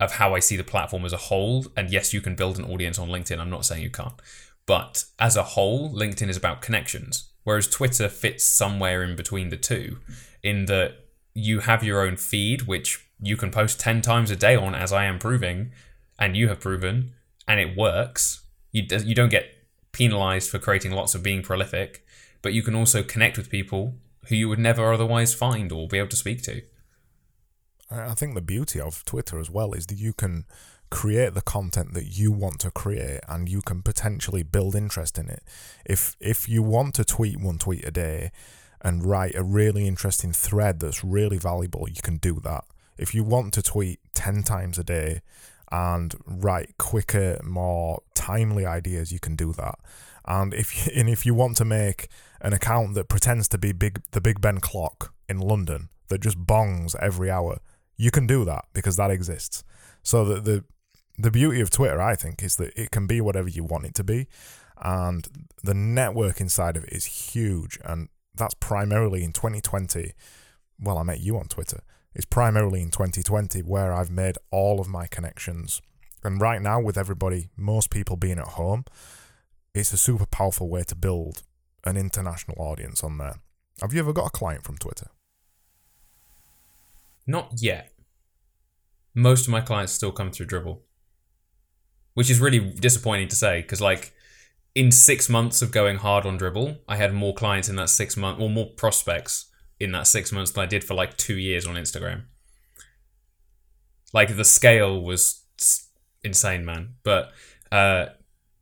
of 0.00 0.14
how 0.14 0.34
I 0.34 0.40
see 0.40 0.56
the 0.56 0.64
platform 0.64 1.04
as 1.04 1.12
a 1.12 1.18
whole. 1.18 1.66
And 1.76 1.90
yes, 1.90 2.12
you 2.12 2.20
can 2.20 2.34
build 2.34 2.58
an 2.58 2.64
audience 2.64 2.98
on 2.98 3.08
LinkedIn. 3.08 3.38
I'm 3.38 3.50
not 3.50 3.64
saying 3.64 3.82
you 3.82 3.90
can't. 3.90 4.20
But 4.66 5.04
as 5.18 5.36
a 5.36 5.42
whole, 5.42 5.92
LinkedIn 5.92 6.28
is 6.28 6.36
about 6.36 6.62
connections, 6.62 7.30
whereas 7.44 7.68
Twitter 7.68 8.08
fits 8.08 8.44
somewhere 8.44 9.02
in 9.02 9.16
between 9.16 9.50
the 9.50 9.56
two, 9.56 9.98
in 10.42 10.66
that 10.66 10.94
you 11.34 11.60
have 11.60 11.84
your 11.84 12.02
own 12.02 12.16
feed, 12.16 12.62
which 12.62 13.06
you 13.22 13.36
can 13.36 13.50
post 13.50 13.80
10 13.80 14.02
times 14.02 14.30
a 14.30 14.36
day 14.36 14.56
on, 14.56 14.74
as 14.74 14.92
I 14.92 15.04
am 15.04 15.18
proving, 15.18 15.70
and 16.18 16.36
you 16.36 16.48
have 16.48 16.60
proven, 16.60 17.12
and 17.46 17.60
it 17.60 17.76
works. 17.76 18.44
You, 18.72 18.84
you 19.04 19.14
don't 19.14 19.30
get 19.30 19.46
penalized 19.92 20.50
for 20.50 20.58
creating 20.58 20.92
lots 20.92 21.14
of 21.14 21.22
being 21.22 21.42
prolific, 21.42 22.04
but 22.42 22.52
you 22.52 22.62
can 22.62 22.74
also 22.74 23.02
connect 23.02 23.36
with 23.38 23.48
people 23.48 23.94
who 24.28 24.36
you 24.36 24.48
would 24.48 24.58
never 24.58 24.92
otherwise 24.92 25.34
find 25.34 25.70
or 25.70 25.86
be 25.86 25.98
able 25.98 26.08
to 26.08 26.16
speak 26.16 26.42
to. 26.42 26.62
I 27.90 28.14
think 28.14 28.34
the 28.34 28.40
beauty 28.40 28.80
of 28.80 29.04
Twitter 29.04 29.38
as 29.38 29.50
well 29.50 29.72
is 29.72 29.86
that 29.86 29.98
you 29.98 30.12
can 30.12 30.46
create 30.90 31.34
the 31.34 31.42
content 31.42 31.94
that 31.94 32.18
you 32.18 32.30
want 32.30 32.60
to 32.60 32.70
create 32.70 33.20
and 33.28 33.48
you 33.48 33.62
can 33.62 33.82
potentially 33.82 34.42
build 34.42 34.74
interest 34.74 35.18
in 35.18 35.28
it. 35.28 35.42
If 35.84 36.16
if 36.20 36.48
you 36.48 36.62
want 36.62 36.94
to 36.96 37.04
tweet 37.04 37.40
one 37.40 37.58
tweet 37.58 37.84
a 37.84 37.90
day 37.90 38.30
and 38.80 39.04
write 39.04 39.34
a 39.34 39.42
really 39.42 39.86
interesting 39.86 40.32
thread 40.32 40.80
that's 40.80 41.04
really 41.04 41.38
valuable, 41.38 41.86
you 41.88 42.02
can 42.02 42.16
do 42.16 42.40
that. 42.44 42.64
If 42.98 43.14
you 43.14 43.24
want 43.24 43.54
to 43.54 43.62
tweet 43.62 44.00
10 44.14 44.42
times 44.42 44.78
a 44.78 44.84
day 44.84 45.22
and 45.70 46.14
write 46.26 46.76
quicker, 46.78 47.40
more 47.42 48.02
timely 48.14 48.66
ideas, 48.66 49.12
you 49.12 49.18
can 49.18 49.36
do 49.36 49.52
that. 49.54 49.78
And 50.24 50.54
if 50.54 50.86
and 50.96 51.08
if 51.08 51.26
you 51.26 51.34
want 51.34 51.56
to 51.58 51.64
make 51.64 52.08
an 52.40 52.52
account 52.52 52.94
that 52.94 53.08
pretends 53.08 53.48
to 53.48 53.58
be 53.58 53.72
big 53.72 54.02
the 54.12 54.20
Big 54.20 54.40
Ben 54.40 54.58
clock 54.58 55.12
in 55.28 55.38
London 55.38 55.88
that 56.08 56.20
just 56.20 56.38
bongs 56.44 56.94
every 57.00 57.30
hour, 57.30 57.58
you 57.96 58.10
can 58.10 58.26
do 58.26 58.44
that 58.44 58.66
because 58.72 58.96
that 58.96 59.10
exists. 59.10 59.64
So 60.02 60.24
the 60.24 60.40
the 60.40 60.64
the 61.18 61.30
beauty 61.30 61.60
of 61.60 61.70
Twitter, 61.70 62.00
I 62.00 62.16
think, 62.16 62.42
is 62.42 62.56
that 62.56 62.72
it 62.74 62.90
can 62.90 63.06
be 63.06 63.20
whatever 63.20 63.48
you 63.48 63.64
want 63.64 63.86
it 63.86 63.94
to 63.96 64.04
be, 64.04 64.28
and 64.82 65.28
the 65.62 65.74
network 65.74 66.40
inside 66.40 66.76
of 66.76 66.84
it 66.84 66.92
is 66.92 67.04
huge, 67.04 67.78
and 67.84 68.08
that's 68.34 68.54
primarily 68.54 69.22
in 69.22 69.32
2020. 69.32 70.12
Well, 70.80 70.98
I 70.98 71.02
met 71.02 71.20
you 71.20 71.38
on 71.38 71.46
Twitter. 71.46 71.82
It's 72.14 72.26
primarily 72.26 72.82
in 72.82 72.90
2020 72.90 73.62
where 73.62 73.92
I've 73.92 74.10
made 74.10 74.36
all 74.50 74.80
of 74.80 74.88
my 74.88 75.06
connections, 75.06 75.80
and 76.22 76.40
right 76.40 76.60
now 76.60 76.80
with 76.80 76.98
everybody, 76.98 77.48
most 77.56 77.90
people 77.90 78.16
being 78.16 78.38
at 78.38 78.48
home, 78.48 78.84
it's 79.74 79.92
a 79.92 79.96
super 79.96 80.26
powerful 80.26 80.68
way 80.68 80.82
to 80.84 80.94
build 80.94 81.42
an 81.84 81.96
international 81.96 82.56
audience 82.60 83.02
on 83.02 83.18
there. 83.18 83.36
Have 83.80 83.94
you 83.94 84.00
ever 84.00 84.12
got 84.12 84.26
a 84.26 84.30
client 84.30 84.64
from 84.64 84.76
Twitter? 84.76 85.08
Not 87.26 87.54
yet. 87.56 87.92
Most 89.14 89.46
of 89.46 89.52
my 89.52 89.60
clients 89.60 89.92
still 89.92 90.12
come 90.12 90.30
through 90.30 90.46
Dribbble, 90.46 90.80
which 92.14 92.30
is 92.30 92.40
really 92.40 92.58
disappointing 92.58 93.28
to 93.28 93.36
say 93.36 93.62
because 93.62 93.80
like 93.80 94.12
in 94.74 94.90
six 94.90 95.28
months 95.28 95.62
of 95.62 95.72
going 95.72 95.96
hard 95.96 96.26
on 96.26 96.38
Dribbble, 96.38 96.78
I 96.88 96.96
had 96.96 97.14
more 97.14 97.34
clients 97.34 97.68
in 97.68 97.76
that 97.76 97.90
six 97.90 98.16
month 98.16 98.40
or 98.40 98.50
more 98.50 98.66
prospects 98.66 99.46
in 99.82 99.92
that 99.92 100.06
six 100.06 100.32
months 100.32 100.52
than 100.52 100.62
I 100.62 100.66
did 100.66 100.84
for 100.84 100.94
like 100.94 101.16
two 101.16 101.36
years 101.36 101.66
on 101.66 101.74
Instagram. 101.74 102.24
Like 104.12 104.36
the 104.36 104.44
scale 104.44 105.02
was 105.02 105.44
insane, 106.22 106.64
man. 106.64 106.94
But 107.02 107.32
uh, 107.70 108.06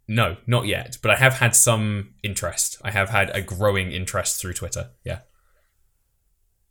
no, 0.08 0.36
not 0.46 0.66
yet. 0.66 0.98
But 1.02 1.10
I 1.10 1.16
have 1.16 1.34
had 1.34 1.54
some 1.54 2.14
interest. 2.22 2.78
I 2.82 2.90
have 2.90 3.10
had 3.10 3.30
a 3.30 3.42
growing 3.42 3.92
interest 3.92 4.40
through 4.40 4.54
Twitter. 4.54 4.90
Yeah. 5.04 5.20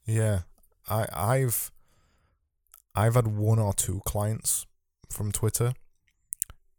Yeah, 0.05 0.39
I 0.89 1.05
I've 1.13 1.71
I've 2.95 3.13
had 3.13 3.27
one 3.27 3.59
or 3.59 3.73
two 3.73 4.01
clients 4.05 4.65
from 5.09 5.31
Twitter 5.31 5.73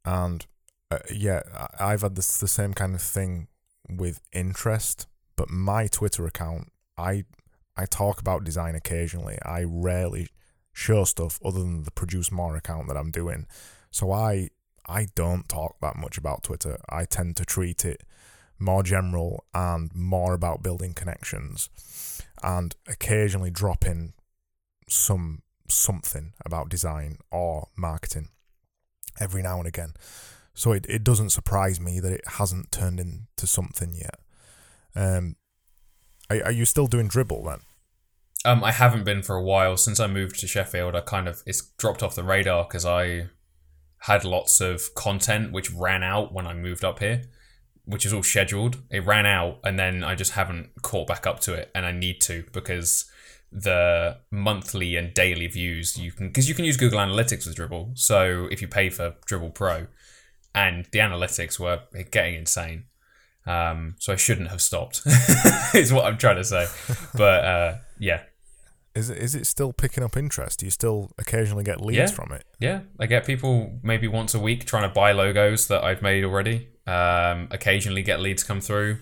and 0.04 0.46
uh, 0.90 0.98
yeah, 1.14 1.42
I've 1.78 2.02
had 2.02 2.16
this 2.16 2.38
the 2.38 2.48
same 2.48 2.74
kind 2.74 2.94
of 2.94 3.02
thing 3.02 3.46
with 3.88 4.20
interest, 4.32 5.06
but 5.36 5.48
my 5.48 5.86
Twitter 5.86 6.26
account, 6.26 6.72
I 6.98 7.24
I 7.76 7.86
talk 7.86 8.20
about 8.20 8.44
design 8.44 8.74
occasionally. 8.74 9.38
I 9.44 9.64
rarely 9.66 10.28
show 10.72 11.04
stuff 11.04 11.38
other 11.44 11.60
than 11.60 11.84
the 11.84 11.90
produce 11.90 12.30
more 12.30 12.56
account 12.56 12.88
that 12.88 12.96
I'm 12.96 13.10
doing. 13.10 13.46
So 13.90 14.12
I 14.12 14.50
I 14.86 15.06
don't 15.14 15.48
talk 15.48 15.76
that 15.80 15.96
much 15.96 16.18
about 16.18 16.42
Twitter. 16.42 16.78
I 16.88 17.04
tend 17.04 17.36
to 17.36 17.44
treat 17.44 17.84
it 17.84 18.02
more 18.58 18.82
general 18.82 19.44
and 19.54 19.94
more 19.94 20.34
about 20.34 20.62
building 20.62 20.94
connections 20.94 21.70
and 22.42 22.74
occasionally 22.86 23.50
drop 23.50 23.86
in 23.86 24.12
some 24.88 25.42
something 25.68 26.32
about 26.44 26.68
design 26.68 27.18
or 27.30 27.68
marketing 27.76 28.28
every 29.20 29.42
now 29.42 29.58
and 29.58 29.68
again. 29.68 29.94
So 30.54 30.72
it, 30.72 30.84
it 30.88 31.04
doesn't 31.04 31.30
surprise 31.30 31.80
me 31.80 32.00
that 32.00 32.12
it 32.12 32.26
hasn't 32.26 32.72
turned 32.72 33.00
into 33.00 33.46
something 33.46 33.94
yet. 33.94 34.18
Um, 34.94 35.36
are, 36.30 36.44
are 36.44 36.52
you 36.52 36.64
still 36.64 36.86
doing 36.86 37.08
Dribbble 37.08 37.44
then? 37.44 37.60
Um, 38.44 38.64
I 38.64 38.72
haven't 38.72 39.04
been 39.04 39.22
for 39.22 39.36
a 39.36 39.42
while 39.42 39.76
since 39.76 40.00
I 40.00 40.06
moved 40.06 40.40
to 40.40 40.46
Sheffield. 40.46 40.94
I 40.94 41.00
kind 41.00 41.28
of 41.28 41.42
it's 41.46 41.72
dropped 41.78 42.02
off 42.02 42.14
the 42.14 42.24
radar 42.24 42.64
because 42.64 42.86
I 42.86 43.28
had 44.04 44.24
lots 44.24 44.60
of 44.60 44.94
content 44.94 45.52
which 45.52 45.70
ran 45.72 46.02
out 46.02 46.32
when 46.32 46.46
I 46.46 46.54
moved 46.54 46.84
up 46.84 47.00
here, 47.00 47.24
which 47.84 48.06
is 48.06 48.14
all 48.14 48.22
scheduled. 48.22 48.78
It 48.90 49.04
ran 49.04 49.26
out, 49.26 49.58
and 49.62 49.78
then 49.78 50.02
I 50.02 50.14
just 50.14 50.32
haven't 50.32 50.70
caught 50.82 51.06
back 51.06 51.26
up 51.26 51.40
to 51.40 51.52
it, 51.52 51.70
and 51.74 51.84
I 51.84 51.92
need 51.92 52.20
to 52.22 52.44
because 52.52 53.10
the 53.52 54.16
monthly 54.30 54.94
and 54.96 55.12
daily 55.12 55.48
views 55.48 55.98
you 55.98 56.12
can 56.12 56.28
because 56.28 56.48
you 56.48 56.54
can 56.54 56.64
use 56.64 56.76
Google 56.76 57.00
Analytics 57.00 57.46
with 57.46 57.56
Dribbble. 57.56 57.98
So 57.98 58.48
if 58.50 58.62
you 58.62 58.68
pay 58.68 58.88
for 58.88 59.16
Dribbble 59.28 59.54
Pro, 59.54 59.86
and 60.54 60.86
the 60.92 61.00
analytics 61.00 61.58
were 61.58 61.80
getting 62.10 62.36
insane. 62.36 62.84
Um, 63.46 63.96
so 63.98 64.12
I 64.12 64.16
shouldn't 64.16 64.50
have 64.50 64.60
stopped. 64.60 65.02
is 65.74 65.92
what 65.92 66.04
I'm 66.04 66.18
trying 66.18 66.36
to 66.36 66.44
say. 66.44 66.66
But 67.14 67.44
uh, 67.44 67.74
yeah. 67.98 68.22
Is 68.94 69.08
it 69.08 69.18
is 69.18 69.34
it 69.34 69.46
still 69.46 69.72
picking 69.72 70.02
up 70.02 70.16
interest? 70.16 70.60
Do 70.60 70.66
you 70.66 70.70
still 70.70 71.12
occasionally 71.16 71.62
get 71.62 71.80
leads 71.80 71.98
yeah. 71.98 72.06
from 72.08 72.32
it? 72.32 72.44
Yeah, 72.58 72.80
I 72.98 73.06
get 73.06 73.24
people 73.24 73.78
maybe 73.82 74.08
once 74.08 74.34
a 74.34 74.40
week 74.40 74.64
trying 74.64 74.82
to 74.82 74.92
buy 74.92 75.12
logos 75.12 75.68
that 75.68 75.84
I've 75.84 76.02
made 76.02 76.24
already. 76.24 76.68
Um, 76.86 77.46
occasionally 77.52 78.02
get 78.02 78.20
leads 78.20 78.42
come 78.42 78.60
through 78.60 78.98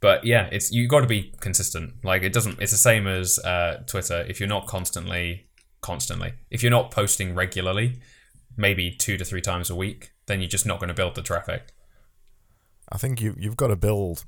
but 0.00 0.24
yeah, 0.24 0.48
it's 0.50 0.72
you 0.72 0.88
got 0.88 1.00
to 1.00 1.06
be 1.06 1.32
consistent. 1.40 2.04
Like 2.04 2.22
it 2.22 2.32
doesn't. 2.32 2.60
It's 2.60 2.72
the 2.72 2.78
same 2.78 3.06
as 3.06 3.38
uh, 3.40 3.82
Twitter. 3.86 4.24
If 4.28 4.40
you're 4.40 4.48
not 4.48 4.66
constantly, 4.66 5.48
constantly, 5.82 6.32
if 6.50 6.62
you're 6.62 6.70
not 6.70 6.90
posting 6.90 7.34
regularly, 7.34 8.00
maybe 8.56 8.90
two 8.90 9.18
to 9.18 9.24
three 9.24 9.42
times 9.42 9.68
a 9.68 9.76
week, 9.76 10.12
then 10.26 10.40
you're 10.40 10.48
just 10.48 10.66
not 10.66 10.80
going 10.80 10.88
to 10.88 10.94
build 10.94 11.14
the 11.14 11.22
traffic. 11.22 11.72
I 12.90 12.98
think 12.98 13.20
you 13.20 13.34
you've 13.38 13.56
got 13.56 13.68
to 13.68 13.76
build. 13.76 14.24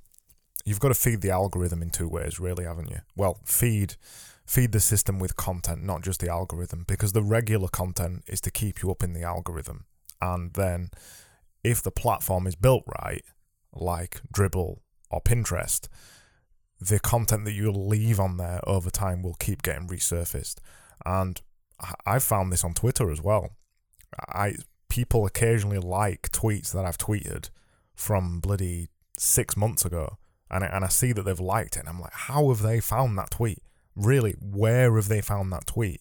You've 0.64 0.80
got 0.80 0.88
to 0.88 0.94
feed 0.94 1.22
the 1.22 1.30
algorithm 1.30 1.82
in 1.82 1.90
two 1.90 2.08
ways, 2.08 2.38
really, 2.38 2.64
haven't 2.64 2.90
you? 2.90 3.00
Well, 3.16 3.40
feed 3.44 3.96
feed 4.46 4.72
the 4.72 4.80
system 4.80 5.18
with 5.18 5.36
content, 5.36 5.82
not 5.82 6.02
just 6.02 6.20
the 6.20 6.28
algorithm, 6.28 6.84
because 6.86 7.12
the 7.12 7.22
regular 7.22 7.68
content 7.68 8.22
is 8.26 8.40
to 8.42 8.50
keep 8.50 8.82
you 8.82 8.90
up 8.90 9.02
in 9.02 9.12
the 9.12 9.22
algorithm. 9.22 9.86
And 10.20 10.52
then, 10.54 10.90
if 11.64 11.82
the 11.82 11.90
platform 11.90 12.46
is 12.46 12.54
built 12.54 12.84
right, 13.02 13.24
like 13.74 14.20
Dribbble 14.32 14.78
or 15.10 15.20
Pinterest, 15.20 15.88
the 16.80 17.00
content 17.00 17.44
that 17.44 17.52
you 17.52 17.70
leave 17.70 18.18
on 18.20 18.36
there 18.36 18.60
over 18.66 18.90
time 18.90 19.22
will 19.22 19.34
keep 19.34 19.62
getting 19.62 19.88
resurfaced. 19.88 20.56
And 21.04 21.40
I've 22.06 22.22
found 22.22 22.52
this 22.52 22.64
on 22.64 22.74
Twitter 22.74 23.10
as 23.10 23.20
well. 23.20 23.50
I 24.28 24.54
people 24.88 25.24
occasionally 25.24 25.78
like 25.78 26.30
tweets 26.30 26.72
that 26.72 26.84
I've 26.84 26.98
tweeted 26.98 27.48
from 27.94 28.40
bloody 28.40 28.88
six 29.18 29.56
months 29.56 29.84
ago, 29.84 30.18
and 30.50 30.64
I, 30.64 30.66
and 30.68 30.84
I 30.84 30.88
see 30.88 31.12
that 31.12 31.22
they've 31.22 31.38
liked 31.40 31.76
it, 31.76 31.80
and 31.80 31.88
I'm 31.88 32.00
like, 32.00 32.12
how 32.12 32.48
have 32.48 32.62
they 32.62 32.80
found 32.80 33.18
that 33.18 33.30
tweet? 33.30 33.62
Really, 33.94 34.32
where 34.40 34.94
have 34.96 35.08
they 35.08 35.20
found 35.20 35.52
that 35.52 35.66
tweet? 35.66 36.00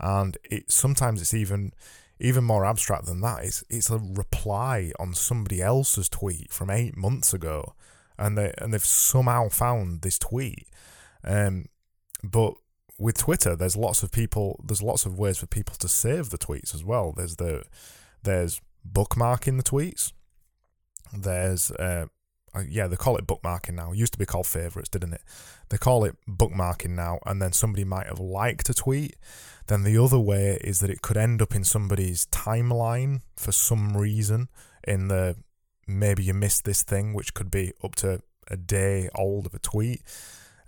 And 0.00 0.36
it 0.44 0.70
sometimes 0.70 1.20
it's 1.20 1.34
even 1.34 1.72
even 2.20 2.44
more 2.44 2.64
abstract 2.64 3.06
than 3.06 3.20
that. 3.20 3.44
It's 3.44 3.64
it's 3.68 3.90
a 3.90 3.98
reply 3.98 4.92
on 4.98 5.14
somebody 5.14 5.60
else's 5.62 6.08
tweet 6.08 6.52
from 6.52 6.70
eight 6.70 6.96
months 6.96 7.32
ago 7.32 7.74
and 8.18 8.36
they 8.36 8.52
and 8.58 8.74
they've 8.74 8.84
somehow 8.84 9.48
found 9.48 10.02
this 10.02 10.18
tweet. 10.18 10.68
Um, 11.24 11.66
but 12.22 12.54
with 12.98 13.16
Twitter, 13.16 13.54
there's 13.54 13.76
lots 13.76 14.02
of 14.02 14.10
people. 14.10 14.60
There's 14.64 14.82
lots 14.82 15.06
of 15.06 15.18
ways 15.18 15.38
for 15.38 15.46
people 15.46 15.76
to 15.76 15.88
save 15.88 16.30
the 16.30 16.38
tweets 16.38 16.74
as 16.74 16.84
well. 16.84 17.12
There's 17.16 17.36
the 17.36 17.64
there's 18.24 18.60
bookmarking 18.90 19.56
the 19.56 19.62
tweets. 19.62 20.12
There's 21.12 21.70
uh, 21.72 22.06
uh, 22.54 22.62
yeah, 22.68 22.86
they 22.86 22.96
call 22.96 23.16
it 23.16 23.26
bookmarking 23.26 23.74
now. 23.74 23.92
It 23.92 23.98
used 23.98 24.12
to 24.14 24.18
be 24.18 24.26
called 24.26 24.46
favorites, 24.46 24.88
didn't 24.88 25.14
it? 25.14 25.22
They 25.68 25.78
call 25.78 26.04
it 26.04 26.16
bookmarking 26.28 26.90
now, 26.90 27.18
and 27.26 27.40
then 27.40 27.52
somebody 27.52 27.84
might 27.84 28.06
have 28.06 28.20
liked 28.20 28.68
a 28.68 28.74
tweet. 28.74 29.16
Then 29.66 29.84
the 29.84 30.02
other 30.02 30.18
way 30.18 30.58
is 30.62 30.80
that 30.80 30.90
it 30.90 31.02
could 31.02 31.16
end 31.16 31.42
up 31.42 31.54
in 31.54 31.64
somebody's 31.64 32.26
timeline 32.26 33.20
for 33.36 33.52
some 33.52 33.96
reason. 33.96 34.48
In 34.86 35.08
the 35.08 35.36
maybe 35.86 36.22
you 36.22 36.34
missed 36.34 36.64
this 36.64 36.82
thing, 36.82 37.12
which 37.12 37.34
could 37.34 37.50
be 37.50 37.72
up 37.84 37.94
to 37.96 38.22
a 38.48 38.56
day 38.56 39.08
old 39.14 39.46
of 39.46 39.54
a 39.54 39.58
tweet. 39.58 40.02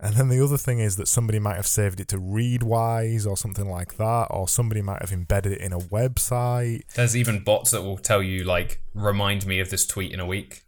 And 0.02 0.16
then 0.16 0.28
the 0.28 0.42
other 0.42 0.56
thing 0.56 0.78
is 0.78 0.96
that 0.96 1.08
somebody 1.08 1.38
might 1.38 1.56
have 1.56 1.66
saved 1.66 2.00
it 2.00 2.08
to 2.08 2.16
Readwise 2.16 3.26
or 3.26 3.36
something 3.36 3.68
like 3.68 3.98
that, 3.98 4.28
or 4.30 4.48
somebody 4.48 4.80
might 4.80 5.02
have 5.02 5.12
embedded 5.12 5.52
it 5.52 5.60
in 5.60 5.74
a 5.74 5.78
website. 5.78 6.82
There's 6.94 7.14
even 7.14 7.40
bots 7.40 7.70
that 7.72 7.82
will 7.82 7.98
tell 7.98 8.22
you 8.22 8.44
like, 8.44 8.80
remind 8.94 9.46
me 9.46 9.60
of 9.60 9.68
this 9.68 9.86
tweet 9.86 10.12
in 10.12 10.18
a 10.18 10.26
week 10.26 10.64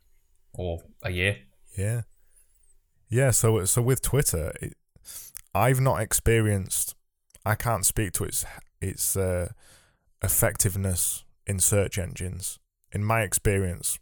or 0.53 0.83
a 1.03 1.11
year. 1.11 1.39
Yeah, 1.78 2.03
yeah. 3.09 3.30
So 3.30 3.64
so 3.64 3.80
with 3.80 4.03
Twitter, 4.03 4.53
it, 4.61 4.74
I've 5.55 5.80
not 5.80 6.03
experienced. 6.03 6.95
I 7.45 7.55
can't 7.55 7.87
speak 7.87 8.12
to 8.12 8.24
its 8.24 8.45
its 8.83 9.16
uh, 9.16 9.53
effectiveness 10.22 11.24
in 11.47 11.59
search 11.59 11.99
engines. 11.99 12.59
In 12.93 13.03
my 13.03 13.22
experience, 13.22 13.99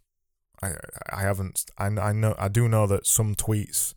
I 0.61 0.73
I 1.09 1.21
haven't. 1.21 1.63
I 1.77 1.85
I 1.85 2.11
know 2.11 2.35
I 2.37 2.49
do 2.49 2.67
know 2.67 2.85
that 2.87 3.07
some 3.07 3.33
tweets 3.33 3.93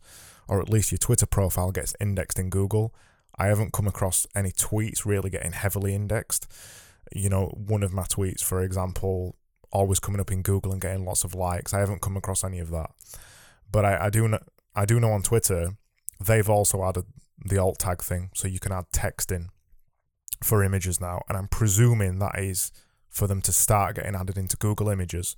or 0.47 0.61
at 0.61 0.69
least 0.69 0.91
your 0.91 0.97
Twitter 0.97 1.25
profile 1.25 1.71
gets 1.71 1.95
indexed 1.99 2.39
in 2.39 2.49
Google. 2.49 2.93
I 3.37 3.47
haven't 3.47 3.73
come 3.73 3.87
across 3.87 4.25
any 4.35 4.51
tweets 4.51 5.05
really 5.05 5.29
getting 5.29 5.51
heavily 5.51 5.93
indexed. 5.93 6.51
You 7.11 7.29
know, 7.29 7.47
one 7.55 7.83
of 7.83 7.93
my 7.93 8.03
tweets, 8.03 8.41
for 8.41 8.61
example, 8.61 9.35
always 9.71 9.99
coming 9.99 10.21
up 10.21 10.31
in 10.31 10.41
Google 10.41 10.71
and 10.71 10.81
getting 10.81 11.05
lots 11.05 11.23
of 11.23 11.35
likes. 11.35 11.73
I 11.73 11.79
haven't 11.79 12.01
come 12.01 12.15
across 12.15 12.43
any 12.43 12.59
of 12.59 12.71
that. 12.71 12.91
But 13.71 13.85
I, 13.85 14.05
I 14.05 14.09
do 14.09 14.27
know 14.27 14.39
I 14.75 14.85
do 14.85 14.99
know 14.99 15.11
on 15.11 15.21
Twitter 15.21 15.71
they've 16.23 16.49
also 16.49 16.83
added 16.83 17.05
the 17.37 17.57
alt 17.57 17.79
tag 17.79 18.01
thing, 18.01 18.29
so 18.33 18.47
you 18.47 18.59
can 18.59 18.71
add 18.71 18.85
text 18.93 19.31
in 19.31 19.49
for 20.43 20.63
images 20.63 21.01
now, 21.01 21.21
and 21.27 21.37
I'm 21.37 21.47
presuming 21.47 22.19
that 22.19 22.37
is 22.39 22.71
for 23.09 23.27
them 23.27 23.41
to 23.41 23.51
start 23.51 23.95
getting 23.95 24.15
added 24.15 24.37
into 24.37 24.57
Google 24.57 24.89
Images. 24.89 25.35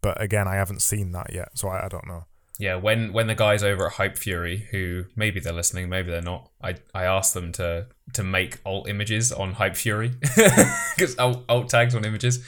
But 0.00 0.20
again, 0.20 0.48
I 0.48 0.56
haven't 0.56 0.82
seen 0.82 1.12
that 1.12 1.32
yet, 1.32 1.50
so 1.54 1.68
I, 1.68 1.86
I 1.86 1.88
don't 1.88 2.06
know 2.06 2.24
yeah, 2.58 2.74
when 2.74 3.12
when 3.12 3.28
the 3.28 3.36
guys 3.36 3.62
over 3.62 3.86
at 3.86 3.92
Hypefury, 3.94 4.66
who 4.70 5.04
maybe 5.14 5.38
they're 5.38 5.52
listening, 5.52 5.88
maybe 5.88 6.10
they're 6.10 6.20
not, 6.20 6.50
I, 6.60 6.74
I 6.92 7.04
asked 7.04 7.32
them 7.32 7.52
to 7.52 7.86
to 8.14 8.24
make 8.24 8.58
alt 8.66 8.88
images 8.88 9.30
on 9.30 9.54
Hypefury 9.54 10.18
because 10.96 11.16
alt, 11.18 11.44
alt 11.48 11.68
tags 11.68 11.94
on 11.94 12.04
images, 12.04 12.44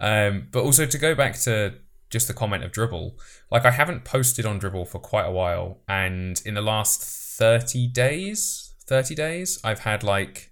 um, 0.00 0.48
but 0.50 0.64
also 0.64 0.84
to 0.84 0.98
go 0.98 1.14
back 1.14 1.38
to 1.40 1.74
just 2.10 2.26
the 2.26 2.34
comment 2.34 2.64
of 2.64 2.72
Dribbble. 2.72 3.12
like 3.52 3.64
I 3.64 3.70
haven't 3.70 4.04
posted 4.04 4.44
on 4.44 4.58
Dribbble 4.60 4.88
for 4.88 4.98
quite 4.98 5.26
a 5.26 5.32
while, 5.32 5.80
and 5.88 6.42
in 6.44 6.54
the 6.54 6.60
last 6.60 7.02
thirty 7.38 7.86
days, 7.86 8.74
thirty 8.84 9.14
days, 9.14 9.60
I've 9.62 9.80
had 9.80 10.02
like 10.02 10.50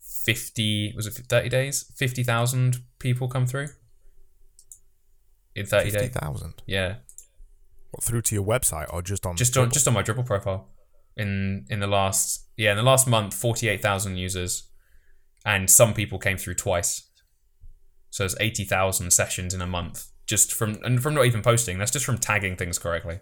fifty 0.00 0.94
was 0.96 1.06
it 1.06 1.12
thirty 1.28 1.50
days, 1.50 1.84
fifty 1.94 2.22
thousand 2.22 2.78
people 2.98 3.28
come 3.28 3.46
through 3.46 3.68
in 5.54 5.66
thirty 5.66 5.90
50, 5.90 6.06
days. 6.06 6.16
thousand. 6.16 6.54
Yeah. 6.66 6.94
What, 7.94 8.02
through 8.02 8.22
to 8.22 8.34
your 8.34 8.44
website 8.44 8.92
or 8.92 9.02
just 9.02 9.24
on 9.24 9.36
just 9.36 9.56
on 9.56 9.70
just 9.70 9.86
on 9.86 9.94
my 9.94 10.02
Dribbble 10.02 10.26
profile? 10.26 10.68
In 11.16 11.64
in 11.70 11.78
the 11.78 11.86
last 11.86 12.48
yeah 12.56 12.72
in 12.72 12.76
the 12.76 12.82
last 12.82 13.06
month, 13.06 13.32
forty 13.32 13.68
eight 13.68 13.80
thousand 13.80 14.16
users, 14.16 14.68
and 15.46 15.70
some 15.70 15.94
people 15.94 16.18
came 16.18 16.36
through 16.36 16.54
twice. 16.54 17.08
So 18.10 18.24
it's 18.24 18.34
eighty 18.40 18.64
thousand 18.64 19.12
sessions 19.12 19.54
in 19.54 19.62
a 19.62 19.66
month 19.66 20.08
just 20.26 20.52
from 20.52 20.80
and 20.82 21.00
from 21.00 21.14
not 21.14 21.26
even 21.26 21.40
posting. 21.40 21.78
That's 21.78 21.92
just 21.92 22.04
from 22.04 22.18
tagging 22.18 22.56
things 22.56 22.80
correctly. 22.80 23.20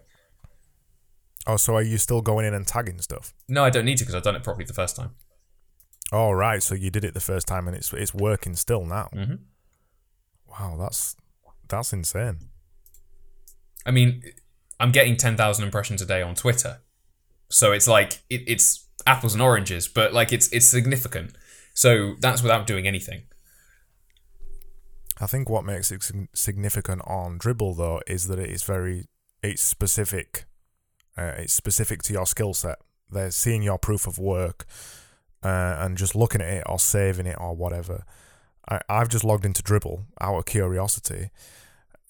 Oh, 1.45 1.57
so 1.57 1.75
are 1.75 1.83
you 1.83 1.99
still 1.99 2.21
going 2.21 2.45
in 2.45 2.55
and 2.55 2.65
tagging 2.65 2.99
stuff? 2.99 3.31
No, 3.47 3.63
I 3.63 3.69
don't 3.69 3.85
need 3.85 3.99
to 3.99 4.03
because 4.03 4.15
I've 4.15 4.23
done 4.23 4.35
it 4.35 4.43
properly 4.43 4.65
the 4.65 4.73
first 4.73 4.95
time. 4.95 5.11
Oh 6.11 6.31
right, 6.31 6.63
so 6.63 6.73
you 6.73 6.89
did 6.89 7.05
it 7.05 7.13
the 7.13 7.19
first 7.19 7.45
time 7.45 7.67
and 7.67 7.77
it's 7.77 7.93
it's 7.93 8.13
working 8.13 8.55
still 8.55 8.85
now. 8.85 9.09
Mm-hmm. 9.13 9.35
Wow, 10.47 10.77
that's 10.79 11.15
that's 11.67 11.93
insane. 11.93 12.49
I 13.85 13.91
mean, 13.91 14.23
I'm 14.83 14.91
getting 14.91 15.15
10,000 15.15 15.63
impressions 15.63 16.01
a 16.01 16.05
day 16.05 16.21
on 16.21 16.35
Twitter. 16.35 16.81
So 17.49 17.71
it's 17.71 17.87
like 17.87 18.21
it, 18.29 18.41
it's 18.47 18.85
apples 19.07 19.31
and 19.31 19.41
oranges, 19.41 19.87
but 19.87 20.13
like 20.13 20.33
it's 20.33 20.51
it's 20.51 20.65
significant. 20.65 21.35
So 21.73 22.15
that's 22.19 22.41
without 22.41 22.67
doing 22.67 22.85
anything. 22.85 23.23
I 25.21 25.27
think 25.27 25.49
what 25.49 25.63
makes 25.63 25.89
it 25.89 26.03
significant 26.33 27.01
on 27.07 27.39
Dribbble 27.39 27.77
though 27.77 28.01
is 28.07 28.27
that 28.27 28.39
it 28.39 28.49
is 28.49 28.63
very 28.63 29.05
it's 29.41 29.61
specific. 29.61 30.43
Uh, 31.17 31.31
it's 31.37 31.53
specific 31.53 32.03
to 32.03 32.13
your 32.13 32.25
skill 32.25 32.53
set. 32.53 32.79
They're 33.09 33.31
seeing 33.31 33.63
your 33.63 33.79
proof 33.79 34.05
of 34.05 34.19
work 34.19 34.65
uh, 35.41 35.77
and 35.79 35.97
just 35.97 36.13
looking 36.13 36.41
at 36.41 36.49
it 36.49 36.63
or 36.65 36.77
saving 36.77 37.27
it 37.27 37.37
or 37.39 37.55
whatever. 37.55 38.03
I, 38.67 38.81
I've 38.89 39.07
just 39.07 39.23
logged 39.23 39.45
into 39.45 39.63
Dribbble 39.63 40.03
out 40.19 40.39
of 40.39 40.45
curiosity. 40.45 41.29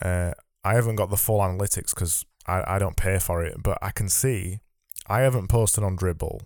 Uh, 0.02 0.32
I 0.64 0.74
haven't 0.74 0.96
got 0.96 1.12
the 1.12 1.18
full 1.18 1.40
analytics 1.40 1.94
because 1.94 2.26
I, 2.46 2.76
I 2.76 2.80
don't 2.80 2.98
pay 2.98 3.20
for 3.20 3.44
it, 3.44 3.62
but 3.62 3.78
I 3.82 3.92
can 3.92 4.10
see 4.10 4.60
I 5.08 5.22
haven't 5.22 5.50
posted 5.50 5.84
on 5.84 5.98
Dribbble. 5.98 6.42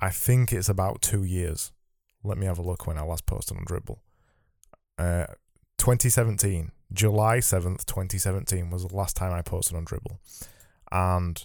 I 0.00 0.10
think 0.10 0.52
it's 0.52 0.68
about 0.68 1.02
two 1.02 1.24
years. 1.24 1.72
Let 2.22 2.38
me 2.38 2.46
have 2.46 2.58
a 2.58 2.62
look 2.62 2.86
when 2.86 2.98
I 2.98 3.02
last 3.02 3.26
posted 3.26 3.56
on 3.56 3.64
Dribbble. 3.64 3.98
Uh, 4.98 5.26
2017, 5.78 6.72
July 6.92 7.38
7th, 7.38 7.84
2017 7.86 8.70
was 8.70 8.86
the 8.86 8.94
last 8.94 9.16
time 9.16 9.32
I 9.32 9.42
posted 9.42 9.76
on 9.76 9.84
Dribbble. 9.84 10.18
And 10.90 11.44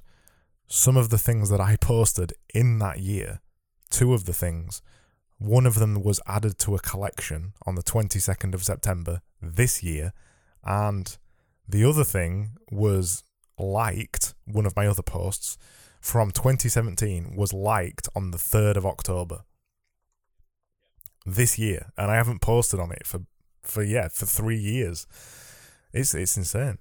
some 0.68 0.98
of 0.98 1.10
the 1.10 1.18
things 1.18 1.50
that 1.50 1.60
I 1.60 1.76
posted 1.82 2.34
in 2.54 2.80
that 2.80 3.00
year, 3.00 3.42
two 3.90 4.14
of 4.14 4.26
the 4.26 4.34
things, 4.34 4.82
one 5.38 5.66
of 5.66 5.76
them 5.76 6.04
was 6.04 6.20
added 6.28 6.60
to 6.60 6.76
a 6.76 6.80
collection 6.80 7.54
on 7.66 7.76
the 7.76 7.84
22nd 7.84 8.54
of 8.54 8.64
September 8.64 9.22
this 9.42 9.82
year. 9.82 10.14
And 10.64 11.18
the 11.72 11.86
other 11.86 12.04
thing 12.04 12.52
was 12.70 13.24
liked, 13.58 14.34
one 14.46 14.66
of 14.66 14.76
my 14.76 14.88
other 14.88 15.02
posts 15.02 15.58
from 16.02 16.32
2017 16.32 17.36
was 17.36 17.54
liked 17.54 18.10
on 18.16 18.32
the 18.32 18.38
3rd 18.38 18.78
of 18.78 18.86
October 18.86 19.44
this 21.26 21.58
year. 21.58 21.92
And 21.98 22.12
I 22.12 22.16
haven't 22.16 22.42
posted 22.42 22.80
on 22.80 22.92
it 22.92 23.06
for, 23.06 23.22
for 23.62 23.84
yeah, 23.84 24.08
for 24.10 24.26
three 24.26 24.58
years. 24.58 25.08
It's, 25.94 26.14
it's 26.14 26.38
insane. 26.38 26.78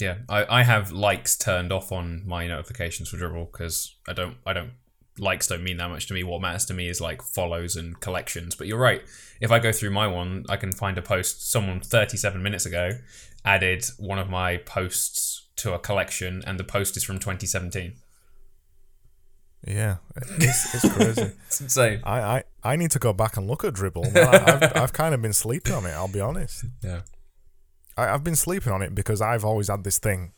Yeah, 0.00 0.18
I, 0.28 0.60
I 0.60 0.62
have 0.62 0.92
likes 0.92 1.36
turned 1.36 1.72
off 1.72 1.92
on 1.92 2.22
my 2.26 2.46
notifications 2.46 3.08
for 3.08 3.16
Dribbble 3.16 3.50
because 3.50 3.96
I 4.08 4.12
don't 4.12 4.36
I 4.46 4.52
don't 4.52 4.70
likes 5.18 5.48
don't 5.48 5.64
mean 5.64 5.76
that 5.78 5.90
much 5.90 6.06
to 6.06 6.14
me. 6.14 6.22
What 6.22 6.40
matters 6.40 6.64
to 6.66 6.74
me 6.74 6.88
is 6.88 7.00
like 7.00 7.20
follows 7.20 7.76
and 7.76 7.98
collections. 8.00 8.54
But 8.54 8.68
you're 8.68 8.78
right. 8.78 9.02
If 9.40 9.50
I 9.50 9.58
go 9.58 9.72
through 9.72 9.90
my 9.90 10.06
one, 10.06 10.44
I 10.48 10.56
can 10.56 10.72
find 10.72 10.96
a 10.98 11.02
post 11.02 11.50
someone 11.50 11.80
37 11.80 12.42
minutes 12.42 12.66
ago 12.66 12.92
added 13.44 13.84
one 13.98 14.18
of 14.18 14.28
my 14.28 14.56
posts 14.58 15.48
to 15.56 15.74
a 15.74 15.78
collection, 15.78 16.42
and 16.46 16.58
the 16.58 16.64
post 16.64 16.96
is 16.96 17.04
from 17.04 17.18
2017. 17.18 17.94
Yeah, 19.66 19.96
it's, 20.38 20.74
it's 20.74 20.92
crazy. 20.94 21.32
it's 21.46 21.60
insane. 21.60 22.00
I, 22.04 22.20
I, 22.20 22.44
I 22.62 22.76
need 22.76 22.92
to 22.92 22.98
go 22.98 23.12
back 23.12 23.36
and 23.36 23.46
look 23.46 23.64
at 23.64 23.74
Dribbble. 23.74 24.16
I, 24.16 24.38
have 24.38 24.76
I've 24.76 24.92
kind 24.92 25.14
of 25.14 25.22
been 25.22 25.32
sleeping 25.32 25.72
on 25.72 25.84
it. 25.84 25.90
I'll 25.90 26.08
be 26.08 26.20
honest. 26.20 26.64
Yeah, 26.82 27.00
I, 27.96 28.08
I've 28.08 28.24
been 28.24 28.36
sleeping 28.36 28.72
on 28.72 28.82
it 28.82 28.94
because 28.94 29.20
I've 29.20 29.44
always 29.44 29.68
had 29.68 29.84
this 29.84 29.98
thing 29.98 30.32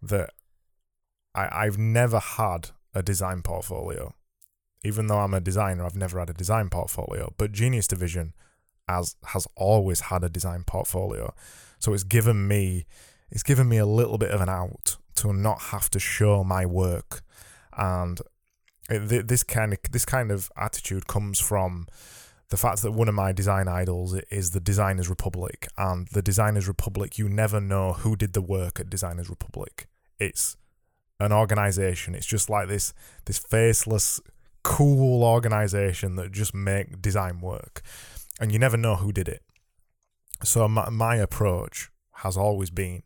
that 0.00 0.30
I, 1.34 1.66
I've 1.66 1.78
never 1.78 2.18
had 2.18 2.70
a 2.94 3.02
design 3.02 3.42
portfolio. 3.42 4.14
Even 4.84 5.06
though 5.06 5.18
I'm 5.18 5.34
a 5.34 5.40
designer, 5.40 5.84
I've 5.84 5.96
never 5.96 6.18
had 6.18 6.30
a 6.30 6.34
design 6.34 6.68
portfolio. 6.68 7.32
But 7.36 7.52
Genius 7.52 7.86
Division 7.86 8.32
has 8.88 9.16
has 9.26 9.46
always 9.54 10.00
had 10.00 10.24
a 10.24 10.28
design 10.28 10.64
portfolio. 10.64 11.34
So 11.82 11.92
it's 11.92 12.04
given 12.04 12.46
me 12.46 12.86
it's 13.32 13.42
given 13.42 13.68
me 13.68 13.78
a 13.78 13.86
little 13.86 14.18
bit 14.18 14.30
of 14.30 14.40
an 14.40 14.48
out 14.48 14.96
to 15.16 15.32
not 15.32 15.60
have 15.72 15.90
to 15.90 15.98
show 15.98 16.44
my 16.44 16.64
work, 16.64 17.22
and 17.76 18.20
it, 18.88 19.26
this 19.26 19.42
kind 19.42 19.72
of 19.72 19.78
this 19.90 20.04
kind 20.04 20.30
of 20.30 20.50
attitude 20.56 21.08
comes 21.08 21.40
from 21.40 21.88
the 22.50 22.56
fact 22.56 22.82
that 22.82 22.92
one 22.92 23.08
of 23.08 23.16
my 23.16 23.32
design 23.32 23.66
idols 23.66 24.14
is 24.30 24.52
the 24.52 24.60
Designers 24.60 25.08
Republic, 25.08 25.66
and 25.76 26.06
the 26.12 26.22
Designers 26.22 26.68
Republic, 26.68 27.18
you 27.18 27.28
never 27.28 27.60
know 27.60 27.94
who 27.94 28.14
did 28.14 28.32
the 28.32 28.42
work 28.42 28.78
at 28.78 28.88
Designers 28.88 29.28
Republic. 29.28 29.88
It's 30.20 30.56
an 31.18 31.32
organization. 31.32 32.14
It's 32.14 32.26
just 32.26 32.48
like 32.48 32.68
this 32.68 32.94
this 33.24 33.38
faceless, 33.38 34.20
cool 34.62 35.24
organization 35.24 36.14
that 36.14 36.30
just 36.30 36.54
make 36.54 37.02
design 37.02 37.40
work, 37.40 37.82
and 38.40 38.52
you 38.52 38.60
never 38.60 38.76
know 38.76 38.94
who 38.94 39.10
did 39.10 39.28
it. 39.28 39.42
So 40.44 40.68
my, 40.68 40.90
my 40.90 41.16
approach 41.16 41.90
has 42.16 42.36
always 42.36 42.70
been 42.70 43.02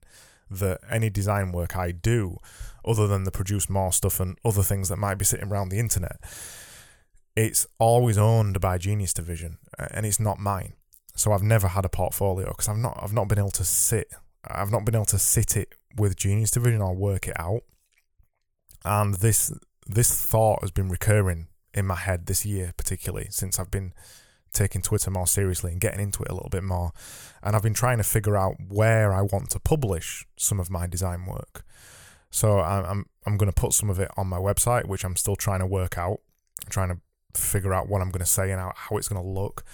that 0.51 0.81
any 0.91 1.11
design 1.11 1.53
work 1.53 1.77
I 1.77 1.91
do, 1.93 2.39
other 2.85 3.07
than 3.07 3.25
the 3.25 3.31
produce 3.31 3.69
more 3.69 3.93
stuff 3.93 4.21
and 4.21 4.39
other 4.45 4.63
things 4.63 4.89
that 4.89 4.97
might 4.97 5.17
be 5.17 5.25
sitting 5.25 5.49
around 5.49 5.69
the 5.71 5.79
internet, 5.79 6.19
it's 7.35 7.67
always 7.79 8.17
owned 8.17 8.61
by 8.61 8.79
Genius 8.79 9.13
Division 9.13 9.59
and 9.79 10.07
it's 10.07 10.21
not 10.21 10.39
mine. 10.39 10.75
So 11.15 11.33
I've 11.33 11.43
never 11.43 11.69
had 11.69 11.85
a 11.85 11.89
portfolio 11.89 12.49
because 12.49 12.69
I've 12.69 12.77
not 12.77 12.99
I've 13.03 13.13
not 13.13 13.29
been 13.29 13.39
able 13.39 13.51
to 13.51 13.65
sit 13.65 14.13
I've 14.47 14.71
not 14.71 14.85
been 14.85 14.95
able 14.95 15.07
to 15.07 15.19
sit 15.19 15.57
it 15.57 15.75
with 15.97 16.17
Genius 16.17 16.51
Division 16.51 16.81
or 16.81 16.95
work 16.95 17.27
it 17.27 17.39
out. 17.39 17.63
And 18.85 19.15
this 19.15 19.53
this 19.87 20.25
thought 20.25 20.61
has 20.63 20.71
been 20.71 20.89
recurring 20.89 21.49
in 21.75 21.87
my 21.87 21.95
head 21.95 22.27
this 22.27 22.47
year, 22.47 22.73
particularly 22.77 23.29
since 23.31 23.59
I've 23.59 23.71
been 23.71 23.93
taking 24.57 24.83
Twitter 24.83 25.11
more 25.11 25.27
seriously 25.27 25.73
and 25.73 25.81
getting 25.81 26.01
into 26.01 26.23
it 26.23 26.31
a 26.31 26.35
little 26.35 26.51
bit 26.51 26.65
more. 26.65 26.93
And 27.43 27.55
I've 27.55 27.63
been 27.63 27.75
trying 27.75 27.99
to 27.99 28.05
figure 28.05 28.37
out 28.37 28.55
where 28.69 29.13
I 29.13 29.23
want 29.23 29.51
to 29.51 29.61
publish 29.61 30.27
some 30.37 30.59
of 30.59 30.71
my 30.71 30.87
design 30.87 31.27
work. 31.27 31.65
So 32.31 32.61
I'm 32.61 33.07
I'm, 33.25 33.37
going 33.37 33.51
to 33.51 33.61
put 33.61 33.73
some 33.73 33.89
of 33.89 33.99
it 34.01 34.11
on 34.17 34.27
my 34.27 34.39
website, 34.39 34.87
which 34.87 35.05
I'm 35.05 35.17
still 35.17 35.37
trying 35.37 35.61
to 35.61 35.67
work 35.67 35.97
out, 35.97 36.19
I'm 36.65 36.71
trying 36.71 36.89
to 36.89 36.99
figure 37.41 37.73
out 37.73 37.89
what 37.89 38.03
I'm 38.03 38.11
going 38.11 38.25
to 38.25 38.31
say 38.31 38.51
and 38.51 38.61
how, 38.61 38.73
how 38.75 38.97
it's 38.97 39.09
going 39.09 39.23
to 39.23 39.29
look. 39.29 39.65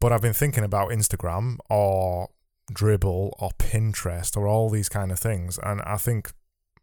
But 0.00 0.12
I've 0.12 0.22
been 0.22 0.32
thinking 0.32 0.64
about 0.64 0.90
Instagram 0.90 1.56
or 1.68 2.28
Dribbble 2.72 3.32
or 3.38 3.50
Pinterest 3.58 4.36
or 4.36 4.46
all 4.46 4.70
these 4.70 4.88
kind 4.88 5.10
of 5.10 5.18
things, 5.18 5.58
and 5.62 5.80
I 5.82 5.96
think 5.96 6.32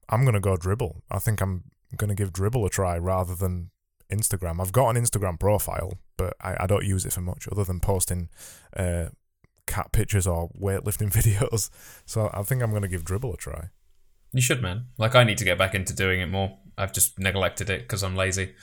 I'm 0.09 0.24
going 0.24 0.34
to 0.34 0.39
go 0.39 0.57
Dribbble. 0.57 1.01
I 1.09 1.20
think 1.20 1.41
I'm 1.41 1.64
going 1.95 2.09
to 2.09 2.16
give 2.16 2.34
Dribbble 2.34 2.66
a 2.66 2.70
try 2.70 2.97
rather 2.97 3.36
than 3.36 3.72
Instagram. 4.12 4.62
I've 4.62 4.72
got 4.72 4.95
an 4.95 5.01
Instagram 5.01 5.39
profile, 5.39 5.93
but 6.18 6.36
I, 6.41 6.64
I 6.64 6.68
don't 6.68 6.86
use 6.86 7.06
it 7.06 7.14
for 7.14 7.22
much 7.22 7.47
other 7.51 7.64
than 7.64 7.80
posting 7.80 8.30
uh, 8.76 9.06
cat 9.68 9.91
pictures 9.91 10.28
or 10.28 10.49
weightlifting 10.49 11.12
videos. 11.14 11.70
So 12.06 12.30
I 12.34 12.43
think 12.43 12.62
I'm 12.62 12.72
going 12.72 12.84
to 12.84 12.88
give 12.88 13.04
Dribbble 13.04 13.34
a 13.34 13.38
try. 13.38 13.70
You 14.32 14.41
should, 14.41 14.62
man. 14.62 14.86
Like 14.97 15.16
I 15.16 15.24
need 15.24 15.38
to 15.38 15.45
get 15.45 15.58
back 15.58 15.76
into 15.76 15.95
doing 15.95 16.22
it 16.22 16.28
more. 16.28 16.58
I've 16.78 16.93
just 16.93 17.20
neglected 17.20 17.70
it 17.70 17.82
because 17.82 18.04
I'm 18.04 18.16
lazy. 18.16 18.54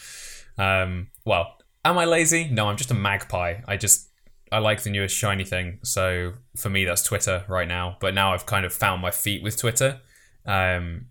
Um, 0.59 1.09
well, 1.25 1.57
am 1.85 1.97
I 1.97 2.05
lazy? 2.05 2.49
No, 2.51 2.69
I'm 2.69 2.77
just 2.77 2.91
a 2.91 2.95
magpie. 2.95 3.61
I 3.69 3.77
just 3.77 4.09
I 4.53 4.59
like 4.59 4.83
the 4.83 4.91
newest 4.91 5.17
shiny 5.17 5.45
thing. 5.45 5.79
So 5.85 6.33
for 6.57 6.71
me, 6.71 6.85
that's 6.85 7.03
Twitter 7.03 7.45
right 7.49 7.69
now. 7.69 7.97
But 8.01 8.15
now 8.15 8.35
I've 8.35 8.47
kind 8.47 8.67
of 8.67 8.73
found 8.73 9.01
my 9.01 9.13
feet 9.13 9.43
with 9.43 9.57
Twitter. 9.57 10.01
Um, 10.45 11.07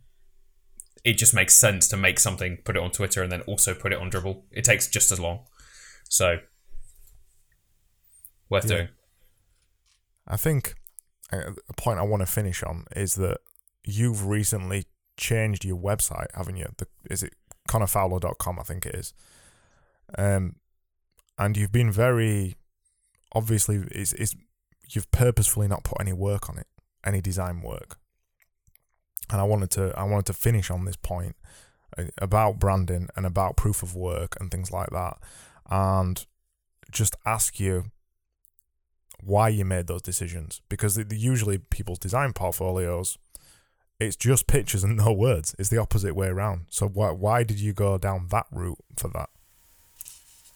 it 1.04 1.14
just 1.14 1.34
makes 1.34 1.56
sense 1.56 1.88
to 1.90 1.98
make 1.98 2.20
something, 2.20 2.58
put 2.64 2.76
it 2.76 2.82
on 2.82 2.92
Twitter, 2.92 3.24
and 3.24 3.32
then 3.32 3.42
also 3.42 3.74
put 3.74 3.94
it 3.94 4.00
on 4.00 4.12
Dribbble. 4.12 4.44
It 4.52 4.64
takes 4.64 4.88
just 4.88 5.12
as 5.12 5.20
long. 5.20 5.42
So 6.10 6.38
worth 8.50 8.66
yeah. 8.66 8.76
doing. 8.76 8.88
I 10.28 10.38
think 10.38 10.76
a 11.32 11.74
point 11.78 12.00
I 12.00 12.04
want 12.04 12.22
to 12.22 12.28
finish 12.28 12.64
on 12.64 12.86
is 12.96 13.16
that 13.16 13.38
you've 13.84 14.26
recently 14.26 14.86
changed 15.18 15.66
your 15.66 15.78
website, 15.78 16.28
haven't 16.36 16.58
you? 16.58 16.68
The, 16.78 16.88
is 17.10 17.24
it 17.24 17.34
connorfowler.com? 17.68 18.60
I 18.60 18.64
think 18.64 18.86
it 18.86 18.96
is. 18.96 19.14
Um, 20.18 20.56
and 21.38 21.56
you've 21.56 21.72
been 21.72 21.92
very 21.92 22.56
obviously 23.34 23.84
it's, 23.92 24.14
it's 24.14 24.36
you've 24.90 25.10
purposefully 25.12 25.68
not 25.68 25.84
put 25.84 26.00
any 26.02 26.14
work 26.14 26.50
on 26.50 26.58
it, 26.58 26.68
any 27.06 27.22
design 27.22 27.62
work. 27.62 27.99
And 29.32 29.40
I 29.40 29.44
wanted 29.44 29.70
to 29.72 29.94
I 29.98 30.04
wanted 30.04 30.26
to 30.28 30.34
finish 30.34 30.72
on 30.72 30.86
this 30.86 30.96
point 30.96 31.36
uh, 31.98 32.06
about 32.18 32.60
branding 32.60 33.10
and 33.16 33.26
about 33.26 33.58
proof 33.58 33.84
of 33.84 33.96
work 33.96 34.36
and 34.40 34.52
things 34.52 34.72
like 34.72 34.90
that, 34.90 35.18
and 35.70 36.26
just 36.92 37.16
ask 37.26 37.60
you 37.60 37.92
why 39.22 39.50
you 39.50 39.66
made 39.66 39.88
those 39.88 40.02
decisions 40.02 40.62
because 40.70 40.98
usually 41.12 41.58
people's 41.58 42.00
design 42.00 42.32
portfolios 42.32 43.18
it's 44.00 44.16
just 44.16 44.48
pictures 44.48 44.82
and 44.82 44.96
no 45.06 45.12
words 45.12 45.54
it's 45.60 45.68
the 45.68 45.78
opposite 45.78 46.16
way 46.16 46.28
around 46.30 46.66
so 46.70 46.88
why, 46.88 47.12
why 47.12 47.44
did 47.44 47.60
you 47.60 47.74
go 47.74 47.98
down 47.98 48.28
that 48.30 48.46
route 48.50 48.80
for 48.96 49.10
that 49.10 49.30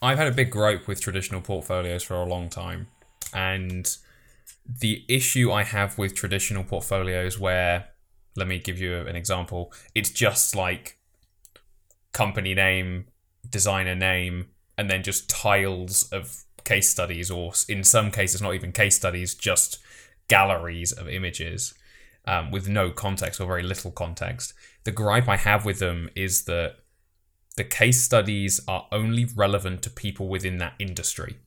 I've 0.04 0.18
had 0.18 0.28
a 0.28 0.32
big 0.32 0.52
gripe 0.52 0.86
with 0.86 1.00
traditional 1.00 1.40
portfolios 1.40 2.04
for 2.04 2.16
a 2.16 2.26
long 2.26 2.50
time. 2.50 2.88
And 3.34 3.90
the 4.68 5.06
issue 5.08 5.50
I 5.50 5.64
have 5.64 5.98
with 5.98 6.14
traditional 6.14 6.66
portfolios, 6.66 7.40
where, 7.40 7.88
let 8.36 8.48
me 8.48 8.60
give 8.60 8.80
you 8.80 8.96
an 8.96 9.16
example, 9.16 9.72
it's 9.94 10.10
just 10.10 10.56
like 10.56 10.98
company 12.12 12.54
name, 12.54 13.06
designer 13.50 13.96
name, 13.96 14.48
and 14.78 14.90
then 14.90 15.04
just 15.04 15.30
tiles 15.30 16.10
of 16.12 16.44
case 16.64 16.90
studies, 16.90 17.30
or 17.30 17.54
in 17.68 17.84
some 17.84 18.12
cases, 18.12 18.42
not 18.42 18.56
even 18.56 18.72
case 18.72 18.96
studies, 18.96 19.36
just 19.36 19.80
galleries 20.28 20.92
of 20.92 21.10
images 21.10 21.74
um, 22.26 22.52
with 22.52 22.68
no 22.68 22.90
context 22.90 23.40
or 23.40 23.48
very 23.48 23.64
little 23.64 23.92
context. 23.92 24.54
The 24.84 24.92
gripe 24.92 25.28
I 25.28 25.38
have 25.38 25.66
with 25.66 25.80
them 25.80 26.10
is 26.16 26.44
that 26.46 26.78
the 27.56 27.64
case 27.64 28.02
studies 28.02 28.62
are 28.68 28.88
only 28.92 29.26
relevant 29.26 29.84
to 29.84 29.90
people 29.90 30.28
within 30.28 30.58
that 30.58 30.74
industry. 30.80 31.38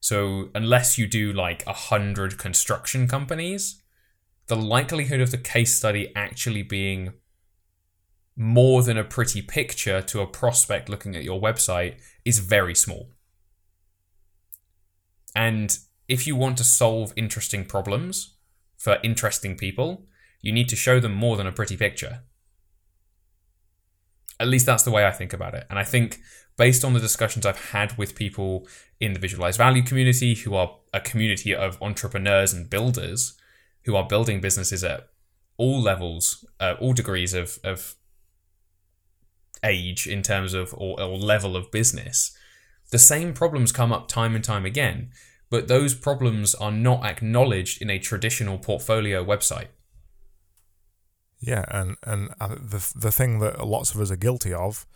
So 0.00 0.50
unless 0.54 0.98
you 0.98 1.06
do 1.06 1.32
like 1.32 1.66
a 1.66 1.72
hundred 1.72 2.38
construction 2.38 3.06
companies, 3.06 3.79
the 4.50 4.56
likelihood 4.56 5.20
of 5.20 5.30
the 5.30 5.38
case 5.38 5.76
study 5.76 6.12
actually 6.16 6.64
being 6.64 7.12
more 8.36 8.82
than 8.82 8.98
a 8.98 9.04
pretty 9.04 9.40
picture 9.40 10.02
to 10.02 10.20
a 10.20 10.26
prospect 10.26 10.88
looking 10.88 11.14
at 11.14 11.22
your 11.22 11.40
website 11.40 12.00
is 12.24 12.40
very 12.40 12.74
small. 12.74 13.10
And 15.36 15.78
if 16.08 16.26
you 16.26 16.34
want 16.34 16.58
to 16.58 16.64
solve 16.64 17.12
interesting 17.14 17.64
problems 17.64 18.34
for 18.76 18.98
interesting 19.04 19.56
people, 19.56 20.06
you 20.42 20.50
need 20.50 20.68
to 20.70 20.76
show 20.76 20.98
them 20.98 21.14
more 21.14 21.36
than 21.36 21.46
a 21.46 21.52
pretty 21.52 21.76
picture. 21.76 22.22
At 24.40 24.48
least 24.48 24.66
that's 24.66 24.82
the 24.82 24.90
way 24.90 25.06
I 25.06 25.12
think 25.12 25.32
about 25.32 25.54
it. 25.54 25.64
And 25.70 25.78
I 25.78 25.84
think 25.84 26.18
based 26.56 26.84
on 26.84 26.92
the 26.92 26.98
discussions 26.98 27.46
I've 27.46 27.70
had 27.70 27.96
with 27.96 28.16
people 28.16 28.66
in 28.98 29.12
the 29.12 29.20
visualized 29.20 29.58
value 29.58 29.84
community, 29.84 30.34
who 30.34 30.56
are 30.56 30.76
a 30.92 31.00
community 31.00 31.54
of 31.54 31.80
entrepreneurs 31.80 32.52
and 32.52 32.68
builders 32.68 33.36
who 33.90 33.96
are 33.96 34.06
building 34.06 34.40
businesses 34.40 34.84
at 34.84 35.08
all 35.56 35.80
levels, 35.80 36.44
uh, 36.60 36.74
all 36.80 36.92
degrees 36.92 37.34
of, 37.34 37.58
of 37.64 37.96
age 39.64 40.06
in 40.06 40.22
terms 40.22 40.54
of 40.54 40.72
or, 40.74 41.00
or 41.00 41.18
level 41.18 41.56
of 41.56 41.70
business, 41.72 42.36
the 42.90 42.98
same 42.98 43.34
problems 43.34 43.72
come 43.72 43.92
up 43.92 44.08
time 44.08 44.34
and 44.34 44.44
time 44.44 44.64
again. 44.64 45.10
But 45.50 45.66
those 45.66 45.94
problems 45.94 46.54
are 46.54 46.70
not 46.70 47.04
acknowledged 47.04 47.82
in 47.82 47.90
a 47.90 47.98
traditional 47.98 48.58
portfolio 48.58 49.24
website. 49.24 49.68
Yeah, 51.40 51.64
and 51.68 51.96
and 52.04 52.30
the 52.38 52.92
the 52.94 53.10
thing 53.10 53.40
that 53.40 53.66
lots 53.66 53.92
of 53.92 54.00
us 54.00 54.12
are 54.12 54.16
guilty 54.16 54.54
of, 54.54 54.86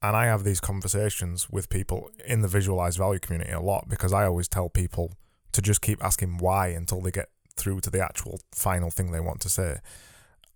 and 0.00 0.14
I 0.14 0.26
have 0.26 0.44
these 0.44 0.60
conversations 0.60 1.50
with 1.50 1.68
people 1.68 2.10
in 2.24 2.42
the 2.42 2.48
visualized 2.48 2.98
value 2.98 3.18
community 3.18 3.50
a 3.50 3.60
lot 3.60 3.88
because 3.88 4.12
I 4.12 4.24
always 4.26 4.46
tell 4.46 4.68
people 4.68 5.14
to 5.52 5.60
just 5.60 5.80
keep 5.80 6.04
asking 6.04 6.38
why 6.38 6.68
until 6.68 7.00
they 7.00 7.10
get 7.10 7.30
through 7.60 7.80
to 7.80 7.90
the 7.90 8.02
actual 8.02 8.40
final 8.52 8.90
thing 8.90 9.12
they 9.12 9.20
want 9.20 9.40
to 9.42 9.48
say. 9.48 9.78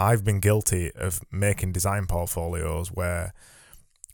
I've 0.00 0.24
been 0.24 0.40
guilty 0.40 0.90
of 0.94 1.20
making 1.30 1.72
design 1.72 2.07
portfolios 2.07 2.88
where 2.88 3.32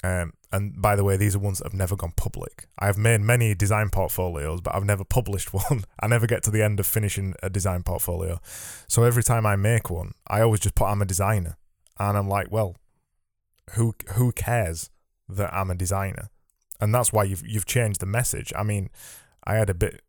um, 0.03 0.33
and 0.53 0.81
by 0.81 0.97
the 0.97 1.05
way, 1.05 1.17
these 1.17 1.37
are 1.37 1.39
ones 1.39 1.59
that 1.59 1.67
have 1.67 1.75
never 1.75 1.95
gone 1.95 2.13
public. 2.17 2.67
I've 2.79 2.97
made 2.97 3.21
many 3.21 3.55
design 3.55 3.91
portfolios, 3.91 4.61
but 4.61 4.75
I've 4.75 4.85
never 4.85 5.05
published 5.05 5.53
one. 5.55 5.85
I 6.01 6.07
never 6.07 6.27
get 6.27 6.43
to 6.45 6.51
the 6.51 6.63
end 6.63 6.81
of 6.81 6.87
finishing 6.87 7.35
a 7.43 7.51
design 7.51 7.83
portfolio. 7.83 8.41
So 8.89 9.05
every 9.05 9.23
time 9.23 9.47
I 9.47 9.57
make 9.57 9.91
one, 9.91 10.13
I 10.27 10.41
always 10.41 10.61
just 10.61 10.75
put 10.75 10.87
I'm 10.87 11.03
a 11.03 11.07
designer. 11.07 11.57
And 11.99 12.17
I'm 12.17 12.29
like, 12.29 12.51
well, 12.51 12.77
who 13.73 13.95
who 14.15 14.33
cares 14.33 14.91
that 15.29 15.53
I'm 15.53 15.71
a 15.71 15.75
designer? 15.75 16.31
And 16.81 16.95
that's 16.95 17.13
why 17.13 17.25
you've 17.25 17.47
you've 17.47 17.67
changed 17.67 18.01
the 18.01 18.07
message. 18.07 18.53
I 18.57 18.63
mean, 18.63 18.89
I 19.45 19.57
had 19.57 19.69
a 19.69 19.75
bit 19.75 20.01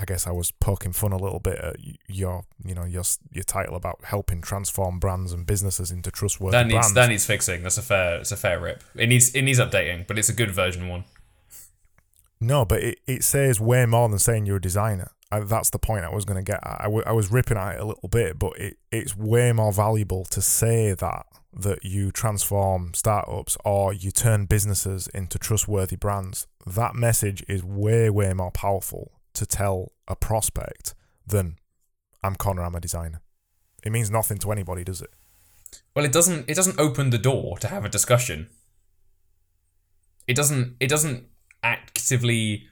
I 0.00 0.04
guess 0.04 0.28
I 0.28 0.30
was 0.30 0.52
poking 0.52 0.92
fun 0.92 1.12
a 1.12 1.16
little 1.16 1.40
bit 1.40 1.58
at 1.58 1.76
your, 2.06 2.44
you 2.64 2.74
know, 2.74 2.84
your 2.84 3.02
your 3.32 3.42
title 3.44 3.74
about 3.74 3.98
helping 4.04 4.40
transform 4.40 5.00
brands 5.00 5.32
and 5.32 5.44
businesses 5.44 5.90
into 5.90 6.10
trustworthy 6.12 6.56
that 6.56 6.66
needs, 6.66 6.74
brands. 6.74 6.94
That 6.94 7.08
needs 7.08 7.26
fixing. 7.26 7.64
That's 7.64 7.78
a 7.78 7.82
fair, 7.82 8.20
it's 8.20 8.30
a 8.30 8.36
fair 8.36 8.60
rip. 8.60 8.84
It 8.94 9.08
needs, 9.08 9.34
it 9.34 9.42
needs 9.42 9.58
updating, 9.58 10.06
but 10.06 10.18
it's 10.18 10.28
a 10.28 10.32
good 10.32 10.52
version 10.52 10.88
one. 10.88 11.04
No, 12.40 12.64
but 12.64 12.80
it, 12.82 13.00
it 13.08 13.24
says 13.24 13.60
way 13.60 13.84
more 13.86 14.08
than 14.08 14.20
saying 14.20 14.46
you're 14.46 14.58
a 14.58 14.60
designer. 14.60 15.10
I, 15.32 15.40
that's 15.40 15.70
the 15.70 15.80
point 15.80 16.04
I 16.04 16.14
was 16.14 16.24
going 16.24 16.42
to 16.42 16.48
get 16.52 16.60
at. 16.64 16.80
I, 16.80 16.84
w- 16.84 17.02
I 17.04 17.12
was 17.12 17.32
ripping 17.32 17.58
at 17.58 17.74
it 17.74 17.80
a 17.80 17.84
little 17.84 18.08
bit, 18.08 18.38
but 18.38 18.58
it, 18.58 18.78
it's 18.92 19.16
way 19.16 19.52
more 19.52 19.72
valuable 19.72 20.24
to 20.26 20.40
say 20.40 20.92
that 20.94 21.26
that 21.52 21.84
you 21.84 22.12
transform 22.12 22.92
startups 22.94 23.56
or 23.64 23.92
you 23.92 24.12
turn 24.12 24.44
businesses 24.44 25.08
into 25.08 25.38
trustworthy 25.38 25.96
brands. 25.96 26.46
That 26.66 26.94
message 26.94 27.42
is 27.48 27.64
way, 27.64 28.10
way 28.10 28.32
more 28.32 28.52
powerful 28.52 29.10
to 29.38 29.46
tell 29.46 29.92
a 30.06 30.16
prospect 30.16 30.94
than 31.26 31.56
I'm 32.22 32.34
Connor, 32.34 32.62
I'm 32.62 32.74
a 32.74 32.80
designer. 32.80 33.22
It 33.84 33.92
means 33.92 34.10
nothing 34.10 34.38
to 34.38 34.52
anybody, 34.52 34.84
does 34.84 35.00
it? 35.00 35.10
Well, 35.94 36.04
it 36.04 36.12
doesn't. 36.12 36.48
It 36.48 36.54
doesn't 36.54 36.78
open 36.78 37.10
the 37.10 37.18
door 37.18 37.58
to 37.58 37.68
have 37.68 37.84
a 37.84 37.88
discussion. 37.88 38.48
It 40.26 40.34
doesn't. 40.34 40.76
It 40.80 40.88
doesn't 40.88 41.26
actively. 41.62 42.66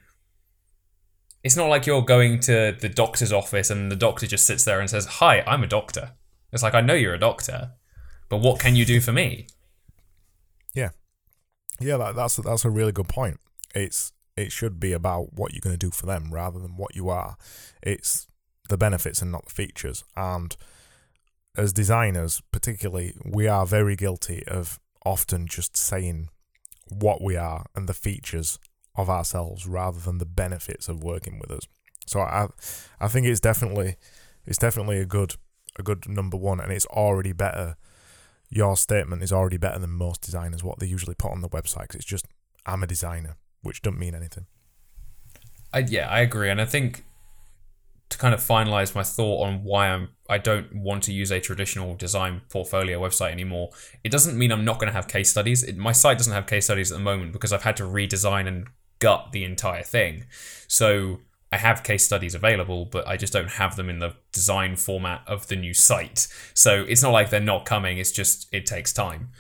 It's 1.44 1.56
not 1.56 1.68
like 1.68 1.86
you're 1.86 2.02
going 2.02 2.40
to 2.40 2.76
the 2.78 2.88
doctor's 2.88 3.32
office 3.32 3.70
and 3.70 3.90
the 3.90 3.96
doctor 3.96 4.26
just 4.26 4.46
sits 4.46 4.64
there 4.64 4.80
and 4.80 4.90
says, 4.90 5.06
"Hi, 5.06 5.42
I'm 5.46 5.62
a 5.62 5.68
doctor." 5.68 6.12
It's 6.52 6.62
like 6.62 6.74
I 6.74 6.80
know 6.80 6.94
you're 6.94 7.14
a 7.14 7.18
doctor, 7.18 7.72
but 8.28 8.38
what 8.38 8.60
can 8.60 8.74
you 8.74 8.84
do 8.84 9.00
for 9.00 9.12
me? 9.12 9.46
Yeah, 10.74 10.90
yeah, 11.78 11.96
that, 11.98 12.16
that's 12.16 12.36
that's 12.36 12.64
a 12.64 12.70
really 12.70 12.92
good 12.92 13.08
point. 13.08 13.38
It's 13.74 14.12
it 14.37 14.53
should 14.53 14.78
be 14.78 14.93
about 14.93 15.34
what 15.34 15.53
you're 15.53 15.61
going 15.61 15.78
to 15.78 15.87
do 15.87 15.91
for 15.91 16.07
them 16.07 16.32
rather 16.32 16.59
than 16.59 16.76
what 16.76 16.95
you 16.95 17.09
are. 17.09 17.37
It's 17.82 18.26
the 18.68 18.76
benefits 18.76 19.22
and 19.22 19.32
not 19.32 19.47
the 19.47 19.55
features. 19.55 20.05
And 20.16 20.57
as 21.57 21.72
designers, 21.72 22.43
particularly, 22.53 23.14
we 23.24 23.49
are 23.49 23.64
very 23.64 23.97
guilty 23.97 24.45
of 24.47 24.78
often 25.05 25.47
just 25.47 25.76
saying 25.76 26.28
what 26.89 27.22
we 27.22 27.37
are 27.37 27.66
and 27.74 27.89
the 27.89 27.95
features 27.95 28.59
of 28.97 29.09
ourselves 29.09 29.66
rather 29.66 30.01
than 30.01 30.18
the 30.18 30.26
benefits 30.26 30.89
of 30.89 31.03
working 31.03 31.39
with 31.39 31.51
us. 31.51 31.66
So 32.07 32.20
I 32.20 32.49
I 33.01 33.09
think 33.09 33.26
it's 33.26 33.41
definitely 33.41 33.97
it's 34.45 34.59
definitely 34.59 34.99
a 34.99 35.07
good 35.07 35.34
a 35.78 35.82
good 35.82 36.09
number 36.09 36.37
one 36.37 36.61
and 36.61 36.72
it's 36.72 36.87
already 36.87 37.32
better 37.32 37.76
your 38.49 38.76
statement 38.76 39.22
is 39.22 39.32
already 39.32 39.57
better 39.57 39.78
than 39.78 39.91
most 39.91 40.22
designers 40.22 40.62
what 40.62 40.78
they 40.78 40.87
usually 40.87 41.14
put 41.14 41.32
on 41.32 41.41
the 41.41 41.49
website 41.49 41.89
cause 41.89 41.97
it's 41.97 42.05
just 42.05 42.26
I'm 42.64 42.82
a 42.82 42.87
designer 42.87 43.37
which 43.66 43.82
doesn't 43.82 43.98
mean 43.98 44.14
anything. 44.14 44.46
I, 45.72 45.80
yeah, 45.80 46.08
I 46.08 46.20
agree 46.20 46.48
and 46.48 46.60
I 46.60 46.64
think 46.64 47.04
to 48.08 48.18
kind 48.18 48.32
of 48.32 48.40
finalize 48.40 48.94
my 48.94 49.02
thought 49.02 49.44
on 49.44 49.64
why 49.64 49.88
I'm 49.88 50.10
I 50.28 50.38
don't 50.38 50.74
want 50.74 51.02
to 51.04 51.12
use 51.12 51.30
a 51.30 51.40
traditional 51.40 51.94
design 51.94 52.42
portfolio 52.48 53.00
website 53.00 53.32
anymore. 53.32 53.70
It 54.04 54.10
doesn't 54.10 54.38
mean 54.38 54.52
I'm 54.52 54.64
not 54.64 54.78
going 54.78 54.88
to 54.88 54.92
have 54.92 55.08
case 55.08 55.30
studies. 55.30 55.62
It, 55.62 55.76
my 55.76 55.92
site 55.92 56.18
doesn't 56.18 56.32
have 56.32 56.46
case 56.46 56.64
studies 56.64 56.90
at 56.90 56.98
the 56.98 57.04
moment 57.04 57.32
because 57.32 57.52
I've 57.52 57.62
had 57.62 57.76
to 57.78 57.84
redesign 57.84 58.46
and 58.46 58.68
gut 58.98 59.32
the 59.32 59.44
entire 59.44 59.82
thing. 59.82 60.24
So 60.66 61.20
I 61.52 61.58
have 61.58 61.82
case 61.82 62.04
studies 62.04 62.34
available, 62.34 62.86
but 62.86 63.06
I 63.06 63.16
just 63.16 63.32
don't 63.32 63.50
have 63.50 63.76
them 63.76 63.88
in 63.88 63.98
the 63.98 64.14
design 64.32 64.76
format 64.76 65.22
of 65.26 65.46
the 65.48 65.56
new 65.56 65.74
site. 65.74 66.26
So 66.54 66.84
it's 66.88 67.02
not 67.02 67.12
like 67.12 67.30
they're 67.30 67.40
not 67.40 67.64
coming. 67.64 67.98
It's 67.98 68.12
just 68.12 68.48
it 68.52 68.66
takes 68.66 68.92
time. 68.92 69.30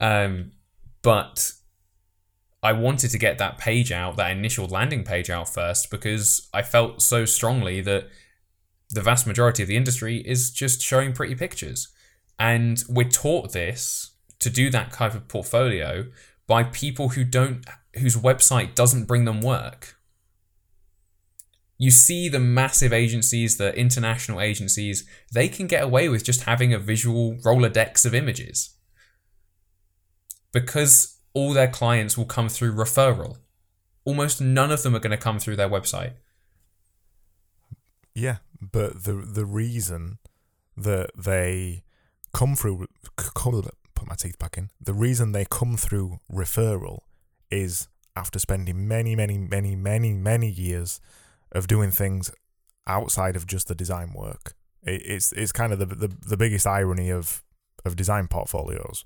Um, 0.00 0.52
but 1.02 1.52
I 2.64 2.72
wanted 2.72 3.10
to 3.10 3.18
get 3.18 3.36
that 3.36 3.58
page 3.58 3.92
out, 3.92 4.16
that 4.16 4.32
initial 4.32 4.66
landing 4.66 5.04
page 5.04 5.28
out 5.28 5.50
first, 5.50 5.90
because 5.90 6.48
I 6.54 6.62
felt 6.62 7.02
so 7.02 7.26
strongly 7.26 7.82
that 7.82 8.08
the 8.88 9.02
vast 9.02 9.26
majority 9.26 9.62
of 9.62 9.68
the 9.68 9.76
industry 9.76 10.22
is 10.26 10.50
just 10.50 10.80
showing 10.80 11.12
pretty 11.12 11.34
pictures. 11.34 11.88
And 12.38 12.82
we're 12.88 13.10
taught 13.10 13.52
this 13.52 14.12
to 14.38 14.48
do 14.48 14.70
that 14.70 14.92
type 14.92 15.14
of 15.14 15.28
portfolio 15.28 16.06
by 16.46 16.64
people 16.64 17.10
who 17.10 17.22
don't 17.22 17.66
whose 17.98 18.16
website 18.16 18.74
doesn't 18.74 19.04
bring 19.04 19.26
them 19.26 19.42
work. 19.42 19.96
You 21.76 21.90
see 21.90 22.28
the 22.28 22.40
massive 22.40 22.92
agencies, 22.92 23.58
the 23.58 23.76
international 23.76 24.40
agencies, 24.40 25.06
they 25.32 25.48
can 25.48 25.66
get 25.66 25.82
away 25.82 26.08
with 26.08 26.24
just 26.24 26.42
having 26.42 26.72
a 26.72 26.78
visual 26.78 27.34
Rolodex 27.44 28.06
of 28.06 28.14
images. 28.14 28.74
Because 30.50 31.13
all 31.34 31.52
their 31.52 31.68
clients 31.68 32.16
will 32.16 32.24
come 32.24 32.48
through 32.48 32.72
referral. 32.72 33.36
Almost 34.04 34.40
none 34.40 34.70
of 34.70 34.82
them 34.82 34.94
are 34.94 35.00
going 35.00 35.10
to 35.10 35.16
come 35.16 35.38
through 35.38 35.56
their 35.56 35.68
website. 35.68 36.12
Yeah, 38.14 38.36
but 38.60 39.04
the 39.04 39.14
the 39.14 39.44
reason 39.44 40.18
that 40.76 41.10
they 41.16 41.82
come 42.32 42.54
through 42.54 42.86
put 43.16 44.08
my 44.08 44.14
teeth 44.14 44.38
back 44.38 44.56
in. 44.58 44.70
The 44.80 44.94
reason 44.94 45.32
they 45.32 45.46
come 45.50 45.76
through 45.76 46.20
referral 46.30 47.00
is 47.50 47.88
after 48.16 48.38
spending 48.38 48.86
many, 48.86 49.16
many, 49.16 49.38
many, 49.38 49.74
many, 49.74 50.12
many 50.12 50.48
years 50.48 51.00
of 51.52 51.66
doing 51.66 51.90
things 51.90 52.30
outside 52.86 53.36
of 53.36 53.46
just 53.46 53.68
the 53.68 53.74
design 53.74 54.12
work. 54.12 54.54
It, 54.82 55.02
it's 55.04 55.32
it's 55.32 55.52
kind 55.52 55.72
of 55.72 55.78
the, 55.78 55.86
the 55.86 56.08
the 56.08 56.36
biggest 56.36 56.66
irony 56.66 57.10
of 57.10 57.42
of 57.84 57.96
design 57.96 58.28
portfolios. 58.28 59.04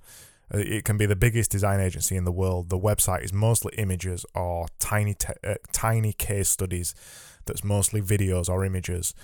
Uh, 0.52 0.58
it 0.58 0.84
can 0.84 0.96
be 0.96 1.06
the 1.06 1.16
biggest 1.16 1.50
design 1.50 1.80
agency 1.80 2.16
in 2.16 2.24
the 2.24 2.32
world. 2.32 2.70
The 2.70 2.78
website 2.78 3.24
is 3.24 3.32
mostly 3.32 3.72
images 3.76 4.24
or 4.34 4.66
tiny 4.78 5.14
te- 5.14 5.34
uh, 5.44 5.54
tiny 5.72 6.12
case 6.12 6.48
studies. 6.48 6.94
That's 7.46 7.64
mostly 7.64 8.02
videos 8.02 8.48
or 8.48 8.64
images, 8.64 9.14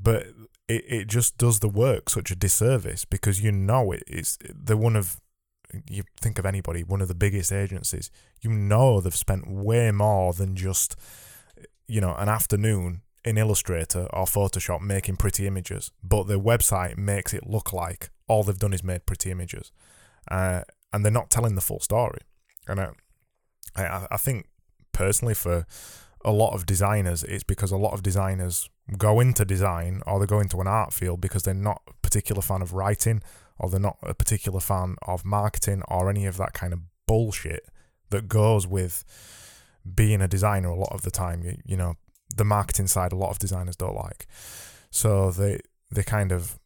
but 0.00 0.26
it, 0.68 0.84
it 0.86 1.08
just 1.08 1.38
does 1.38 1.58
the 1.58 1.68
work 1.68 2.08
such 2.08 2.30
a 2.30 2.36
disservice 2.36 3.04
because 3.04 3.42
you 3.42 3.50
know 3.50 3.92
it, 3.92 4.04
it's 4.06 4.38
the 4.42 4.76
one 4.76 4.94
of 4.94 5.20
you 5.90 6.04
think 6.20 6.38
of 6.38 6.46
anybody 6.46 6.82
one 6.82 7.02
of 7.02 7.08
the 7.08 7.14
biggest 7.14 7.52
agencies 7.52 8.10
you 8.40 8.50
know 8.50 9.02
they've 9.02 9.14
spent 9.14 9.50
way 9.50 9.90
more 9.90 10.32
than 10.32 10.56
just 10.56 10.96
you 11.86 12.00
know 12.00 12.14
an 12.14 12.28
afternoon 12.28 13.02
in 13.24 13.36
Illustrator 13.36 14.06
or 14.12 14.24
Photoshop 14.24 14.80
making 14.80 15.16
pretty 15.16 15.46
images, 15.46 15.90
but 16.02 16.28
their 16.28 16.38
website 16.38 16.96
makes 16.96 17.34
it 17.34 17.46
look 17.46 17.72
like 17.72 18.10
all 18.26 18.42
they've 18.42 18.58
done 18.58 18.72
is 18.72 18.82
made 18.82 19.06
pretty 19.06 19.30
images, 19.30 19.70
uh, 20.30 20.62
and 20.92 21.04
they're 21.04 21.12
not 21.12 21.30
telling 21.30 21.54
the 21.54 21.60
full 21.60 21.80
story. 21.80 22.20
And 22.66 22.80
I, 22.80 22.90
I, 23.76 24.06
I 24.12 24.16
think 24.16 24.46
personally 24.92 25.34
for 25.34 25.66
a 26.24 26.32
lot 26.32 26.54
of 26.54 26.66
designers, 26.66 27.24
it's 27.24 27.44
because 27.44 27.70
a 27.70 27.76
lot 27.76 27.92
of 27.92 28.02
designers 28.02 28.68
go 28.96 29.20
into 29.20 29.44
design 29.44 30.02
or 30.06 30.18
they 30.18 30.26
go 30.26 30.40
into 30.40 30.60
an 30.60 30.66
art 30.66 30.92
field 30.92 31.20
because 31.20 31.42
they're 31.42 31.54
not 31.54 31.82
a 31.88 31.92
particular 32.02 32.42
fan 32.42 32.62
of 32.62 32.72
writing 32.72 33.22
or 33.58 33.68
they're 33.68 33.80
not 33.80 33.98
a 34.02 34.14
particular 34.14 34.60
fan 34.60 34.96
of 35.06 35.24
marketing 35.24 35.82
or 35.88 36.08
any 36.08 36.26
of 36.26 36.36
that 36.36 36.52
kind 36.52 36.72
of 36.72 36.80
bullshit 37.06 37.64
that 38.10 38.28
goes 38.28 38.66
with 38.66 39.04
being 39.94 40.20
a 40.20 40.28
designer 40.28 40.68
a 40.68 40.78
lot 40.78 40.92
of 40.92 41.02
the 41.02 41.10
time. 41.10 41.42
You, 41.42 41.56
you 41.64 41.76
know, 41.76 41.94
the 42.34 42.44
marketing 42.44 42.86
side 42.86 43.12
a 43.12 43.16
lot 43.16 43.30
of 43.30 43.38
designers 43.38 43.76
don't 43.76 43.96
like. 43.96 44.26
So 44.90 45.30
they 45.30 45.60
they 45.90 46.02
kind 46.02 46.32
of 46.32 46.58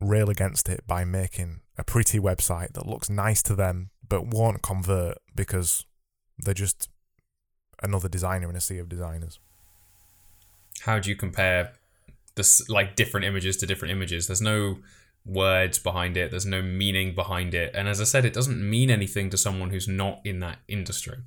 rail 0.00 0.28
against 0.30 0.68
it 0.68 0.86
by 0.86 1.04
making 1.04 1.60
a 1.78 1.84
pretty 1.84 2.18
website 2.18 2.72
that 2.74 2.86
looks 2.86 3.08
nice 3.08 3.42
to 3.42 3.54
them 3.54 3.90
but 4.08 4.26
won't 4.26 4.62
convert 4.62 5.18
because 5.34 5.84
they're 6.38 6.54
just 6.54 6.88
another 7.82 8.08
designer 8.08 8.48
in 8.48 8.56
a 8.56 8.60
sea 8.60 8.78
of 8.78 8.88
designers. 8.88 9.38
How 10.82 10.98
do 10.98 11.10
you 11.10 11.16
compare 11.16 11.72
this 12.34 12.68
like 12.68 12.96
different 12.96 13.26
images 13.26 13.56
to 13.58 13.66
different 13.66 13.92
images? 13.92 14.26
There's 14.26 14.42
no 14.42 14.78
words 15.24 15.78
behind 15.78 16.16
it, 16.16 16.30
there's 16.30 16.46
no 16.46 16.62
meaning 16.62 17.14
behind 17.14 17.54
it. 17.54 17.72
And 17.74 17.88
as 17.88 18.00
I 18.00 18.04
said, 18.04 18.24
it 18.24 18.32
doesn't 18.32 18.68
mean 18.68 18.90
anything 18.90 19.30
to 19.30 19.36
someone 19.36 19.70
who's 19.70 19.88
not 19.88 20.20
in 20.24 20.40
that 20.40 20.58
industry. 20.68 21.18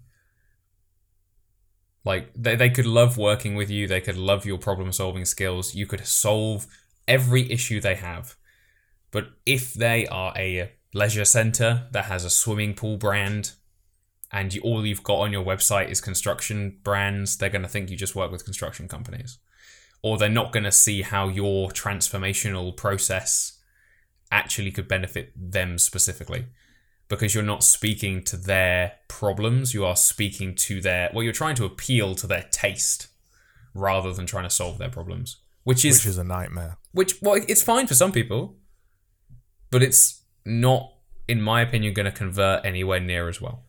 Like 2.06 2.32
they, 2.34 2.56
they 2.56 2.70
could 2.70 2.86
love 2.86 3.18
working 3.18 3.56
with 3.56 3.70
you, 3.70 3.88
they 3.88 4.02
could 4.02 4.18
love 4.18 4.46
your 4.46 4.58
problem 4.58 4.92
solving 4.94 5.26
skills, 5.26 5.76
you 5.76 5.86
could 5.86 6.06
solve 6.08 6.66
every 7.08 7.52
issue 7.52 7.82
they 7.82 7.96
have. 7.96 8.38
But 9.12 9.30
if 9.46 9.74
they 9.74 10.08
are 10.08 10.34
a 10.38 10.72
leisure 10.94 11.26
center 11.26 11.88
that 11.92 12.06
has 12.06 12.26
a 12.26 12.30
swimming 12.30 12.74
pool 12.74 12.98
brand 12.98 13.54
and 14.32 14.54
you, 14.54 14.62
all 14.62 14.86
you've 14.86 15.04
got 15.04 15.20
on 15.20 15.32
your 15.32 15.44
website 15.44 15.90
is 15.90 16.02
construction 16.02 16.80
brands, 16.84 17.38
they're 17.38 17.50
going 17.50 17.64
to 17.64 17.68
think 17.68 17.90
you 17.90 17.98
just 17.98 18.16
work 18.16 18.32
with 18.32 18.46
construction 18.46 18.88
companies. 18.88 19.40
Or 20.02 20.18
they're 20.18 20.30
not 20.30 20.52
going 20.52 20.64
to 20.64 20.72
see 20.72 21.02
how 21.02 21.28
your 21.28 21.70
transformational 21.70 22.76
process 22.76 23.60
actually 24.32 24.72
could 24.72 24.88
benefit 24.88 25.34
them 25.36 25.78
specifically. 25.78 26.46
Because 27.08 27.34
you're 27.34 27.44
not 27.44 27.64
speaking 27.64 28.24
to 28.26 28.38
their 28.38 28.94
problems, 29.08 29.74
you 29.74 29.84
are 29.84 29.96
speaking 29.96 30.54
to 30.56 30.80
their, 30.80 31.10
well, 31.12 31.24
you're 31.24 31.34
trying 31.34 31.56
to 31.56 31.66
appeal 31.66 32.14
to 32.16 32.28
their 32.28 32.48
taste 32.52 33.08
rather 33.74 34.14
than 34.14 34.28
trying 34.28 34.44
to 34.44 34.50
solve 34.50 34.78
their 34.78 34.90
problems. 34.90 35.38
Which 35.64 35.84
is, 35.84 36.00
which 36.00 36.06
is 36.06 36.18
a 36.20 36.24
nightmare. 36.24 36.78
Which, 36.92 37.20
well, 37.22 37.42
it's 37.48 37.64
fine 37.64 37.88
for 37.88 37.96
some 37.96 38.12
people, 38.12 38.58
but 39.72 39.84
it's 39.84 40.22
not, 40.46 40.94
in 41.28 41.42
my 41.42 41.62
opinion, 41.62 41.94
going 41.94 42.06
to 42.06 42.12
convert 42.12 42.66
anywhere 42.66 43.00
near 43.00 43.28
as 43.30 43.42
well. 43.42 43.64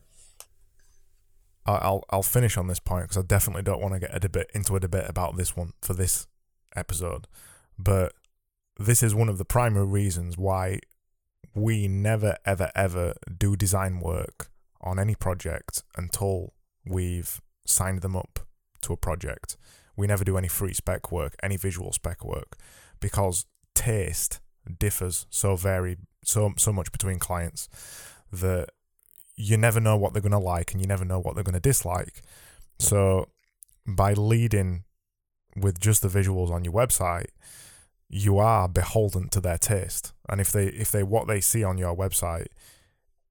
I'll 1.67 2.05
I'll 2.11 2.23
finish 2.23 2.57
on 2.57 2.67
this 2.67 2.81
point 2.81 3.05
because 3.05 3.19
I 3.19 3.23
definitely 3.23 3.63
don't 3.63 3.81
want 3.81 3.95
to 3.95 4.01
get 4.01 4.15
a 4.15 4.19
debate 4.19 4.47
into 4.55 4.75
a 4.77 4.81
debate 4.81 5.05
about 5.09 5.37
this 5.37 5.57
one 5.57 5.73
for 5.83 5.95
this 5.95 6.27
episode, 6.75 7.27
but 7.79 8.13
this 8.79 9.03
is 9.03 9.15
one 9.15 9.29
of 9.29 9.39
the 9.39 9.45
primary 9.45 9.87
reasons 9.87 10.37
why 10.39 10.81
we 11.55 11.87
never 11.87 12.37
ever 12.45 12.71
ever 12.75 13.15
do 13.39 13.57
design 13.57 14.01
work 14.01 14.51
on 14.81 14.99
any 14.99 15.15
project 15.15 15.83
until 15.97 16.55
we've 16.87 17.41
signed 17.67 18.01
them 18.01 18.17
up 18.17 18.41
to 18.83 18.93
a 18.93 18.97
project. 18.97 19.57
We 19.97 20.07
never 20.07 20.25
do 20.25 20.39
any 20.39 20.49
free 20.49 20.73
spec 20.73 21.13
work, 21.13 21.37
any 21.43 21.57
visual 21.57 21.93
spec 21.93 22.25
work, 22.25 22.57
because 23.01 23.45
taste 23.75 24.41
differs 24.71 25.27
so 25.31 25.57
very 25.57 25.97
so 26.25 26.53
so 26.57 26.73
much 26.73 26.93
between 26.93 27.19
clients 27.19 27.69
that 28.33 28.69
you 29.37 29.57
never 29.57 29.81
know 29.81 29.97
what 29.97 30.13
they're 30.13 30.23
going 30.23 30.33
to 30.33 30.39
like 30.39 30.73
and 30.73 30.81
you 30.81 30.87
never 30.87 31.05
know 31.05 31.19
what 31.19 31.35
they're 31.35 31.45
going 31.45 31.55
to 31.55 31.61
dislike. 31.61 32.21
So 32.79 33.29
by 33.87 34.13
leading 34.13 34.85
with 35.57 35.81
just 35.81 36.03
the 36.03 36.09
visuals 36.09 36.51
on 36.51 36.63
your 36.65 36.75
website, 36.75 37.29
you 38.09 38.39
are 38.39 38.69
beholden 38.69 39.29
to 39.31 39.41
their 39.41 39.59
taste. 39.59 40.13
And 40.29 40.41
if 40.41 40.53
they 40.53 40.67
if 40.67 40.91
they 40.91 41.03
what 41.03 41.27
they 41.27 41.41
see 41.41 41.65
on 41.65 41.79
your 41.79 41.97
website 41.97 42.49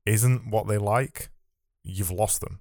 isn't 0.05 0.49
what 0.49 0.67
they 0.67 0.77
like, 0.77 1.29
you've 1.83 2.11
lost 2.11 2.41
them. 2.41 2.59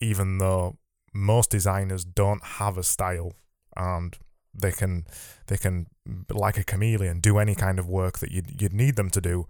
Even 0.00 0.38
though 0.38 0.78
most 1.12 1.50
designers 1.50 2.04
don't 2.04 2.44
have 2.44 2.78
a 2.78 2.82
style 2.82 3.32
and 3.76 4.18
they 4.58 4.72
can 4.72 5.06
they 5.46 5.56
can 5.56 5.86
like 6.30 6.56
a 6.56 6.64
chameleon 6.64 7.20
do 7.20 7.38
any 7.38 7.54
kind 7.54 7.78
of 7.78 7.88
work 7.88 8.18
that 8.18 8.30
you'd, 8.30 8.60
you'd 8.60 8.72
need 8.72 8.96
them 8.96 9.10
to 9.10 9.20
do 9.20 9.46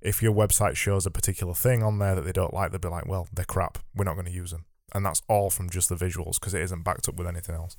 if 0.00 0.22
your 0.22 0.32
website 0.32 0.76
shows 0.76 1.04
a 1.04 1.10
particular 1.10 1.52
thing 1.54 1.82
on 1.82 1.98
there 1.98 2.14
that 2.14 2.24
they 2.24 2.32
don't 2.32 2.54
like, 2.54 2.70
they'll 2.70 2.78
be 2.78 2.88
like, 2.88 3.06
well, 3.06 3.26
they're 3.32 3.44
crap. 3.44 3.78
We're 3.94 4.04
not 4.04 4.14
going 4.14 4.26
to 4.26 4.32
use 4.32 4.52
them. 4.52 4.64
And 4.94 5.04
that's 5.04 5.20
all 5.28 5.50
from 5.50 5.68
just 5.68 5.88
the 5.88 5.96
visuals 5.96 6.38
because 6.38 6.54
it 6.54 6.62
isn't 6.62 6.84
backed 6.84 7.08
up 7.08 7.16
with 7.16 7.26
anything 7.26 7.56
else. 7.56 7.76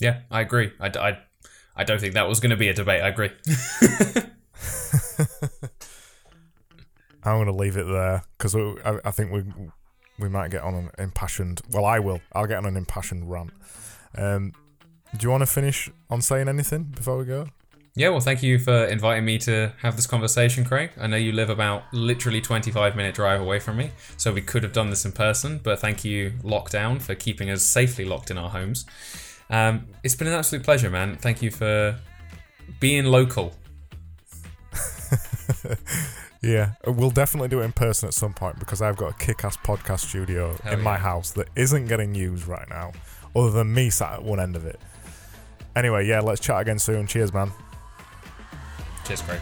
Yeah, 0.00 0.20
I 0.30 0.40
agree. 0.40 0.72
I, 0.80 0.86
I, 0.86 1.18
I 1.76 1.84
don't 1.84 2.00
think 2.00 2.14
that 2.14 2.26
was 2.26 2.40
going 2.40 2.50
to 2.50 2.56
be 2.56 2.68
a 2.68 2.74
debate. 2.74 3.02
I 3.02 3.08
agree. 3.08 3.30
I'm 7.22 7.36
going 7.36 7.46
to 7.46 7.52
leave 7.52 7.76
it 7.76 7.86
there 7.86 8.24
because 8.38 8.54
I, 8.56 8.98
I 9.04 9.10
think 9.10 9.30
we 9.30 9.44
we 10.18 10.28
might 10.28 10.50
get 10.50 10.62
on 10.62 10.74
an 10.74 10.90
impassioned. 10.98 11.60
Well, 11.70 11.84
I 11.84 11.98
will. 11.98 12.20
I'll 12.32 12.46
get 12.46 12.58
on 12.58 12.66
an 12.66 12.76
impassioned 12.76 13.30
rant. 13.30 13.52
Um, 14.16 14.52
do 15.16 15.26
you 15.26 15.30
want 15.30 15.42
to 15.42 15.46
finish 15.46 15.90
on 16.10 16.20
saying 16.20 16.48
anything 16.48 16.84
before 16.84 17.16
we 17.18 17.24
go? 17.24 17.46
Yeah, 17.96 18.08
well, 18.08 18.20
thank 18.20 18.42
you 18.42 18.58
for 18.58 18.86
inviting 18.86 19.24
me 19.24 19.38
to 19.38 19.72
have 19.80 19.94
this 19.94 20.08
conversation, 20.08 20.64
Craig. 20.64 20.90
I 21.00 21.06
know 21.06 21.16
you 21.16 21.30
live 21.30 21.48
about 21.48 21.84
literally 21.92 22.40
25 22.40 22.96
minute 22.96 23.14
drive 23.14 23.40
away 23.40 23.60
from 23.60 23.76
me, 23.76 23.92
so 24.16 24.32
we 24.32 24.40
could 24.40 24.64
have 24.64 24.72
done 24.72 24.90
this 24.90 25.04
in 25.04 25.12
person, 25.12 25.60
but 25.62 25.78
thank 25.78 26.04
you, 26.04 26.32
Lockdown, 26.42 27.00
for 27.00 27.14
keeping 27.14 27.50
us 27.50 27.62
safely 27.62 28.04
locked 28.04 28.32
in 28.32 28.38
our 28.38 28.50
homes. 28.50 28.84
Um, 29.48 29.86
it's 30.02 30.16
been 30.16 30.26
an 30.26 30.34
absolute 30.34 30.64
pleasure, 30.64 30.90
man. 30.90 31.16
Thank 31.18 31.40
you 31.40 31.52
for 31.52 31.96
being 32.80 33.04
local. 33.04 33.54
yeah, 36.42 36.72
we'll 36.86 37.10
definitely 37.10 37.48
do 37.48 37.60
it 37.60 37.64
in 37.64 37.72
person 37.72 38.08
at 38.08 38.14
some 38.14 38.32
point 38.32 38.58
because 38.58 38.82
I've 38.82 38.96
got 38.96 39.12
a 39.12 39.24
kick 39.24 39.44
ass 39.44 39.56
podcast 39.58 40.00
studio 40.00 40.56
Hell 40.64 40.72
in 40.72 40.78
yeah. 40.80 40.84
my 40.84 40.96
house 40.96 41.30
that 41.32 41.48
isn't 41.54 41.86
getting 41.86 42.12
used 42.14 42.48
right 42.48 42.68
now, 42.68 42.90
other 43.36 43.50
than 43.50 43.72
me 43.72 43.90
sat 43.90 44.14
at 44.14 44.22
one 44.22 44.40
end 44.40 44.56
of 44.56 44.64
it. 44.64 44.80
Anyway, 45.76 46.06
yeah, 46.06 46.20
let's 46.20 46.40
chat 46.40 46.60
again 46.60 46.78
soon. 46.78 47.06
Cheers, 47.06 47.32
man. 47.32 47.50
Cheers, 49.04 49.22
Craig. 49.22 49.40